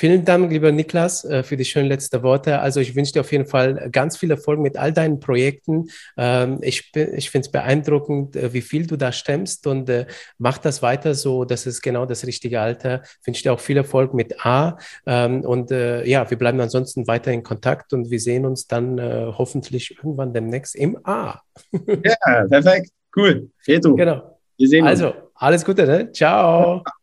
Vielen 0.01 0.25
Dank, 0.25 0.53
lieber 0.53 0.71
Niklas, 0.71 1.25
äh, 1.25 1.43
für 1.43 1.57
die 1.57 1.65
schönen 1.65 1.89
letzten 1.89 2.23
Worte. 2.23 2.61
Also 2.61 2.79
ich 2.79 2.95
wünsche 2.95 3.15
dir 3.15 3.21
auf 3.23 3.33
jeden 3.33 3.47
Fall 3.47 3.91
ganz 3.91 4.17
viel 4.17 4.31
Erfolg 4.31 4.61
mit 4.61 4.77
all 4.77 4.93
deinen 4.93 5.19
Projekten. 5.19 5.89
Ähm, 6.17 6.61
ich 6.63 6.93
ich 6.95 7.31
finde 7.31 7.47
es 7.47 7.51
beeindruckend, 7.51 8.37
äh, 8.37 8.53
wie 8.53 8.61
viel 8.61 8.87
du 8.87 8.97
da 8.97 9.11
stemmst 9.11 9.67
und 9.67 9.91
äh, 9.91 10.07
mach 10.39 10.59
das 10.59 10.83
weiter 10.83 11.17
so. 11.17 11.45
Das 11.45 11.67
ist 11.67 11.83
genau 11.83 12.07
das 12.07 12.25
richtige 12.25 12.61
Alter. 12.61 13.03
Ich 13.21 13.27
wünsche 13.27 13.43
dir 13.43 13.53
auch 13.53 13.59
viel 13.59 13.77
Erfolg 13.77 14.15
mit 14.15 14.47
A. 14.47 14.79
Ähm, 15.05 15.41
und 15.41 15.71
ja, 15.71 16.31
wir 16.31 16.39
bleiben 16.39 16.61
ansonsten 16.61 17.09
weiter 17.09 17.33
in 17.33 17.43
Kontakt 17.43 17.93
und 17.93 18.09
wir 18.09 18.21
sehen 18.21 18.47
uns 18.47 18.69
dann 18.69 19.01
hoffentlich 19.01 19.97
irgendwann 19.97 20.33
demnächst 20.33 20.77
im 20.77 20.97
A. 21.05 21.41
ja, 21.73 22.47
perfekt. 22.47 22.91
Cool. 23.17 23.51
Fetu. 23.59 23.97
Genau. 23.97 24.39
Wir 24.57 24.69
sehen 24.69 24.83
uns. 24.83 24.91
Also, 24.91 25.15
alles 25.35 25.65
Gute, 25.65 25.87
ne? 25.87 26.13
Ciao. 26.13 26.85